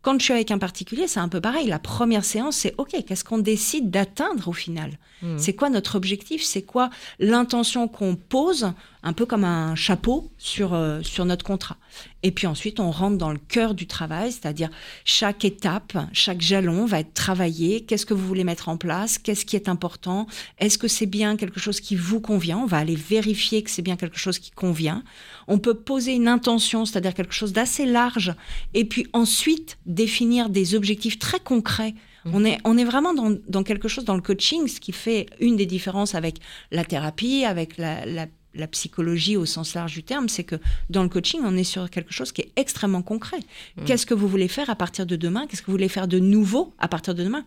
Quand 0.00 0.16
je 0.18 0.24
suis 0.24 0.32
avec 0.32 0.50
un 0.52 0.58
particulier, 0.58 1.06
c'est 1.08 1.20
un 1.20 1.28
peu 1.28 1.40
pareil. 1.40 1.66
La 1.66 1.80
première 1.80 2.24
séance, 2.24 2.56
c'est 2.56 2.72
OK, 2.78 2.94
qu'est-ce 3.06 3.24
qu'on 3.24 3.38
décide 3.38 3.90
d'atteindre 3.90 4.48
au 4.48 4.52
final? 4.52 4.92
Mmh. 5.22 5.38
C'est 5.38 5.54
quoi 5.54 5.68
notre 5.70 5.96
objectif? 5.96 6.42
C'est 6.42 6.62
quoi 6.62 6.88
l'intention 7.18 7.88
qu'on 7.88 8.14
pose, 8.14 8.72
un 9.02 9.12
peu 9.12 9.26
comme 9.26 9.44
un 9.44 9.74
chapeau 9.74 10.30
sur, 10.38 10.74
euh, 10.74 11.02
sur 11.02 11.24
notre 11.24 11.44
contrat 11.44 11.76
Et 12.22 12.32
puis 12.32 12.46
ensuite, 12.46 12.80
on 12.80 12.90
rentre 12.90 13.16
dans 13.16 13.30
le 13.30 13.38
cœur 13.38 13.74
du 13.74 13.86
travail, 13.86 14.32
c'est-à-dire 14.32 14.70
chaque 15.04 15.44
étape, 15.44 15.96
chaque 16.12 16.40
jalon 16.40 16.84
va 16.84 17.00
être 17.00 17.14
travaillé. 17.14 17.82
Qu'est-ce 17.82 18.06
que 18.06 18.14
vous 18.14 18.26
voulez 18.26 18.44
mettre 18.44 18.68
en 18.68 18.76
place? 18.76 19.18
Qu'est-ce 19.18 19.44
qui 19.46 19.56
est 19.56 19.68
important? 19.68 20.26
Est-ce 20.58 20.78
que 20.78 20.88
c'est 20.88 21.06
bien 21.06 21.36
quelque 21.36 21.60
chose 21.60 21.80
qui 21.80 21.94
vous 21.96 22.20
convient? 22.20 22.58
On 22.58 22.66
va 22.66 22.78
aller 22.78 22.96
vérifier 22.96 23.62
que 23.62 23.70
c'est 23.70 23.82
bien 23.82 23.96
quelque 23.96 24.18
chose 24.18 24.38
qui 24.38 24.50
convient. 24.50 25.04
On 25.46 25.58
peut 25.58 25.74
poser 25.74 26.14
une 26.14 26.28
intention, 26.28 26.84
c'est-à-dire 26.84 27.14
quelque 27.14 27.34
chose 27.34 27.52
d'assez 27.52 27.86
large, 27.86 28.34
et 28.74 28.84
puis 28.84 29.06
ensuite 29.12 29.78
définir 29.86 30.48
des 30.50 30.74
objectifs 30.74 31.18
très 31.18 31.40
concrets. 31.40 31.94
On 32.30 32.44
est, 32.44 32.58
on 32.64 32.76
est 32.76 32.84
vraiment 32.84 33.14
dans, 33.14 33.34
dans 33.48 33.62
quelque 33.62 33.88
chose 33.88 34.04
dans 34.04 34.16
le 34.16 34.20
coaching, 34.20 34.66
ce 34.68 34.80
qui 34.80 34.92
fait 34.92 35.26
une 35.40 35.56
des 35.56 35.64
différences 35.66 36.14
avec 36.14 36.40
la 36.72 36.84
thérapie, 36.84 37.44
avec 37.44 37.78
la, 37.78 38.04
la- 38.04 38.26
la 38.54 38.66
psychologie 38.66 39.36
au 39.36 39.46
sens 39.46 39.74
large 39.74 39.94
du 39.94 40.02
terme, 40.02 40.28
c'est 40.28 40.44
que 40.44 40.56
dans 40.90 41.02
le 41.02 41.08
coaching, 41.08 41.40
on 41.44 41.56
est 41.56 41.64
sur 41.64 41.90
quelque 41.90 42.12
chose 42.12 42.32
qui 42.32 42.42
est 42.42 42.50
extrêmement 42.56 43.02
concret. 43.02 43.40
Qu'est-ce 43.84 44.06
que 44.06 44.14
vous 44.14 44.28
voulez 44.28 44.48
faire 44.48 44.70
à 44.70 44.74
partir 44.74 45.06
de 45.06 45.16
demain? 45.16 45.46
Qu'est-ce 45.46 45.62
que 45.62 45.66
vous 45.66 45.72
voulez 45.72 45.88
faire 45.88 46.08
de 46.08 46.18
nouveau 46.18 46.74
à 46.78 46.88
partir 46.88 47.14
de 47.14 47.22
demain? 47.22 47.44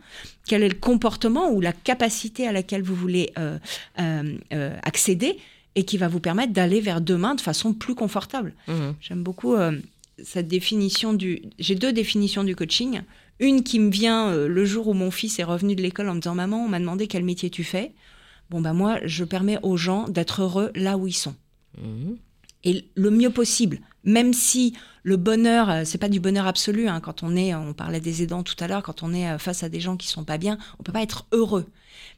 Quel 0.47 0.64
est 0.64 0.70
le 0.70 0.76
comportement 0.76 1.52
ou 1.52 1.62
la 1.62 1.74
capacité 1.74 2.47
à 2.47 2.52
laquelle 2.52 2.84
vous 2.84 2.95
voulez 2.95 3.32
euh, 3.38 3.58
euh, 3.99 4.38
euh, 4.54 4.78
accéder 4.84 5.38
et 5.76 5.84
qui 5.84 5.97
va 5.97 6.08
vous 6.08 6.20
permettre 6.20 6.54
d'aller 6.54 6.82
vers 6.82 7.02
demain 7.02 7.36
de 7.36 7.41
façon 7.41 7.74
plus 7.74 7.95
confortable? 7.95 8.54
Mhm. 8.68 8.95
J'aime 9.02 9.24
beaucoup 9.24 9.56
cette 10.24 10.47
définition 10.47 11.14
du. 11.14 11.41
J'ai 11.60 11.76
deux 11.76 11.93
définitions 11.93 12.43
du 12.43 12.56
coaching. 12.56 13.02
Une 13.39 13.64
qui 13.64 13.80
me 13.80 13.89
vient 13.89 14.36
le 14.36 14.66
jour 14.66 14.88
où 14.88 14.93
mon 14.93 15.10
fils 15.10 15.39
est 15.39 15.43
revenu 15.43 15.76
de 15.76 15.82
l'école 15.82 16.10
en 16.10 16.14
me 16.14 16.20
disant 16.20 16.36
Maman, 16.36 16.64
on 16.64 16.68
m'a 16.68 16.80
demandé 16.80 17.08
quel 17.08 17.24
métier 17.24 17.49
tu 17.49 17.64
fais. 17.64 17.91
Bon, 18.52 18.60
bah, 18.60 18.74
moi, 18.74 18.99
je 19.06 19.24
permets 19.24 19.58
aux 19.64 19.78
gens 19.78 20.10
d'être 20.10 20.41
heureux 20.41 20.72
là 20.76 20.97
où 20.97 21.08
ils 21.08 21.14
sont. 21.14 21.36
Mhm. 21.78 22.18
Et 22.64 22.86
le 22.95 23.09
mieux 23.09 23.30
possible. 23.30 23.80
Même 24.03 24.34
si 24.34 24.74
le 25.03 25.18
bonheur, 25.18 25.70
euh, 25.70 25.82
c'est 25.86 25.97
pas 25.97 26.09
du 26.09 26.20
bonheur 26.20 26.47
absolu. 26.47 26.88
hein. 26.88 26.99
Quand 26.99 27.24
on 27.24 27.36
est, 27.36 27.53
on 27.55 27.74
parlait 27.74 27.99
des 27.99 28.24
aidants 28.24 28.43
tout 28.43 28.55
à 28.59 28.68
l'heure, 28.68 28.84
quand 28.84 29.03
on 29.03 29.14
est 29.14 29.28
euh, 29.30 29.38
face 29.38 29.64
à 29.64 29.70
des 29.70 29.80
gens 29.80 29.97
qui 29.97 30.07
sont 30.07 30.24
pas 30.24 30.38
bien, 30.38 30.57
on 30.80 30.84
peut 30.84 30.91
pas 30.91 31.01
être 31.01 31.26
heureux. 31.32 31.66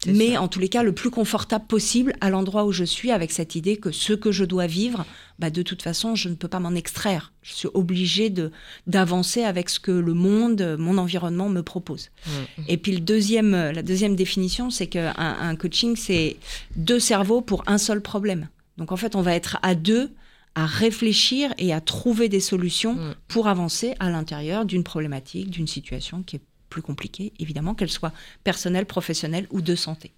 Mais 0.07 0.33
ça. 0.33 0.41
en 0.41 0.47
tous 0.47 0.59
les 0.59 0.69
cas, 0.69 0.83
le 0.83 0.93
plus 0.93 1.09
confortable 1.09 1.65
possible 1.65 2.13
à 2.21 2.29
l'endroit 2.29 2.65
où 2.65 2.71
je 2.71 2.83
suis, 2.83 3.11
avec 3.11 3.31
cette 3.31 3.55
idée 3.55 3.77
que 3.77 3.91
ce 3.91 4.13
que 4.13 4.31
je 4.31 4.43
dois 4.43 4.67
vivre, 4.67 5.05
bah, 5.39 5.49
de 5.49 5.61
toute 5.61 5.81
façon, 5.81 6.15
je 6.15 6.29
ne 6.29 6.35
peux 6.35 6.47
pas 6.47 6.59
m'en 6.59 6.73
extraire. 6.75 7.31
Je 7.41 7.53
suis 7.53 7.69
obligée 7.73 8.29
de 8.29 8.51
d'avancer 8.87 9.43
avec 9.43 9.69
ce 9.69 9.79
que 9.79 9.91
le 9.91 10.13
monde, 10.13 10.61
euh, 10.61 10.77
mon 10.77 10.97
environnement 10.97 11.49
me 11.49 11.61
propose. 11.61 12.09
Mhm. 12.27 12.65
Et 12.67 12.77
puis 12.77 12.91
le 12.93 12.99
deuxième, 12.99 13.53
euh, 13.53 13.71
la 13.71 13.81
deuxième 13.83 14.15
définition, 14.15 14.69
c'est 14.69 14.87
qu'un 14.87 15.13
un 15.17 15.55
coaching, 15.55 15.95
c'est 15.95 16.37
deux 16.75 16.99
cerveaux 16.99 17.41
pour 17.41 17.63
un 17.67 17.77
seul 17.77 18.01
problème. 18.01 18.47
Donc 18.77 18.91
en 18.91 18.97
fait, 18.97 19.15
on 19.15 19.21
va 19.21 19.35
être 19.35 19.57
à 19.61 19.75
deux 19.75 20.11
à 20.55 20.65
réfléchir 20.65 21.53
et 21.57 21.73
à 21.73 21.81
trouver 21.81 22.29
des 22.29 22.39
solutions 22.39 22.93
Mm. 22.93 23.15
pour 23.27 23.47
avancer 23.47 23.95
à 23.99 24.09
l'intérieur 24.09 24.65
d'une 24.65 24.83
problématique, 24.83 25.49
d'une 25.49 25.67
situation 25.67 26.21
qui 26.23 26.35
est 26.37 26.41
plus 26.69 26.81
compliquée, 26.81 27.33
évidemment, 27.39 27.73
qu'elle 27.75 27.89
soit 27.89 28.11
personnelle, 28.43 28.85
professionnelle 28.85 29.47
ou 29.51 29.61
de 29.61 29.75
santé. 29.75 30.11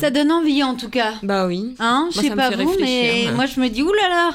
Ça 0.00 0.10
donne 0.10 0.32
envie 0.32 0.64
en 0.64 0.74
tout 0.74 0.88
cas. 0.88 1.14
Bah 1.22 1.46
oui. 1.46 1.76
Hein, 1.78 2.08
je 2.12 2.20
sais 2.20 2.34
pas 2.34 2.50
vous, 2.50 2.74
mais 2.80 3.26
moi 3.36 3.46
je 3.46 3.60
me 3.60 3.68
dis 3.68 3.82
oulala, 3.82 4.30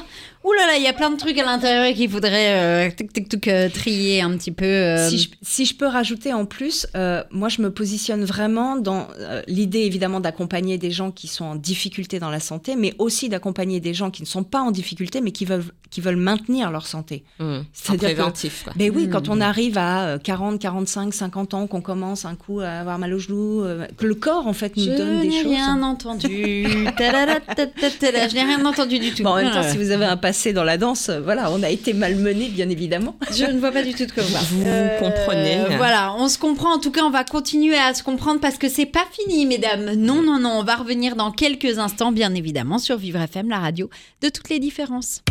oulala, 0.46 0.76
il 0.76 0.82
y 0.82 0.86
a 0.86 0.92
plein 0.92 1.10
de 1.10 1.16
trucs 1.16 1.38
à 1.38 1.44
l'intérieur 1.44 1.94
qu'il 1.94 2.08
faudrait 2.10 2.54
euh, 2.54 2.90
tic, 2.90 3.12
tic, 3.12 3.28
tic, 3.28 3.48
euh, 3.48 3.68
trier 3.68 4.20
un 4.22 4.36
petit 4.36 4.52
peu. 4.52 4.64
euh, 4.64 5.08
Si, 5.08 5.18
je, 5.18 5.28
si 5.42 5.64
je 5.66 5.74
peux 5.74 5.86
rajouter 5.86 6.32
en 6.32 6.44
plus, 6.46 6.86
euh, 6.96 7.22
moi 7.30 7.48
je 7.48 7.60
me 7.62 7.70
positionne 7.70 8.24
vraiment 8.24 8.76
dans 8.76 9.08
euh, 9.18 9.42
l'idée 9.48 9.80
évidemment 9.80 10.20
d'accompagner 10.20 10.78
des 10.78 10.90
gens 10.90 11.10
qui 11.10 11.26
sont 11.28 11.44
en 11.44 11.54
difficulté 11.56 12.18
dans 12.18 12.30
la 12.30 12.40
santé, 12.40 12.76
mais 12.76 12.94
aussi 12.98 13.28
d'accompagner 13.28 13.80
des 13.80 13.94
gens 13.94 14.10
qui 14.10 14.22
ne 14.22 14.26
sont 14.26 14.44
pas 14.44 14.60
en 14.60 14.70
difficulté, 14.70 15.20
mais 15.20 15.32
qui 15.32 15.44
veulent, 15.44 15.64
qui 15.90 16.00
veulent 16.00 16.16
maintenir 16.16 16.70
leur 16.70 16.86
santé. 16.86 17.24
Mhm. 17.40 17.64
C'est 17.72 17.86
C'est-à-dire 17.92 18.08
que- 18.10 18.14
préventif, 18.14 18.62
quoi. 18.64 18.72
Ben 18.76 18.92
oui, 18.94 19.08
quand 19.10 19.28
on 19.28 19.40
arrive 19.40 19.78
à 19.78 20.06
euh, 20.06 20.18
40, 20.18 20.58
45, 20.60 21.12
50 21.14 21.54
ans, 21.54 21.66
qu'on 21.66 21.80
commence 21.80 22.24
un 22.24 22.34
coup 22.34 22.60
à 22.60 22.68
avoir 22.68 22.98
mal 22.98 23.12
au 23.14 23.18
genou, 23.18 23.62
euh, 23.62 23.86
que 23.96 24.06
le 24.06 24.14
corps 24.14 24.46
en 24.46 24.52
fait 24.52 24.76
nous 24.76 24.84
je 24.84 24.90
donne 24.90 25.20
des 25.22 25.28
n'ai 25.28 25.42
choses. 25.42 25.52
rien 25.52 25.82
entendu. 25.82 26.66
Tadada, 26.96 27.40
tadada, 27.40 28.28
je 28.28 28.34
n'ai 28.34 28.42
rien 28.44 28.64
entendu 28.64 28.98
du 28.98 29.12
tout. 29.12 29.22
Bon, 29.22 29.30
en 29.30 29.36
même 29.36 29.50
temps, 29.52 29.60
Ouais. 29.60 29.70
si 29.70 29.76
vous 29.78 29.90
avez 29.90 30.04
un 30.04 30.16
passé 30.36 30.52
dans 30.52 30.64
la 30.64 30.76
danse, 30.76 31.08
euh, 31.08 31.18
voilà, 31.22 31.50
on 31.50 31.62
a 31.62 31.70
été 31.70 31.94
malmené, 31.94 32.48
bien 32.48 32.68
évidemment. 32.68 33.16
Je 33.32 33.46
ne 33.46 33.58
vois 33.58 33.72
pas 33.72 33.82
du 33.82 33.94
tout 33.94 34.04
de 34.04 34.12
quoi 34.12 34.22
vous. 34.22 34.58
Vous 34.58 34.64
comprenez. 34.98 35.64
Voilà, 35.78 36.12
on 36.18 36.28
se 36.28 36.36
comprend. 36.36 36.74
En 36.74 36.78
tout 36.78 36.90
cas, 36.90 37.04
on 37.04 37.10
va 37.10 37.24
continuer 37.24 37.78
à 37.78 37.94
se 37.94 38.02
comprendre 38.02 38.38
parce 38.38 38.58
que 38.58 38.68
c'est 38.68 38.84
pas 38.84 39.06
fini, 39.10 39.46
mesdames. 39.46 39.94
Non, 39.94 40.20
non, 40.20 40.38
non. 40.38 40.58
On 40.58 40.62
va 40.62 40.76
revenir 40.76 41.16
dans 41.16 41.30
quelques 41.30 41.78
instants, 41.78 42.12
bien 42.12 42.34
évidemment, 42.34 42.78
sur 42.78 42.98
Vivre 42.98 43.20
FM, 43.22 43.48
la 43.48 43.60
radio 43.60 43.88
de 44.20 44.28
toutes 44.28 44.50
les 44.50 44.58
différences. 44.58 45.22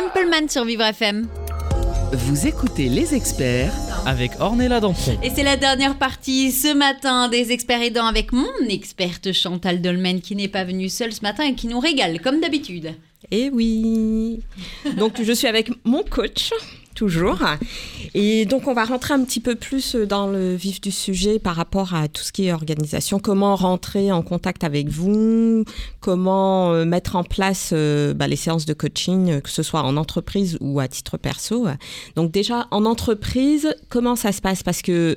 Templeman 0.00 0.48
sur 0.48 0.64
Vivre 0.64 0.84
FM. 0.84 1.28
Vous 2.14 2.46
écoutez 2.46 2.88
les 2.88 3.14
experts 3.14 3.74
Avec 4.06 4.30
Ornella 4.40 4.80
Dampron. 4.80 5.18
Et 5.22 5.28
c'est 5.28 5.42
la 5.42 5.58
dernière 5.58 5.98
partie 5.98 6.52
ce 6.52 6.72
matin 6.72 7.28
des 7.28 7.52
experts 7.52 7.82
aidants 7.82 8.06
avec 8.06 8.32
mon 8.32 8.48
experte 8.66 9.34
Chantal 9.34 9.82
Dolmen 9.82 10.22
qui 10.22 10.36
n'est 10.36 10.48
pas 10.48 10.64
venue 10.64 10.88
seule 10.88 11.12
ce 11.12 11.20
matin 11.20 11.44
et 11.44 11.54
qui 11.54 11.66
nous 11.68 11.80
régale 11.80 12.18
comme 12.22 12.40
d'habitude. 12.40 12.94
Eh 13.30 13.50
oui. 13.50 14.40
Donc 14.96 15.22
je 15.22 15.32
suis 15.32 15.46
avec 15.46 15.70
mon 15.84 16.02
coach 16.02 16.50
toujours. 17.00 17.38
Et 18.12 18.44
donc 18.44 18.68
on 18.68 18.74
va 18.74 18.84
rentrer 18.84 19.14
un 19.14 19.24
petit 19.24 19.40
peu 19.40 19.54
plus 19.54 19.94
dans 19.94 20.26
le 20.26 20.54
vif 20.54 20.82
du 20.82 20.90
sujet 20.90 21.38
par 21.38 21.56
rapport 21.56 21.94
à 21.94 22.08
tout 22.08 22.22
ce 22.22 22.30
qui 22.30 22.46
est 22.46 22.52
organisation. 22.52 23.18
Comment 23.18 23.56
rentrer 23.56 24.12
en 24.12 24.20
contact 24.20 24.64
avec 24.64 24.88
vous? 24.88 25.64
Comment 26.00 26.74
euh, 26.74 26.84
mettre 26.84 27.16
en 27.16 27.24
place 27.24 27.70
euh, 27.72 28.12
bah, 28.12 28.28
les 28.28 28.36
séances 28.36 28.66
de 28.66 28.74
coaching, 28.74 29.30
euh, 29.30 29.40
que 29.40 29.48
ce 29.48 29.62
soit 29.62 29.82
en 29.82 29.96
entreprise 29.96 30.58
ou 30.60 30.78
à 30.78 30.88
titre 30.88 31.16
perso? 31.16 31.68
Donc 32.16 32.32
déjà 32.32 32.66
en 32.70 32.84
entreprise, 32.84 33.74
comment 33.88 34.14
ça 34.14 34.32
se 34.32 34.42
passe? 34.42 34.62
Parce 34.62 34.82
que 34.82 35.16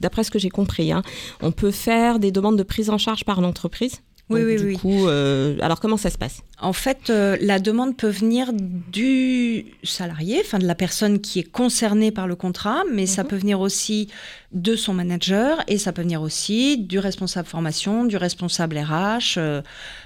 d'après 0.00 0.24
ce 0.24 0.32
que 0.32 0.40
j'ai 0.40 0.50
compris, 0.50 0.90
hein, 0.90 1.02
on 1.40 1.52
peut 1.52 1.70
faire 1.70 2.18
des 2.18 2.32
demandes 2.32 2.58
de 2.58 2.64
prise 2.64 2.90
en 2.90 2.98
charge 2.98 3.24
par 3.24 3.40
l'entreprise. 3.40 4.00
Oui, 4.30 4.40
Donc, 4.40 4.48
oui, 4.48 4.56
du 4.56 4.64
oui. 4.66 4.76
coup, 4.76 5.08
euh, 5.08 5.56
alors 5.60 5.80
comment 5.80 5.96
ça 5.96 6.08
se 6.08 6.16
passe? 6.16 6.42
En 6.60 6.72
fait, 6.72 7.10
euh, 7.10 7.36
la 7.40 7.58
demande 7.58 7.96
peut 7.96 8.08
venir 8.08 8.52
du 8.54 9.66
salarié, 9.82 10.40
enfin 10.44 10.58
de 10.58 10.66
la 10.66 10.74
personne 10.76 11.20
qui 11.20 11.40
est 11.40 11.50
concernée 11.50 12.12
par 12.12 12.28
le 12.28 12.36
contrat, 12.36 12.82
mais 12.92 13.06
ça 13.06 13.24
peut 13.24 13.36
venir 13.36 13.60
aussi 13.60 14.08
de 14.52 14.76
son 14.76 14.94
manager 14.94 15.62
et 15.68 15.78
ça 15.78 15.92
peut 15.92 16.02
venir 16.02 16.22
aussi 16.22 16.78
du 16.78 16.98
responsable 16.98 17.48
formation, 17.48 18.04
du 18.04 18.16
responsable 18.16 18.78
RH, 18.78 19.38
euh, 19.38 19.62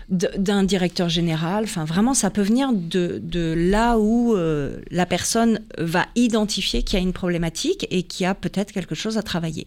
d'un 0.09 0.63
directeur 0.65 1.09
général. 1.09 1.65
Enfin, 1.65 1.85
vraiment, 1.85 2.15
ça 2.15 2.31
peut 2.31 2.43
venir 2.43 2.71
de, 2.73 3.21
de 3.23 3.55
là 3.57 3.99
où 3.99 4.35
euh, 4.35 4.79
la 4.91 5.07
personne 5.07 5.61
va 5.79 6.07
identifier 6.15 6.83
qu'il 6.83 6.99
y 6.99 7.03
a 7.03 7.05
une 7.05 7.13
problématique 7.13 7.87
et 7.91 8.05
qu'il 8.05 8.25
y 8.25 8.27
a 8.27 8.35
peut-être 8.35 8.73
quelque 8.73 8.95
chose 8.95 9.19
à 9.19 9.23
travailler. 9.23 9.67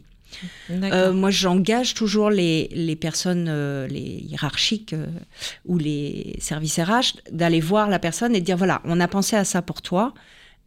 Euh, 0.69 1.13
moi, 1.13 1.29
j'engage 1.29 1.93
toujours 1.93 2.29
les, 2.29 2.69
les 2.71 2.95
personnes, 2.95 3.47
euh, 3.49 3.87
les 3.87 4.23
hiérarchiques 4.29 4.93
euh, 4.93 5.07
ou 5.65 5.77
les 5.77 6.35
services 6.39 6.79
RH 6.79 7.17
d'aller 7.31 7.59
voir 7.59 7.89
la 7.89 7.99
personne 7.99 8.35
et 8.35 8.39
de 8.39 8.45
dire 8.45 8.57
voilà, 8.57 8.81
on 8.85 8.99
a 8.99 9.07
pensé 9.07 9.35
à 9.35 9.43
ça 9.43 9.61
pour 9.61 9.81
toi. 9.81 10.13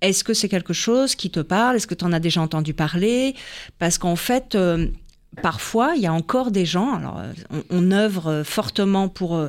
Est-ce 0.00 0.24
que 0.24 0.32
c'est 0.32 0.48
quelque 0.48 0.72
chose 0.72 1.14
qui 1.14 1.30
te 1.30 1.40
parle? 1.40 1.76
Est-ce 1.76 1.86
que 1.86 1.94
tu 1.94 2.04
en 2.04 2.12
as 2.12 2.20
déjà 2.20 2.40
entendu 2.40 2.72
parler? 2.72 3.34
Parce 3.78 3.98
qu'en 3.98 4.16
fait, 4.16 4.56
parfois, 5.42 5.92
il 5.96 6.02
y 6.02 6.06
a 6.06 6.12
encore 6.12 6.50
des 6.50 6.64
gens, 6.66 6.94
alors 6.94 7.18
euh, 7.18 7.32
on, 7.70 7.88
on 7.88 7.90
œuvre 7.92 8.26
euh, 8.28 8.44
fortement 8.44 9.08
pour 9.08 9.36
euh, 9.36 9.48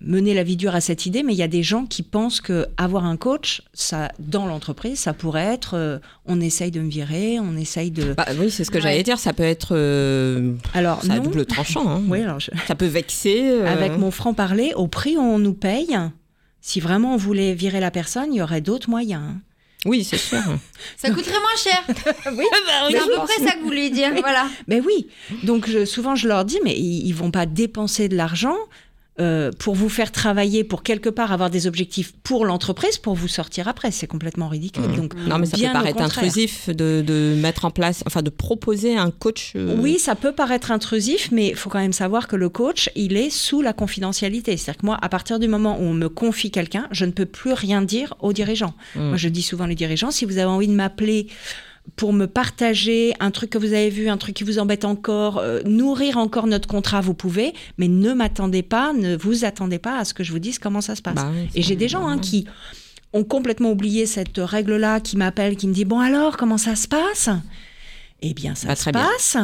mener 0.00 0.34
la 0.34 0.42
vie 0.42 0.56
dure 0.56 0.74
à 0.74 0.80
cette 0.80 1.06
idée, 1.06 1.22
mais 1.22 1.32
il 1.32 1.36
y 1.38 1.42
a 1.42 1.48
des 1.48 1.62
gens 1.62 1.86
qui 1.86 2.02
pensent 2.02 2.40
que 2.40 2.66
avoir 2.76 3.04
un 3.04 3.16
coach, 3.16 3.62
ça, 3.74 4.10
dans 4.18 4.46
l'entreprise, 4.46 4.98
ça 4.98 5.12
pourrait 5.12 5.44
être 5.44 5.74
euh, 5.76 5.98
on 6.26 6.40
essaye 6.40 6.70
de 6.70 6.80
me 6.80 6.88
virer, 6.90 7.38
on 7.40 7.56
essaye 7.56 7.90
de. 7.90 8.14
Bah 8.14 8.26
oui, 8.38 8.50
c'est 8.50 8.64
ce 8.64 8.70
que 8.70 8.76
Ouais. 8.76 8.82
j'allais 8.82 9.02
dire. 9.02 9.18
Ça 9.18 9.32
peut 9.32 9.42
être 9.42 9.70
euh, 9.72 10.54
Alors, 10.74 11.02
ça 11.02 11.16
non. 11.16 11.22
double 11.24 11.46
tranchant. 11.46 11.88
hein. 11.88 12.02
Oui, 12.08 12.20
alors 12.22 12.40
je- 12.40 12.50
Ça 12.66 12.74
peut 12.74 12.86
vexer. 12.86 13.60
Avec 13.62 13.98
mon 13.98 14.10
franc-parler, 14.10 14.72
au 14.76 14.86
prix 14.88 15.16
où 15.16 15.20
on 15.20 15.38
nous 15.38 15.54
paye, 15.54 15.96
si 16.60 16.80
vraiment 16.80 17.14
on 17.14 17.16
voulait 17.16 17.54
virer 17.54 17.80
la 17.80 17.90
personne, 17.90 18.32
il 18.32 18.36
y 18.38 18.42
aurait 18.42 18.60
d'autres 18.60 18.88
moyens. 18.90 19.34
Oui, 19.84 20.04
c'est 20.04 20.16
sûr. 20.18 20.38
Ça 20.96 21.10
coûterait 21.10 21.40
moins 21.40 21.56
cher. 21.56 21.82
oui, 22.36 22.44
C'est 22.90 22.98
à 22.98 23.04
peu 23.04 23.24
près 23.26 23.44
ça 23.46 23.52
que 23.54 23.60
vous 23.60 23.66
voulez 23.66 23.90
dire. 23.90 24.10
Voilà. 24.20 24.46
mais 24.68 24.80
oui. 24.80 25.08
Donc 25.42 25.68
je- 25.68 25.84
souvent 25.84 26.14
je 26.14 26.28
leur 26.28 26.44
dis, 26.44 26.60
mais 26.64 26.74
ils, 26.76 27.06
ils 27.06 27.14
vont 27.14 27.30
pas 27.30 27.46
dépenser 27.46 28.08
de 28.08 28.16
l'argent 28.16 28.56
euh, 29.20 29.50
pour 29.58 29.74
vous 29.74 29.90
faire 29.90 30.10
travailler, 30.10 30.64
pour 30.64 30.82
quelque 30.82 31.10
part 31.10 31.32
avoir 31.32 31.50
des 31.50 31.66
objectifs 31.66 32.12
pour 32.22 32.46
l'entreprise, 32.46 32.96
pour 32.96 33.14
vous 33.14 33.28
sortir 33.28 33.68
après. 33.68 33.90
C'est 33.90 34.06
complètement 34.06 34.48
ridicule. 34.48 34.90
Donc 34.96 35.14
non, 35.14 35.38
mais 35.38 35.46
ça 35.46 35.58
peut 35.58 35.72
paraître 35.72 36.00
intrusif 36.00 36.70
de, 36.70 37.02
de 37.06 37.34
mettre 37.38 37.66
en 37.66 37.70
place, 37.70 38.02
enfin 38.06 38.22
de 38.22 38.30
proposer 38.30 38.96
un 38.96 39.10
coach. 39.10 39.52
euh, 39.54 39.76
Oui, 39.78 39.98
ça 39.98 40.14
peut 40.14 40.32
paraître 40.32 40.70
intrusif, 40.70 41.28
mais 41.30 41.48
il 41.48 41.56
faut 41.56 41.68
quand 41.68 41.80
même 41.80 41.92
savoir 41.92 42.26
que 42.26 42.36
le 42.36 42.48
coach, 42.48 42.88
il 42.96 43.16
est 43.18 43.28
sous 43.30 43.60
la 43.60 43.74
confidentialité. 43.74 44.56
C'est-à-dire 44.56 44.80
que 44.80 44.86
moi, 44.86 44.98
à 45.02 45.08
partir 45.10 45.38
du 45.38 45.46
moment 45.46 45.78
où 45.78 45.82
on 45.82 45.94
me 45.94 46.08
confie 46.08 46.50
quelqu'un, 46.50 46.88
je 46.90 47.04
ne 47.04 47.10
peux 47.10 47.26
plus 47.26 47.52
rien 47.52 47.82
dire 47.82 48.14
aux 48.20 48.32
dirigeants. 48.32 48.74
Mm. 48.96 49.08
Moi, 49.08 49.16
je 49.18 49.28
dis 49.28 49.42
souvent 49.42 49.68
aux 49.68 49.74
dirigeants, 49.74 50.10
si 50.10 50.24
vous 50.24 50.38
avez 50.38 50.48
envie 50.50 50.68
de 50.68 50.72
m'appeler 50.72 51.26
pour 51.96 52.12
me 52.12 52.26
partager 52.26 53.12
un 53.20 53.30
truc 53.30 53.50
que 53.50 53.58
vous 53.58 53.72
avez 53.72 53.90
vu, 53.90 54.08
un 54.08 54.16
truc 54.16 54.34
qui 54.36 54.44
vous 54.44 54.58
embête 54.58 54.84
encore, 54.84 55.38
euh, 55.38 55.60
nourrir 55.64 56.16
encore 56.16 56.46
notre 56.46 56.68
contrat, 56.68 57.00
vous 57.00 57.14
pouvez, 57.14 57.52
mais 57.76 57.88
ne 57.88 58.12
m'attendez 58.12 58.62
pas, 58.62 58.92
ne 58.92 59.16
vous 59.16 59.44
attendez 59.44 59.78
pas 59.78 59.98
à 59.98 60.04
ce 60.04 60.14
que 60.14 60.24
je 60.24 60.32
vous 60.32 60.38
dise 60.38 60.58
comment 60.58 60.80
ça 60.80 60.94
se 60.96 61.02
passe. 61.02 61.16
Bah 61.16 61.30
oui, 61.34 61.48
Et 61.54 61.62
j'ai 61.62 61.76
des 61.76 61.88
gens 61.88 62.06
hein, 62.08 62.18
qui 62.18 62.46
ont 63.12 63.24
complètement 63.24 63.70
oublié 63.72 64.06
cette 64.06 64.38
règle-là, 64.38 65.00
qui 65.00 65.16
m'appellent, 65.16 65.56
qui 65.56 65.68
me 65.68 65.74
disent 65.74 65.84
Bon 65.84 66.00
alors, 66.00 66.36
comment 66.36 66.56
ça 66.58 66.76
se 66.76 66.88
passe? 66.88 67.28
Eh 68.22 68.32
bien, 68.32 68.54
ça 68.54 68.68
Bah, 68.68 68.76
se 68.76 68.82
très 68.82 68.92
bien. 68.92 69.02
passe. 69.02 69.36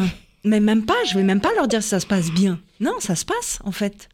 Mais 0.45 0.61
même 0.61 0.87
pas, 0.87 0.95
je 1.11 1.15
vais 1.15 1.25
même 1.25 1.41
pas 1.41 1.51
leur 1.57 1.67
dire 1.69 1.83
si 1.83 1.89
ça 1.91 2.01
se 2.01 2.07
passe 2.07 2.31
bien. 2.31 2.61
Non, 2.81 2.95
ça 3.01 3.15
se 3.17 3.25
passe, 3.25 3.59
en 3.65 3.73
fait. 3.73 4.09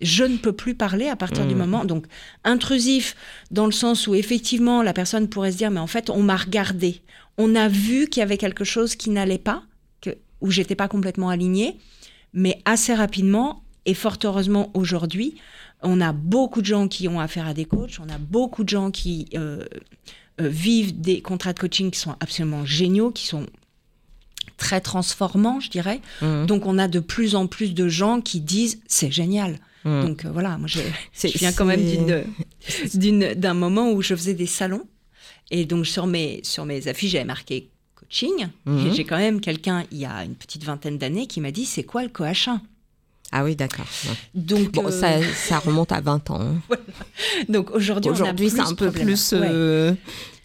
Je 0.00 0.24
ne 0.24 0.36
peux 0.36 0.52
plus 0.52 0.74
parler 0.74 1.08
à 1.08 1.16
partir 1.16 1.46
du 1.46 1.54
Mm. 1.54 1.58
moment. 1.58 1.84
Donc, 1.84 2.06
intrusif, 2.44 3.16
dans 3.50 3.66
le 3.66 3.72
sens 3.72 4.06
où 4.06 4.14
effectivement, 4.14 4.82
la 4.82 4.92
personne 4.92 5.28
pourrait 5.28 5.52
se 5.52 5.56
dire 5.58 5.70
Mais 5.70 5.80
en 5.80 5.86
fait, 5.86 6.10
on 6.10 6.22
m'a 6.22 6.36
regardé. 6.36 7.02
On 7.36 7.54
a 7.54 7.68
vu 7.68 8.08
qu'il 8.08 8.20
y 8.20 8.22
avait 8.22 8.38
quelque 8.38 8.64
chose 8.64 8.96
qui 8.96 9.10
n'allait 9.10 9.38
pas, 9.38 9.62
que, 10.00 10.10
où 10.40 10.50
j'étais 10.50 10.74
pas 10.74 10.88
complètement 10.88 11.28
alignée. 11.30 11.76
Mais 12.32 12.60
assez 12.64 12.94
rapidement, 12.94 13.62
et 13.86 13.94
fort 13.94 14.18
heureusement 14.24 14.70
aujourd'hui, 14.74 15.36
on 15.82 16.00
a 16.00 16.12
beaucoup 16.12 16.60
de 16.60 16.66
gens 16.66 16.88
qui 16.88 17.08
ont 17.08 17.20
affaire 17.20 17.46
à 17.46 17.54
des 17.54 17.64
coachs, 17.64 17.98
on 18.04 18.12
a 18.12 18.18
beaucoup 18.18 18.64
de 18.64 18.68
gens 18.68 18.90
qui 18.90 19.28
euh, 19.34 19.64
euh, 20.40 20.48
vivent 20.48 21.00
des 21.00 21.20
contrats 21.22 21.52
de 21.52 21.58
coaching 21.60 21.90
qui 21.90 21.98
sont 21.98 22.14
absolument 22.20 22.64
géniaux, 22.66 23.10
qui 23.12 23.26
sont 23.26 23.46
très 24.56 24.80
transformants, 24.80 25.60
je 25.60 25.70
dirais. 25.70 26.00
Mhm. 26.20 26.46
Donc 26.46 26.66
on 26.66 26.78
a 26.78 26.88
de 26.88 27.00
plus 27.00 27.34
en 27.36 27.46
plus 27.46 27.74
de 27.74 27.88
gens 27.88 28.20
qui 28.20 28.40
disent 28.40 28.80
c'est 28.88 29.10
génial. 29.10 29.58
Mhm. 29.84 30.06
Donc 30.06 30.24
euh, 30.24 30.30
voilà, 30.32 30.58
moi 30.58 30.66
je, 30.68 30.80
viens 31.38 31.52
quand 31.52 31.64
même 31.64 31.80
c'est- 32.60 32.96
d'une- 32.98 33.34
d'un 33.34 33.54
moment 33.54 33.90
où 33.92 34.02
je 34.02 34.14
faisais 34.14 34.34
des 34.34 34.46
salons 34.46 34.84
et 35.50 35.64
donc 35.64 35.86
sur 35.86 36.06
mes 36.06 36.40
sur 36.42 36.64
mes 36.64 36.88
affiches 36.88 37.12
j'avais 37.12 37.24
marqué 37.24 37.70
coaching. 37.94 38.48
Mhm. 38.66 38.86
Et 38.86 38.92
j'ai 38.94 39.04
quand 39.04 39.18
même 39.18 39.40
quelqu'un 39.40 39.84
il 39.92 39.98
y 39.98 40.04
a 40.06 40.24
une 40.24 40.34
petite 40.34 40.64
vingtaine 40.64 40.98
d'années 40.98 41.26
qui 41.26 41.40
m'a 41.40 41.50
dit 41.52 41.64
c'est 41.64 41.84
quoi 41.84 42.02
le 42.02 42.08
coachin? 42.08 42.60
Ah 43.30 43.44
oui, 43.44 43.54
d'accord. 43.56 43.84
Ouais. 44.06 44.14
Donc 44.34 44.72
Bon, 44.72 44.86
euh, 44.86 44.90
ça, 44.90 45.20
ça 45.34 45.58
remonte 45.58 45.92
à 45.92 46.00
20 46.00 46.30
ans. 46.30 46.40
hein. 46.40 46.54
donc 47.50 47.70
aujourd'hui 47.72 48.10
Aujourd'hui, 48.10 48.48
c'est 48.48 48.60
un 48.60 48.74
peu 48.74 48.90
plus 48.90 49.32
Ouais. 49.34 49.40
euh, 49.50 49.92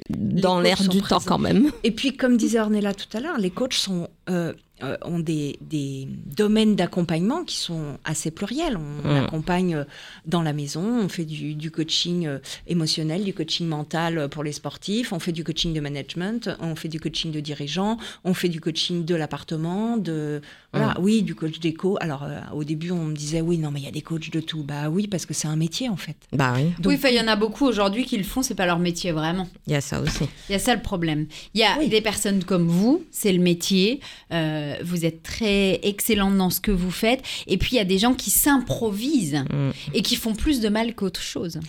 dans 0.10 0.60
l'air 0.60 0.82
du 0.82 0.98
temps 1.00 1.20
présents. 1.20 1.22
quand 1.26 1.38
même. 1.40 1.72
Et 1.86 1.92
puis, 1.92 2.18
comme 2.18 2.36
disait 2.36 2.60
Ornella 2.60 2.94
tout 2.94 3.08
à 3.16 3.22
l'heure, 3.22 3.38
les 3.38 3.52
coachs 3.52 3.74
sont, 3.76 4.10
euh, 4.30 4.52
euh, 4.84 4.98
ont 5.04 5.20
des, 5.20 5.58
des 5.62 6.08
domaines 6.36 6.76
d'accompagnement 6.76 7.44
qui 7.44 7.58
sont 7.58 7.98
assez 8.04 8.32
pluriels. 8.32 8.78
On 9.06 9.16
accompagne 9.24 9.76
euh, 9.76 9.84
dans 10.26 10.42
la 10.42 10.54
maison, 10.54 10.82
on 11.04 11.10
fait 11.10 11.26
du, 11.26 11.56
du 11.56 11.72
coaching 11.72 12.28
euh, 12.28 12.40
émotionnel, 12.68 13.24
du 13.24 13.34
coaching 13.34 13.68
mental 13.68 14.28
pour 14.30 14.44
les 14.44 14.52
sportifs, 14.52 15.12
on 15.14 15.20
fait 15.20 15.32
du 15.32 15.44
coaching 15.44 15.74
de 15.74 15.80
management, 15.80 16.50
on 16.60 16.76
fait 16.76 16.88
du 16.90 17.00
coaching 17.00 17.32
de 17.32 17.40
dirigeants, 17.40 17.98
on 18.24 18.34
fait 18.34 18.50
du 18.50 18.60
coaching 18.62 19.06
de 19.06 19.16
l'appartement, 19.16 19.98
de 19.98 20.42
voilà, 20.76 20.96
oui, 21.00 21.22
du 21.22 21.36
coach 21.36 21.60
déco. 21.60 21.98
Alors, 22.02 22.24
euh, 22.24 22.40
au 22.52 22.64
début, 22.64 22.90
on 22.90 23.06
me 23.06 23.16
disait 23.16 23.42
oui, 23.42 23.60
non, 23.60 23.70
mais 23.70 23.80
il 23.80 23.86
y 23.86 23.88
a 23.88 23.92
des 23.92 24.02
coachs 24.02 24.32
de 24.32 24.40
tout. 24.40 24.64
Bah 24.64 24.90
oui, 24.90 25.08
parce 25.08 25.28
que 25.28 25.34
c'est 25.36 25.48
un 25.48 25.56
métier 25.56 25.88
en 25.88 25.98
fait. 25.98 26.16
Bah 26.32 26.54
oui, 26.56 26.74
Oui, 26.84 26.96
enfin, 26.96 27.10
il 27.10 27.16
y 27.16 27.22
en 27.22 27.28
a 27.28 27.36
beaucoup 27.36 27.66
aujourd'hui 27.66 28.06
qui 28.06 28.18
le 28.18 28.24
font, 28.24 28.42
c'est 28.42 28.56
pas 28.56 28.66
leur 28.66 28.80
métier 28.80 29.12
vraiment. 29.12 29.48
il 29.68 29.74
y 29.74 29.76
a 29.76 29.82
ça 29.82 30.02
aussi. 30.02 30.24
Il 30.50 30.54
y 30.54 30.56
a 30.56 30.60
ça 30.60 30.74
le 30.76 30.82
problème. 30.82 31.28
Il 31.54 31.60
y 31.62 31.64
a 31.64 31.78
Oui. 31.78 31.90
des 31.90 32.02
personnes 32.02 32.44
comme 32.44 32.68
vous, 32.68 33.04
c'est 33.12 33.32
le 33.34 33.40
métier. 33.40 34.00
euh, 34.32 34.73
vous 34.84 35.06
êtes 35.06 35.24
très 35.24 35.80
excellente 35.84 36.38
dans 36.38 36.50
ce 36.50 36.60
que 36.62 36.72
vous 36.72 36.92
faites. 36.92 37.22
Et 37.48 37.58
puis 37.58 37.72
il 37.74 37.78
y 37.78 37.82
a 37.82 37.86
des 37.86 37.98
gens 37.98 38.14
qui 38.14 38.30
s'improvisent 38.30 39.44
Mm. 39.50 39.72
et 39.94 40.02
qui 40.02 40.16
font 40.16 40.34
plus 40.36 40.60
de 40.60 40.70
mal 40.70 40.96
qu'autre 40.96 41.22
chose. 41.22 41.60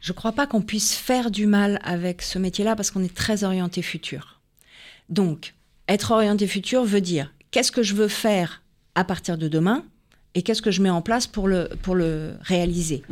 Je 0.00 0.12
crois 0.12 0.32
pas 0.32 0.46
qu'on 0.46 0.60
puisse 0.62 0.94
faire 0.94 1.30
du 1.30 1.46
mal 1.46 1.78
avec 1.82 2.22
ce 2.22 2.38
métier-là 2.38 2.76
parce 2.76 2.90
qu'on 2.90 3.02
est 3.02 3.14
très 3.14 3.44
orienté 3.44 3.82
futur. 3.82 4.40
Donc, 5.08 5.54
être 5.88 6.10
orienté 6.12 6.46
futur 6.46 6.84
veut 6.84 7.00
dire 7.00 7.32
qu'est-ce 7.50 7.72
que 7.72 7.82
je 7.82 7.94
veux 7.94 8.08
faire 8.08 8.62
à 8.94 9.04
partir 9.04 9.38
de 9.38 9.48
demain 9.48 9.84
et 10.34 10.42
qu'est-ce 10.42 10.62
que 10.62 10.70
je 10.70 10.82
mets 10.82 10.90
en 10.90 11.02
place 11.02 11.26
pour 11.26 11.46
le, 11.48 11.68
pour 11.82 11.94
le 11.94 12.34
réaliser. 12.42 13.02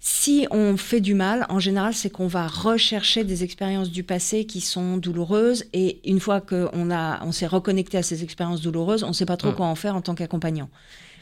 Si 0.00 0.46
on 0.50 0.76
fait 0.76 1.00
du 1.00 1.14
mal, 1.14 1.46
en 1.48 1.60
général, 1.60 1.94
c'est 1.94 2.10
qu'on 2.10 2.26
va 2.26 2.46
rechercher 2.46 3.24
des 3.24 3.42
expériences 3.44 3.90
du 3.90 4.02
passé 4.02 4.44
qui 4.44 4.60
sont 4.60 4.96
douloureuses 4.96 5.64
et 5.72 6.00
une 6.04 6.20
fois 6.20 6.40
qu'on 6.40 6.90
a, 6.90 7.24
on 7.24 7.32
s'est 7.32 7.46
reconnecté 7.46 7.98
à 7.98 8.02
ces 8.02 8.22
expériences 8.22 8.60
douloureuses, 8.60 9.02
on 9.04 9.08
ne 9.08 9.12
sait 9.12 9.26
pas 9.26 9.36
trop 9.36 9.50
Mm. 9.50 9.54
quoi 9.54 9.66
en 9.66 9.74
faire 9.74 9.96
en 9.96 10.00
tant 10.02 10.14
qu'accompagnant. 10.14 10.68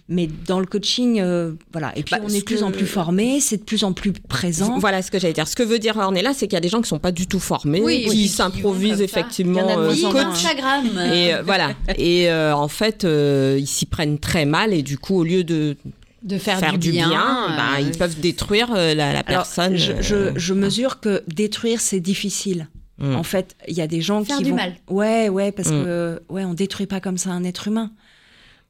Mais 0.09 0.29
dans 0.47 0.61
le 0.61 0.67
coaching, 0.67 1.21
euh, 1.21 1.53
voilà. 1.73 1.97
Et 1.97 2.03
puis 2.03 2.15
Bah, 2.15 2.21
on 2.25 2.29
est 2.29 2.41
de 2.41 2.45
plus 2.45 2.63
en 2.63 2.71
plus 2.71 2.87
formé, 2.87 3.41
c'est 3.41 3.57
de 3.59 3.63
plus 3.63 3.85
en 3.85 3.93
plus 3.93 4.13
présent. 4.13 4.79
Voilà 4.79 5.01
ce 5.01 5.11
que 5.11 5.19
j'allais 5.19 5.33
dire. 5.33 5.47
Ce 5.49 5.57
que 5.57 5.63
veut 5.63 5.79
dire 5.79 5.97
Ornella, 5.97 6.35
c'est 6.35 6.47
qu'il 6.49 6.55
y 6.55 6.59
a 6.59 6.61
des 6.61 6.69
gens 6.69 6.83
qui 6.83 6.89
sont 6.89 6.99
pas 6.99 7.13
du 7.13 7.27
tout 7.27 7.39
formés, 7.41 7.81
Oui, 7.81 8.03
qui 8.03 8.09
oui, 8.11 8.29
s'improvisent 8.29 8.91
comme 8.91 8.99
ça. 8.99 9.05
effectivement 9.05 9.61
Il 9.67 9.71
y 9.71 9.75
en 9.75 9.79
a 9.81 9.87
de 9.95 10.05
euh, 10.05 10.11
coach. 10.13 10.27
Instagram. 10.27 10.87
Et 11.15 11.33
euh, 11.35 11.43
voilà. 11.45 11.71
Et 11.97 12.31
euh, 12.31 12.55
en 12.55 12.69
fait, 12.69 13.05
euh, 13.05 13.57
ils 13.59 13.67
s'y 13.67 13.87
prennent 13.87 14.19
très 14.19 14.45
mal 14.45 14.75
et 14.75 14.83
du 14.83 14.99
coup, 14.99 15.17
au 15.21 15.25
lieu 15.25 15.45
de 15.45 15.77
De 16.23 16.37
faire, 16.37 16.59
faire 16.59 16.77
du 16.79 16.91
bien, 16.91 17.09
bah, 17.11 17.77
euh, 17.77 17.81
ils 17.81 17.97
peuvent 17.97 18.19
détruire 18.21 18.71
euh, 18.75 18.95
la, 18.95 19.13
la 19.13 19.21
Alors, 19.21 19.43
personne. 19.45 19.77
je, 19.77 19.93
je- 20.03 20.33
je 20.37 20.53
mesure 20.55 21.01
que 21.01 21.23
détruire, 21.29 21.81
c'est 21.81 22.01
difficile. 22.01 22.69
Mm. 22.99 23.15
En 23.17 23.23
fait, 23.23 23.57
il 23.69 23.75
y 23.75 23.81
a 23.81 23.87
des 23.87 24.01
gens 24.03 24.23
Faire 24.25 24.37
qui 24.37 24.45
du 24.45 24.51
vont... 24.51 24.57
mal. 24.57 24.75
Ouais, 24.91 25.29
ouais, 25.29 25.53
parce 25.53 25.69
Mm. 25.71 25.85
que 25.85 26.23
ouais, 26.29 26.45
on 26.45 26.55
détruit 26.55 26.87
pas 26.87 27.01
comme 27.01 27.19
ça 27.19 27.31
un 27.31 27.45
être 27.45 27.67
humain. 27.69 27.91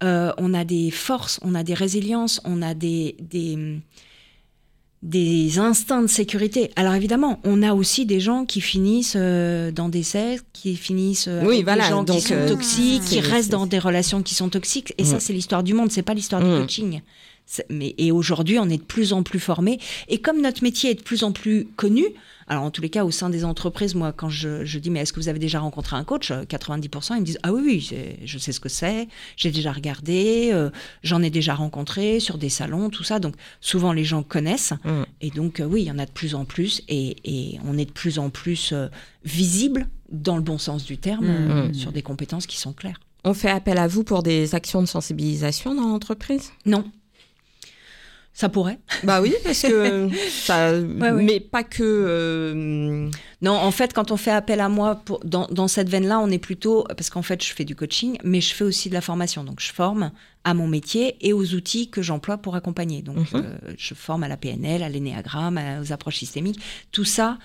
Euh, 0.02 0.32
on 0.38 0.52
a 0.54 0.64
des 0.64 0.90
forces, 0.90 1.38
on 1.42 1.54
a 1.54 1.62
des 1.62 1.74
résiliences, 1.74 2.40
on 2.44 2.60
a 2.62 2.74
des, 2.74 3.16
des 3.20 3.78
des 5.02 5.58
instincts 5.58 6.02
de 6.02 6.06
sécurité. 6.06 6.70
Alors 6.76 6.94
évidemment, 6.94 7.40
on 7.42 7.62
a 7.64 7.74
aussi 7.74 8.06
des 8.06 8.20
gens 8.20 8.44
qui 8.44 8.60
finissent 8.60 9.14
euh, 9.16 9.72
dans 9.72 9.88
des 9.88 10.04
sectes, 10.04 10.46
qui 10.52 10.76
finissent 10.76 11.26
euh, 11.26 11.42
Oui, 11.44 11.54
avec 11.54 11.64
voilà, 11.64 11.84
des 11.84 11.90
gens 11.90 12.04
donc, 12.04 12.16
qui 12.18 12.22
sont 12.22 12.34
euh, 12.34 12.48
toxiques, 12.48 13.02
qui 13.04 13.18
restent 13.20 13.50
dans 13.50 13.66
des 13.66 13.80
relations 13.80 14.22
qui 14.22 14.34
sont 14.36 14.48
toxiques. 14.48 14.94
Et 14.98 15.04
ça, 15.04 15.16
Mm. 15.16 15.20
c'est 15.20 15.32
l'histoire 15.32 15.62
du 15.64 15.74
monde, 15.74 15.90
c'est 15.90 16.02
pas 16.02 16.14
l'histoire 16.14 16.40
du 16.40 16.48
Mm. 16.48 16.60
coaching. 16.60 17.00
Mais, 17.68 17.94
et 17.98 18.12
aujourd'hui, 18.12 18.60
on 18.60 18.68
est 18.68 18.76
de 18.76 18.82
plus 18.84 19.12
en 19.12 19.24
plus 19.24 19.40
formés. 19.40 19.80
Et 20.08 20.18
comme 20.20 20.40
notre 20.40 20.62
métier 20.62 20.90
est 20.92 20.94
de 20.94 21.02
plus 21.02 21.24
en 21.24 21.32
plus 21.32 21.66
connu, 21.74 22.04
alors 22.46 22.64
en 22.64 22.70
tous 22.70 22.82
les 22.82 22.90
cas, 22.90 23.04
au 23.04 23.10
sein 23.10 23.30
des 23.30 23.44
entreprises, 23.44 23.94
moi, 23.94 24.12
quand 24.12 24.28
je, 24.28 24.64
je 24.64 24.78
dis, 24.78 24.90
mais 24.90 25.00
est-ce 25.00 25.12
que 25.12 25.20
vous 25.20 25.28
avez 25.28 25.38
déjà 25.38 25.60
rencontré 25.60 25.96
un 25.96 26.04
coach 26.04 26.30
Euh, 26.30 26.44
90%, 26.44 27.14
ils 27.16 27.20
me 27.20 27.24
disent, 27.24 27.38
ah 27.42 27.52
oui, 27.52 27.62
oui, 27.64 27.96
je 28.24 28.38
sais 28.38 28.52
ce 28.52 28.60
que 28.60 28.68
c'est, 28.68 29.08
j'ai 29.36 29.50
déjà 29.50 29.72
regardé, 29.72 30.50
euh, 30.52 30.70
j'en 31.02 31.22
ai 31.22 31.30
déjà 31.30 31.54
rencontré 31.54 32.20
sur 32.20 32.38
des 32.38 32.48
salons, 32.48 32.90
tout 32.90 33.04
ça. 33.04 33.18
Donc 33.18 33.34
souvent, 33.60 33.92
les 33.92 34.04
gens 34.04 34.22
connaissent. 34.22 34.72
Mm. 34.84 35.02
Et 35.20 35.30
donc, 35.30 35.60
euh, 35.60 35.64
oui, 35.64 35.82
il 35.82 35.86
y 35.86 35.90
en 35.90 35.98
a 35.98 36.06
de 36.06 36.10
plus 36.10 36.34
en 36.34 36.44
plus. 36.44 36.82
Et, 36.88 37.16
et 37.24 37.58
on 37.64 37.78
est 37.78 37.84
de 37.86 37.92
plus 37.92 38.18
en 38.18 38.30
plus 38.30 38.72
euh, 38.72 38.88
visible, 39.24 39.88
dans 40.10 40.36
le 40.36 40.42
bon 40.42 40.58
sens 40.58 40.84
du 40.84 40.98
terme, 40.98 41.26
euh, 41.26 41.68
Mm. 41.68 41.74
sur 41.74 41.92
des 41.92 42.02
compétences 42.02 42.46
qui 42.46 42.58
sont 42.58 42.72
claires. 42.72 43.00
On 43.24 43.34
fait 43.34 43.50
appel 43.50 43.78
à 43.78 43.86
vous 43.86 44.02
pour 44.04 44.22
des 44.22 44.54
actions 44.54 44.80
de 44.82 44.86
sensibilisation 44.86 45.74
dans 45.74 45.86
l'entreprise? 45.88 46.50
Non. 46.66 46.84
Ça 48.34 48.48
pourrait. 48.48 48.78
Bah 49.04 49.20
oui, 49.20 49.34
parce 49.44 49.60
que 49.62 50.08
ça. 50.30 50.72
ouais. 50.78 51.12
Mais 51.12 51.38
pas 51.38 51.62
que. 51.62 51.82
euh, 51.82 53.10
Non, 53.42 53.52
en 53.52 53.70
fait, 53.70 53.92
quand 53.92 54.10
on 54.10 54.16
fait 54.16 54.30
appel 54.30 54.60
à 54.60 54.68
moi 54.70 54.96
pour, 54.96 55.20
dans, 55.24 55.46
dans 55.48 55.68
cette 55.68 55.88
veine-là, 55.90 56.18
on 56.18 56.30
est 56.30 56.38
plutôt 56.38 56.84
parce 56.96 57.10
qu'en 57.10 57.20
fait, 57.22 57.44
je 57.44 57.52
fais 57.52 57.64
du 57.66 57.76
coaching, 57.76 58.16
mais 58.24 58.40
je 58.40 58.54
fais 58.54 58.64
aussi 58.64 58.88
de 58.88 58.94
la 58.94 59.02
formation. 59.02 59.44
Donc, 59.44 59.60
je 59.60 59.70
forme 59.70 60.12
à 60.44 60.54
mon 60.54 60.66
métier 60.66 61.16
et 61.20 61.32
aux 61.34 61.52
outils 61.54 61.90
que 61.90 62.00
j'emploie 62.00 62.38
pour 62.38 62.54
accompagner. 62.56 63.02
Donc, 63.02 63.18
Mhm. 63.32 63.42
euh, 63.44 63.72
je 63.76 63.92
forme 63.94 64.24
à 64.24 64.28
la 64.28 64.36
PNL, 64.38 64.82
à 64.82 64.88
l'énéagramme, 64.88 65.60
aux 65.82 65.92
approches 65.92 66.16
systémiques, 66.16 66.58
tout 66.90 67.04
ça 67.04 67.38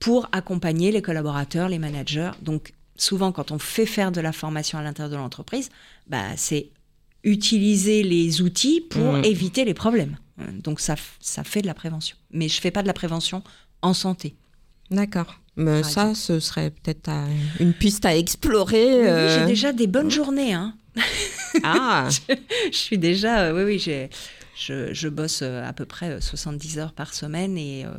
pour 0.00 0.28
accompagner 0.32 0.92
les 0.92 1.00
collaborateurs, 1.00 1.70
les 1.70 1.78
managers. 1.78 2.32
Donc, 2.42 2.74
souvent, 2.96 3.32
quand 3.32 3.52
on 3.52 3.58
fait 3.58 3.86
faire 3.86 4.12
de 4.12 4.20
la 4.20 4.32
formation 4.32 4.78
à 4.78 4.82
l'intérieur 4.82 5.10
de 5.10 5.16
l'entreprise, 5.16 5.70
bah, 6.06 6.22
c'est 6.36 6.68
utiliser 7.24 8.02
les 8.02 8.42
outils 8.42 8.82
pour 8.82 9.14
Mhm. 9.14 9.24
éviter 9.24 9.64
les 9.64 9.74
problèmes. 9.74 10.16
Euh, 10.40 10.44
Donc, 10.62 10.80
ça, 10.80 10.96
ça 11.20 11.44
fait 11.44 11.62
de 11.62 11.66
la 11.66 11.74
prévention. 11.74 12.16
Mais 12.30 12.48
je 12.48 12.60
fais 12.60 12.70
pas 12.70 12.82
de 12.82 12.86
la 12.86 12.92
prévention 12.92 13.42
en 13.82 13.94
santé. 13.94 14.34
D'accord. 14.90 15.40
Mais 15.56 15.80
Par 15.82 15.90
ça, 15.90 16.14
ce 16.14 16.38
serait 16.38 16.70
peut-être 16.70 17.10
une 17.60 17.72
piste 17.72 18.04
à 18.04 18.16
explorer. 18.16 19.00
Oui, 19.00 19.08
euh. 19.08 19.38
j'ai 19.40 19.46
déjà 19.46 19.72
des 19.72 19.86
bonnes 19.86 20.10
journées. 20.10 20.52
Hein. 20.52 20.74
Ah, 21.62 22.08
je 22.70 22.76
suis 22.76 22.98
déjà, 22.98 23.44
euh, 23.44 23.56
oui, 23.56 23.62
oui, 23.64 23.78
j'ai, 23.78 24.10
je, 24.56 24.94
je 24.94 25.08
bosse 25.08 25.40
euh, 25.42 25.62
à 25.68 25.72
peu 25.72 25.84
près 25.84 26.12
euh, 26.12 26.20
70 26.20 26.78
heures 26.78 26.92
par 26.92 27.12
semaine 27.12 27.58
et, 27.58 27.84
euh, 27.84 27.90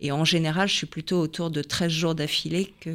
et 0.00 0.10
en 0.10 0.24
général, 0.24 0.68
je 0.68 0.74
suis 0.74 0.86
plutôt 0.86 1.20
autour 1.20 1.50
de 1.50 1.62
13 1.62 1.90
jours 1.90 2.14
d'affilée 2.16 2.74
que, 2.80 2.90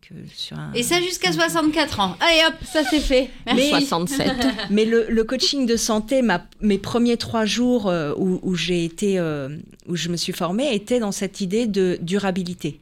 que 0.00 0.14
sur 0.32 0.56
un. 0.56 0.72
Et 0.74 0.84
ça 0.84 1.00
jusqu'à 1.00 1.32
64 1.32 2.00
ans. 2.00 2.16
Allez 2.20 2.42
hop, 2.46 2.54
ça 2.64 2.82
c'est 2.88 3.00
fait. 3.00 3.30
Merci. 3.44 3.70
67. 3.70 4.30
Mais 4.70 4.84
le, 4.84 5.06
le 5.08 5.24
coaching 5.24 5.66
de 5.66 5.76
santé, 5.76 6.22
ma, 6.22 6.46
mes 6.60 6.78
premiers 6.78 7.16
trois 7.16 7.44
jours 7.44 7.88
euh, 7.88 8.14
où, 8.16 8.38
où 8.42 8.54
j'ai 8.54 8.84
été, 8.84 9.18
euh, 9.18 9.48
où 9.88 9.96
je 9.96 10.08
me 10.08 10.16
suis 10.16 10.32
formée, 10.32 10.72
étaient 10.72 11.00
dans 11.00 11.12
cette 11.12 11.40
idée 11.40 11.66
de 11.66 11.98
durabilité. 12.00 12.80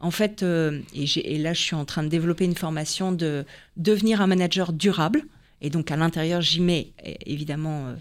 En 0.00 0.10
fait, 0.10 0.42
euh, 0.42 0.80
et 0.94 1.38
là, 1.38 1.52
je 1.52 1.60
suis 1.60 1.74
en 1.74 1.84
train 1.84 2.02
de 2.02 2.08
développer 2.08 2.44
une 2.44 2.54
formation 2.54 3.12
de 3.12 3.44
devenir 3.76 4.20
un 4.22 4.26
manager 4.26 4.72
durable. 4.72 5.24
Et 5.60 5.70
donc, 5.70 5.90
à 5.90 5.96
l'intérieur, 5.96 6.40
j'y 6.40 6.60
mets 6.60 6.92
évidemment 7.26 7.86
euh, 7.86 7.94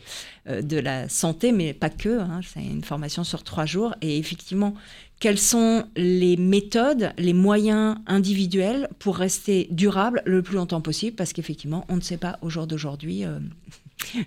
euh, 0.50 0.62
de 0.62 0.78
la 0.78 1.10
santé, 1.10 1.52
mais 1.52 1.74
pas 1.74 1.90
que. 1.90 2.20
hein. 2.20 2.42
c'est 2.44 2.64
une 2.64 2.84
formation 2.84 3.24
sur 3.24 3.44
trois 3.44 3.66
jours. 3.66 3.96
Et 4.02 4.18
effectivement, 4.18 4.76
quelles 5.20 5.40
sont 5.40 5.86
les 5.96 6.38
méthodes, 6.38 7.12
les 7.18 7.34
moyens 7.34 7.98
individuels 8.06 8.88
pour 9.00 9.18
rester 9.18 9.68
durable 9.72 10.22
le 10.26 10.44
plus 10.44 10.56
longtemps 10.56 10.82
possible? 10.82 11.16
Parce 11.16 11.34
qu'effectivement, 11.34 11.86
on 11.90 11.96
ne 11.96 12.02
sait 12.02 12.18
pas 12.18 12.38
au 12.42 12.50
jour 12.50 12.68
d'aujourd'hui 12.68 13.26
euh, 13.26 13.40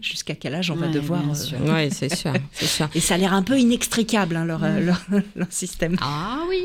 jusqu'à 0.00 0.34
quel 0.34 0.54
âge 0.54 0.70
on 0.70 0.74
va 0.76 0.88
devoir. 0.88 1.20
euh. 1.22 1.58
Oui, 1.66 1.90
c'est 1.94 2.14
sûr. 2.14 2.32
Et 2.94 3.00
ça 3.00 3.14
a 3.14 3.18
l'air 3.18 3.32
un 3.34 3.42
peu 3.42 3.58
inextricable, 3.58 4.36
hein, 4.36 4.44
leur, 4.44 4.62
euh, 4.64 4.80
leur, 4.80 5.00
leur 5.36 5.46
système. 5.50 5.96
Ah 6.00 6.40
oui. 6.48 6.64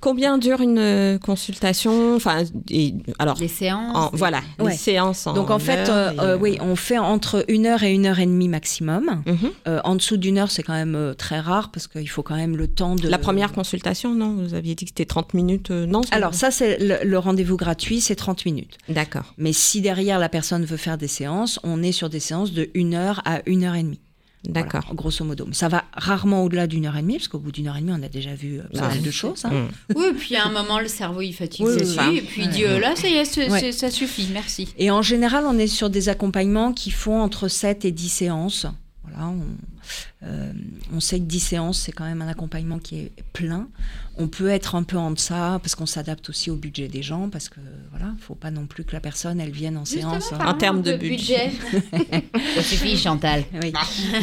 Combien 0.00 0.38
dure 0.38 0.60
une 0.60 0.78
euh, 0.78 1.18
consultation? 1.18 2.14
Enfin, 2.16 2.44
et, 2.70 2.94
alors, 3.18 3.36
Les 3.38 3.48
séances. 3.48 3.96
en- 3.96 4.10
voilà, 4.12 4.40
Ouais. 4.58 4.72
les 4.72 4.76
séances 4.76 5.26
en 5.26 5.32
Donc 5.34 5.50
en 5.50 5.58
fait, 5.58 5.88
euh, 5.88 6.12
et- 6.12 6.20
euh, 6.20 6.38
oui, 6.38 6.58
on 6.60 6.76
fait 6.76 6.98
entre 6.98 7.44
une 7.48 7.66
heure 7.66 7.82
et 7.82 7.92
une 7.92 8.06
heure 8.06 8.18
et 8.18 8.26
demie 8.26 8.48
maximum. 8.48 9.22
Mhm. 9.26 9.36
Euh, 9.68 9.80
en 9.84 9.94
dessous 9.96 10.16
d'une 10.16 10.38
heure, 10.38 10.50
c'est 10.50 10.62
quand 10.62 10.72
même 10.74 11.14
très 11.18 11.40
rare 11.40 11.70
parce 11.70 11.88
qu'il 11.88 12.08
faut 12.08 12.22
quand 12.22 12.36
même 12.36 12.56
le 12.56 12.68
temps 12.68 12.94
de. 12.94 13.08
La 13.08 13.18
première 13.18 13.52
consultation, 13.52 14.14
non? 14.14 14.34
Vous 14.36 14.54
aviez 14.54 14.74
dit 14.74 14.84
que 14.84 14.90
c'était 14.90 15.04
30 15.04 15.34
minutes, 15.34 15.70
euh, 15.70 15.86
non? 15.86 16.00
Alors 16.10 16.34
ça, 16.34 16.50
c'est 16.50 16.78
le, 16.78 16.98
le 17.08 17.18
rendez-vous 17.18 17.56
gratuit, 17.56 18.00
c'est 18.00 18.14
30 18.16 18.44
minutes. 18.44 18.78
D'accord. 18.88 19.34
Mais 19.38 19.52
si 19.52 19.80
derrière 19.80 20.18
la 20.18 20.28
personne 20.28 20.64
veut 20.64 20.76
faire 20.76 20.98
des 20.98 21.08
séances, 21.08 21.58
on 21.64 21.82
est 21.82 21.92
sur 21.92 22.08
des 22.08 22.20
séances 22.20 22.35
de 22.52 22.70
une 22.74 22.94
heure 22.94 23.22
à 23.24 23.40
une 23.46 23.64
heure 23.64 23.74
et 23.74 23.82
demie. 23.82 24.00
D'accord. 24.44 24.82
Voilà, 24.82 24.94
grosso 24.94 25.24
modo. 25.24 25.44
Mais 25.46 25.54
ça 25.54 25.66
va 25.68 25.84
rarement 25.92 26.44
au-delà 26.44 26.68
d'une 26.68 26.86
heure 26.86 26.96
et 26.96 27.02
demie, 27.02 27.14
parce 27.16 27.26
qu'au 27.26 27.40
bout 27.40 27.50
d'une 27.50 27.66
heure 27.66 27.76
et 27.76 27.80
demie, 27.80 27.92
on 27.98 28.02
a 28.04 28.08
déjà 28.08 28.32
vu 28.34 28.58
euh, 28.60 28.62
pas 28.72 28.82
Ouais. 28.82 28.88
mal 28.94 29.02
de 29.02 29.10
choses. 29.10 29.44
hein. 29.44 29.50
Mm. 29.50 29.68
Oui, 29.96 30.04
puis 30.16 30.36
à 30.36 30.46
un 30.46 30.52
moment, 30.52 30.78
le 30.78 30.86
cerveau 30.86 31.20
il 31.20 31.32
fatigue 31.32 31.66
Oui, 31.66 31.84
ça. 31.84 32.12
Et 32.12 32.20
puis 32.20 32.42
il 32.42 32.48
dit 32.50 32.64
euh, 32.64 32.78
là, 32.78 32.94
ça 32.94 33.08
y 33.08 33.14
est, 33.14 33.50
Ouais. 33.50 33.72
ça 33.72 33.90
suffit, 33.90 34.28
merci. 34.32 34.68
Et 34.78 34.90
en 34.92 35.02
général, 35.02 35.44
on 35.48 35.58
est 35.58 35.66
sur 35.66 35.90
des 35.90 36.08
accompagnements 36.08 36.72
qui 36.72 36.92
font 36.92 37.20
entre 37.20 37.48
7 37.48 37.84
et 37.84 37.90
10 37.90 38.08
séances. 38.08 38.66
Voilà, 39.02 39.28
on, 39.28 39.36
euh, 40.22 40.52
on 40.92 41.00
sait 41.00 41.18
que 41.18 41.24
10 41.24 41.40
séances, 41.40 41.78
c'est 41.80 41.92
quand 41.92 42.04
même 42.04 42.22
un 42.22 42.28
accompagnement 42.28 42.78
qui 42.78 42.98
est 42.98 43.12
plein. 43.32 43.68
On 44.18 44.28
peut 44.28 44.48
être 44.48 44.74
un 44.74 44.82
peu 44.82 44.96
en 44.96 45.10
deçà 45.10 45.58
parce 45.62 45.74
qu'on 45.74 45.86
s'adapte 45.86 46.28
aussi 46.30 46.50
au 46.50 46.56
budget 46.56 46.88
des 46.88 47.02
gens, 47.02 47.28
parce 47.28 47.48
que 47.48 47.60
voilà, 47.90 48.12
faut 48.20 48.34
pas 48.34 48.50
non 48.50 48.66
plus 48.66 48.84
que 48.84 48.92
la 48.92 49.00
personne 49.00 49.40
elle 49.40 49.50
vienne 49.50 49.76
en 49.76 49.84
séance. 49.84 50.32
hein. 50.32 50.38
En 50.46 50.54
termes 50.54 50.82
de 50.82 50.96
budget. 50.96 51.52
ça 52.54 52.62
suffit, 52.62 52.96
Chantal. 52.96 53.44
Oui. 53.62 53.72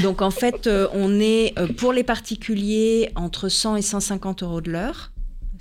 Donc 0.01 0.21
en 0.21 0.31
fait, 0.31 0.67
euh, 0.67 0.87
on 0.93 1.19
est 1.19 1.53
euh, 1.59 1.67
pour 1.67 1.93
les 1.93 2.03
particuliers 2.03 3.11
entre 3.15 3.49
100 3.49 3.75
et 3.77 3.81
150 3.81 4.43
euros 4.43 4.61
de 4.61 4.71
l'heure. 4.71 5.11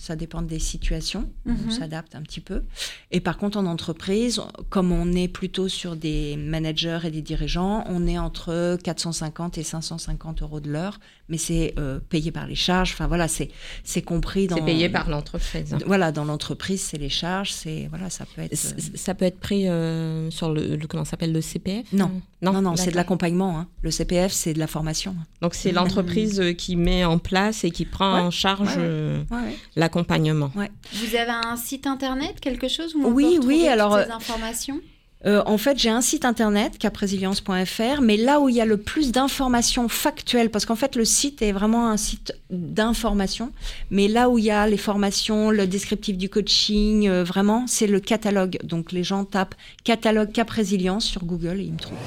Ça 0.02 0.16
dépend 0.16 0.42
des 0.42 0.58
situations, 0.58 1.30
Mhm. 1.44 1.56
on 1.68 1.70
s'adapte 1.70 2.16
un 2.16 2.22
petit 2.22 2.40
peu. 2.40 2.64
Et 3.12 3.20
par 3.20 3.38
contre, 3.38 3.56
en 3.56 3.66
entreprise, 3.66 4.42
comme 4.68 4.90
on 4.90 5.12
est 5.12 5.28
plutôt 5.28 5.68
sur 5.68 5.94
des 5.94 6.36
managers 6.36 6.98
et 7.04 7.12
des 7.12 7.22
dirigeants, 7.22 7.84
on 7.86 8.08
est 8.08 8.18
entre 8.18 8.76
450 8.82 9.58
et 9.58 9.62
550 9.62 10.42
euros 10.42 10.58
de 10.58 10.68
l'heure, 10.72 10.98
mais 11.32 11.38
c'est 11.38 11.74
euh, 11.78 11.98
payé 12.10 12.30
par 12.30 12.46
les 12.46 12.54
charges. 12.54 12.92
Enfin 12.92 13.08
voilà, 13.08 13.26
c'est 13.26 13.50
c'est 13.82 14.02
compris 14.02 14.46
dans. 14.46 14.56
C'est 14.56 14.62
payé 14.64 14.88
par 14.88 15.08
l'entreprise. 15.10 15.74
Voilà, 15.86 16.12
dans 16.12 16.24
l'entreprise, 16.24 16.80
c'est 16.82 16.98
les 16.98 17.08
charges, 17.08 17.50
c'est 17.50 17.88
voilà, 17.90 18.08
ça 18.10 18.24
peut 18.26 18.42
être. 18.42 18.54
C- 18.54 18.74
euh, 18.78 18.82
Ça 18.94 19.14
peut 19.14 19.24
être 19.24 19.40
pris 19.40 19.66
euh, 19.66 20.30
sur 20.30 20.52
le, 20.52 20.76
le- 20.76 20.86
comment 20.86 21.04
ça 21.04 21.12
s'appelle 21.12 21.32
le 21.32 21.40
CPF 21.40 21.86
Non. 21.92 22.10
non, 22.42 22.62
non, 22.62 22.76
c'est 22.76 22.90
de 22.92 22.96
l'accompagnement. 22.96 23.58
hein. 23.58 23.66
Le 23.80 23.90
CPF, 23.90 24.30
c'est 24.30 24.52
de 24.54 24.58
la 24.60 24.66
formation. 24.68 25.16
Donc 25.40 25.54
c'est 25.54 25.72
l'entreprise 25.72 26.40
qui 26.58 26.76
met 26.76 27.04
en 27.04 27.18
place 27.18 27.64
et 27.64 27.70
qui 27.70 27.86
prend 27.86 28.14
Ouais. 28.14 28.20
en 28.20 28.30
charge 28.30 28.76
Ouais, 28.76 28.82
ouais. 28.82 29.24
Ouais, 29.30 29.36
ouais. 29.48 29.56
l'accompagnement. 29.76 30.52
Vous 30.54 31.16
avez 31.16 31.30
un 31.30 31.56
site 31.56 31.86
internet, 31.86 32.38
quelque 32.40 32.68
chose 32.68 32.94
où 32.94 33.02
on 33.06 33.10
Oui, 33.12 33.38
peut 33.40 33.46
oui, 33.46 33.58
toutes 33.60 33.68
alors, 33.68 33.98
ces 33.98 34.10
informations? 34.10 34.80
Euh, 35.24 35.42
en 35.46 35.58
fait, 35.58 35.78
j'ai 35.78 35.90
un 35.90 36.00
site 36.00 36.24
internet, 36.24 36.78
caprésilience.fr, 36.78 38.00
mais 38.02 38.16
là 38.16 38.40
où 38.40 38.48
il 38.48 38.56
y 38.56 38.60
a 38.60 38.64
le 38.64 38.76
plus 38.76 39.12
d'informations 39.12 39.88
factuelles, 39.88 40.50
parce 40.50 40.66
qu'en 40.66 40.74
fait, 40.74 40.96
le 40.96 41.04
site 41.04 41.42
est 41.42 41.52
vraiment 41.52 41.88
un 41.88 41.96
site 41.96 42.34
d'information, 42.50 43.52
mais 43.90 44.08
là 44.08 44.28
où 44.28 44.38
il 44.38 44.44
y 44.44 44.50
a 44.50 44.66
les 44.66 44.76
formations, 44.76 45.50
le 45.50 45.66
descriptif 45.66 46.16
du 46.16 46.28
coaching, 46.28 47.08
euh, 47.08 47.24
vraiment, 47.24 47.64
c'est 47.66 47.86
le 47.86 48.00
catalogue. 48.00 48.58
Donc, 48.64 48.92
les 48.92 49.04
gens 49.04 49.24
tapent 49.24 49.54
catalogue 49.84 50.32
Caprésilience 50.32 51.04
sur 51.04 51.24
Google 51.24 51.60
et 51.60 51.64
ils 51.64 51.72
me 51.72 51.78
trouvent. 51.78 51.98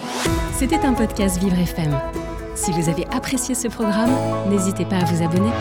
C'était 0.57 0.79
un 0.79 0.93
podcast 0.93 1.39
Vivre 1.39 1.57
FM. 1.57 1.97
Si 2.55 2.71
vous 2.71 2.89
avez 2.89 3.05
apprécié 3.11 3.55
ce 3.55 3.67
programme, 3.67 4.11
n'hésitez 4.49 4.85
pas 4.85 4.97
à 4.97 5.05
vous 5.05 5.23
abonner. 5.23 5.51